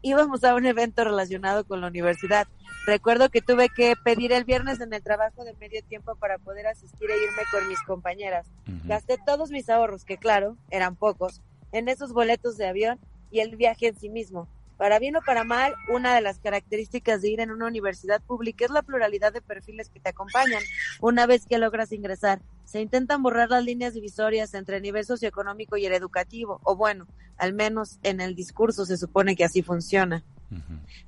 Íbamos 0.00 0.44
a 0.44 0.54
un 0.54 0.64
evento 0.64 1.04
relacionado 1.04 1.64
con 1.66 1.82
la 1.82 1.88
universidad. 1.88 2.48
Recuerdo 2.86 3.28
que 3.28 3.42
tuve 3.42 3.68
que 3.68 3.96
pedir 4.02 4.32
el 4.32 4.44
viernes 4.44 4.80
en 4.80 4.94
el 4.94 5.02
trabajo 5.02 5.44
de 5.44 5.52
medio 5.56 5.82
tiempo 5.84 6.16
para 6.16 6.38
poder 6.38 6.68
asistir 6.68 7.10
e 7.10 7.22
irme 7.22 7.42
con 7.50 7.68
mis 7.68 7.82
compañeras. 7.82 8.46
Gasté 8.84 9.18
todos 9.26 9.50
mis 9.50 9.68
ahorros, 9.68 10.06
que 10.06 10.16
claro, 10.16 10.56
eran 10.70 10.96
pocos, 10.96 11.42
en 11.72 11.90
esos 11.90 12.14
boletos 12.14 12.56
de 12.56 12.66
avión 12.66 12.98
y 13.30 13.40
el 13.40 13.56
viaje 13.56 13.88
en 13.88 13.98
sí 13.98 14.08
mismo. 14.08 14.48
Para 14.76 14.98
bien 14.98 15.16
o 15.16 15.22
para 15.22 15.44
mal, 15.44 15.74
una 15.88 16.14
de 16.14 16.20
las 16.20 16.40
características 16.40 17.22
de 17.22 17.30
ir 17.30 17.40
en 17.40 17.52
una 17.52 17.66
universidad 17.66 18.20
pública 18.20 18.64
es 18.64 18.70
la 18.72 18.82
pluralidad 18.82 19.32
de 19.32 19.40
perfiles 19.40 19.88
que 19.88 20.00
te 20.00 20.10
acompañan 20.10 20.62
una 21.00 21.26
vez 21.26 21.46
que 21.46 21.58
logras 21.58 21.92
ingresar. 21.92 22.42
Se 22.64 22.80
intentan 22.80 23.22
borrar 23.22 23.50
las 23.50 23.64
líneas 23.64 23.94
divisorias 23.94 24.52
entre 24.54 24.76
el 24.78 24.82
nivel 24.82 25.04
socioeconómico 25.04 25.76
y 25.76 25.86
el 25.86 25.92
educativo, 25.92 26.60
o 26.64 26.74
bueno, 26.74 27.06
al 27.36 27.52
menos 27.52 27.98
en 28.02 28.20
el 28.20 28.34
discurso 28.34 28.84
se 28.84 28.96
supone 28.96 29.36
que 29.36 29.44
así 29.44 29.62
funciona. 29.62 30.24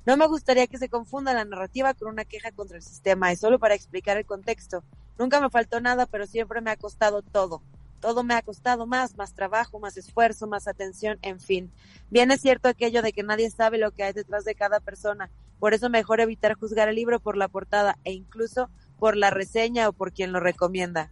No 0.05 0.17
me 0.17 0.27
gustaría 0.27 0.67
que 0.67 0.77
se 0.77 0.89
confunda 0.89 1.33
la 1.33 1.45
narrativa 1.45 1.93
con 1.93 2.09
una 2.09 2.25
queja 2.25 2.51
contra 2.51 2.77
el 2.77 2.83
sistema, 2.83 3.31
es 3.31 3.39
solo 3.39 3.59
para 3.59 3.75
explicar 3.75 4.17
el 4.17 4.25
contexto. 4.25 4.83
Nunca 5.17 5.41
me 5.41 5.49
faltó 5.49 5.81
nada, 5.81 6.05
pero 6.05 6.25
siempre 6.25 6.61
me 6.61 6.71
ha 6.71 6.77
costado 6.77 7.21
todo 7.21 7.61
todo 7.99 8.23
me 8.23 8.33
ha 8.33 8.41
costado 8.41 8.85
más, 8.85 9.17
más 9.17 9.33
trabajo, 9.33 9.79
más 9.79 9.97
esfuerzo, 9.97 10.47
más 10.47 10.67
atención, 10.67 11.17
en 11.21 11.39
fin. 11.39 11.71
Bien 12.09 12.31
es 12.31 12.41
cierto 12.41 12.69
aquello 12.69 13.01
de 13.01 13.13
que 13.13 13.23
nadie 13.23 13.49
sabe 13.49 13.77
lo 13.77 13.91
que 13.91 14.03
hay 14.03 14.13
detrás 14.13 14.45
de 14.45 14.55
cada 14.55 14.79
persona, 14.79 15.29
por 15.59 15.73
eso 15.73 15.89
mejor 15.89 16.19
evitar 16.19 16.53
juzgar 16.55 16.89
el 16.89 16.95
libro 16.95 17.19
por 17.19 17.37
la 17.37 17.47
portada 17.47 17.97
e 18.03 18.13
incluso 18.13 18.69
por 18.99 19.15
la 19.15 19.29
reseña 19.29 19.89
o 19.89 19.93
por 19.93 20.13
quien 20.13 20.31
lo 20.31 20.39
recomienda. 20.39 21.11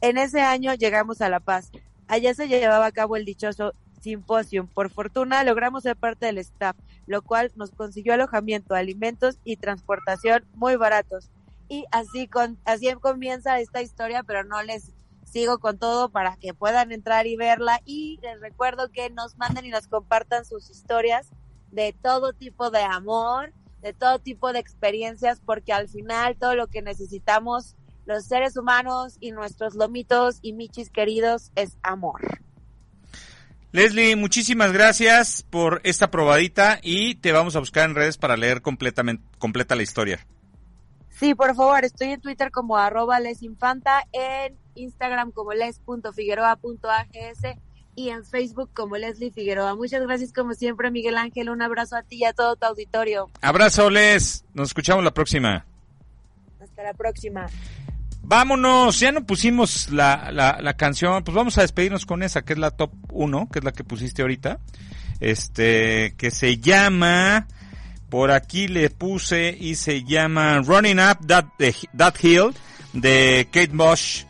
En 0.00 0.18
ese 0.18 0.40
año 0.40 0.74
llegamos 0.74 1.20
a 1.20 1.28
La 1.28 1.40
Paz. 1.40 1.70
Allá 2.08 2.34
se 2.34 2.48
llevaba 2.48 2.86
a 2.86 2.92
cabo 2.92 3.16
el 3.16 3.24
dichoso 3.24 3.74
Simposium. 4.00 4.66
Por 4.66 4.90
fortuna 4.90 5.44
logramos 5.44 5.82
ser 5.82 5.96
parte 5.96 6.26
del 6.26 6.38
staff, 6.38 6.76
lo 7.06 7.22
cual 7.22 7.52
nos 7.54 7.70
consiguió 7.70 8.14
alojamiento, 8.14 8.74
alimentos 8.74 9.38
y 9.44 9.56
transportación 9.56 10.44
muy 10.54 10.76
baratos. 10.76 11.30
Y 11.68 11.84
así, 11.92 12.28
así 12.64 12.92
comienza 12.94 13.60
esta 13.60 13.82
historia, 13.82 14.22
pero 14.22 14.42
no 14.42 14.62
les 14.62 14.92
sigo 15.30 15.58
con 15.58 15.78
todo 15.78 16.10
para 16.10 16.36
que 16.36 16.54
puedan 16.54 16.92
entrar 16.92 17.26
y 17.26 17.36
verla. 17.36 17.80
Y 17.84 18.18
les 18.22 18.40
recuerdo 18.40 18.90
que 18.90 19.10
nos 19.10 19.36
manden 19.36 19.64
y 19.64 19.70
nos 19.70 19.86
compartan 19.86 20.44
sus 20.44 20.70
historias 20.70 21.30
de 21.70 21.94
todo 22.02 22.32
tipo 22.32 22.70
de 22.70 22.82
amor, 22.82 23.52
de 23.80 23.92
todo 23.92 24.18
tipo 24.18 24.52
de 24.52 24.58
experiencias, 24.58 25.40
porque 25.40 25.72
al 25.72 25.88
final 25.88 26.36
todo 26.36 26.54
lo 26.54 26.66
que 26.66 26.82
necesitamos 26.82 27.76
los 28.06 28.24
seres 28.26 28.56
humanos 28.56 29.16
y 29.20 29.30
nuestros 29.30 29.74
lomitos 29.74 30.38
y 30.42 30.52
michis 30.52 30.90
queridos 30.90 31.52
es 31.54 31.78
amor. 31.82 32.40
Leslie, 33.72 34.16
muchísimas 34.16 34.72
gracias 34.72 35.44
por 35.48 35.80
esta 35.84 36.10
probadita 36.10 36.80
y 36.82 37.14
te 37.14 37.30
vamos 37.30 37.54
a 37.54 37.60
buscar 37.60 37.88
en 37.88 37.94
redes 37.94 38.18
para 38.18 38.36
leer 38.36 38.62
completamente, 38.62 39.22
completa 39.38 39.76
la 39.76 39.84
historia. 39.84 40.26
Sí, 41.10 41.36
por 41.36 41.54
favor, 41.54 41.84
estoy 41.84 42.12
en 42.12 42.20
Twitter 42.20 42.50
como 42.50 42.78
arroba 42.78 43.20
lesinfanta, 43.20 44.08
en 44.10 44.56
Instagram 44.74 45.32
como 45.32 45.52
les.figueroa.ags 45.52 47.42
y 47.96 48.10
en 48.10 48.24
Facebook 48.24 48.70
como 48.72 48.96
Leslie 48.96 49.30
Figueroa. 49.30 49.74
Muchas 49.74 50.02
gracias 50.02 50.32
como 50.32 50.54
siempre, 50.54 50.90
Miguel 50.90 51.18
Ángel. 51.18 51.50
Un 51.50 51.62
abrazo 51.62 51.96
a 51.96 52.02
ti 52.02 52.16
y 52.16 52.24
a 52.24 52.32
todo 52.32 52.56
tu 52.56 52.66
auditorio. 52.66 53.30
Abrazo, 53.42 53.90
Les. 53.90 54.44
Nos 54.54 54.68
escuchamos 54.68 55.04
la 55.04 55.12
próxima. 55.12 55.66
Hasta 56.60 56.82
la 56.82 56.94
próxima. 56.94 57.46
Vámonos, 58.22 59.00
ya 59.00 59.10
no 59.12 59.24
pusimos 59.26 59.90
la, 59.90 60.30
la, 60.30 60.74
canción, 60.74 61.24
pues 61.24 61.34
vamos 61.34 61.58
a 61.58 61.62
despedirnos 61.62 62.06
con 62.06 62.22
esa, 62.22 62.42
que 62.42 62.52
es 62.52 62.58
la 62.60 62.70
top 62.70 62.92
1, 63.10 63.48
que 63.50 63.58
es 63.58 63.64
la 63.64 63.72
que 63.72 63.82
pusiste 63.82 64.22
ahorita. 64.22 64.60
Este, 65.18 66.14
que 66.16 66.30
se 66.30 66.58
llama, 66.58 67.48
por 68.08 68.30
aquí 68.30 68.68
le 68.68 68.88
puse 68.88 69.56
y 69.58 69.74
se 69.74 70.04
llama 70.04 70.60
Running 70.60 71.00
Up 71.00 71.26
That, 71.26 71.46
that 71.96 72.14
Hill 72.22 72.54
de 72.92 73.48
Kate 73.50 73.72
Bush. 73.72 74.24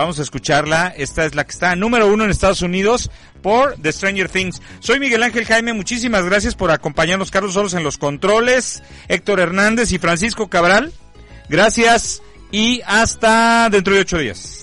Vamos 0.00 0.18
a 0.18 0.22
escucharla. 0.22 0.94
Esta 0.96 1.26
es 1.26 1.34
la 1.34 1.44
que 1.44 1.50
está 1.50 1.76
número 1.76 2.10
uno 2.10 2.24
en 2.24 2.30
Estados 2.30 2.62
Unidos 2.62 3.10
por 3.42 3.74
The 3.74 3.92
Stranger 3.92 4.30
Things. 4.30 4.62
Soy 4.78 4.98
Miguel 4.98 5.22
Ángel 5.22 5.44
Jaime. 5.44 5.74
Muchísimas 5.74 6.24
gracias 6.24 6.54
por 6.54 6.70
acompañarnos, 6.70 7.30
Carlos 7.30 7.52
Solos 7.52 7.74
en 7.74 7.84
los 7.84 7.98
controles, 7.98 8.82
Héctor 9.08 9.40
Hernández 9.40 9.92
y 9.92 9.98
Francisco 9.98 10.48
Cabral. 10.48 10.90
Gracias 11.50 12.22
y 12.50 12.80
hasta 12.86 13.68
dentro 13.68 13.92
de 13.92 14.00
ocho 14.00 14.16
días. 14.16 14.59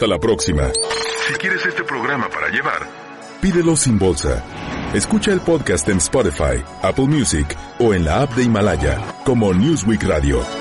Hasta 0.00 0.08
la 0.08 0.18
próxima. 0.18 0.72
Si 1.28 1.34
quieres 1.34 1.66
este 1.66 1.84
programa 1.84 2.30
para 2.30 2.48
llevar, 2.48 2.88
pídelo 3.42 3.76
sin 3.76 3.98
bolsa. 3.98 4.42
Escucha 4.94 5.30
el 5.30 5.42
podcast 5.42 5.86
en 5.90 5.98
Spotify, 5.98 6.64
Apple 6.80 7.04
Music 7.04 7.54
o 7.78 7.92
en 7.92 8.06
la 8.06 8.22
app 8.22 8.34
de 8.34 8.44
Himalaya 8.44 8.98
como 9.26 9.52
Newsweek 9.52 10.04
Radio. 10.04 10.59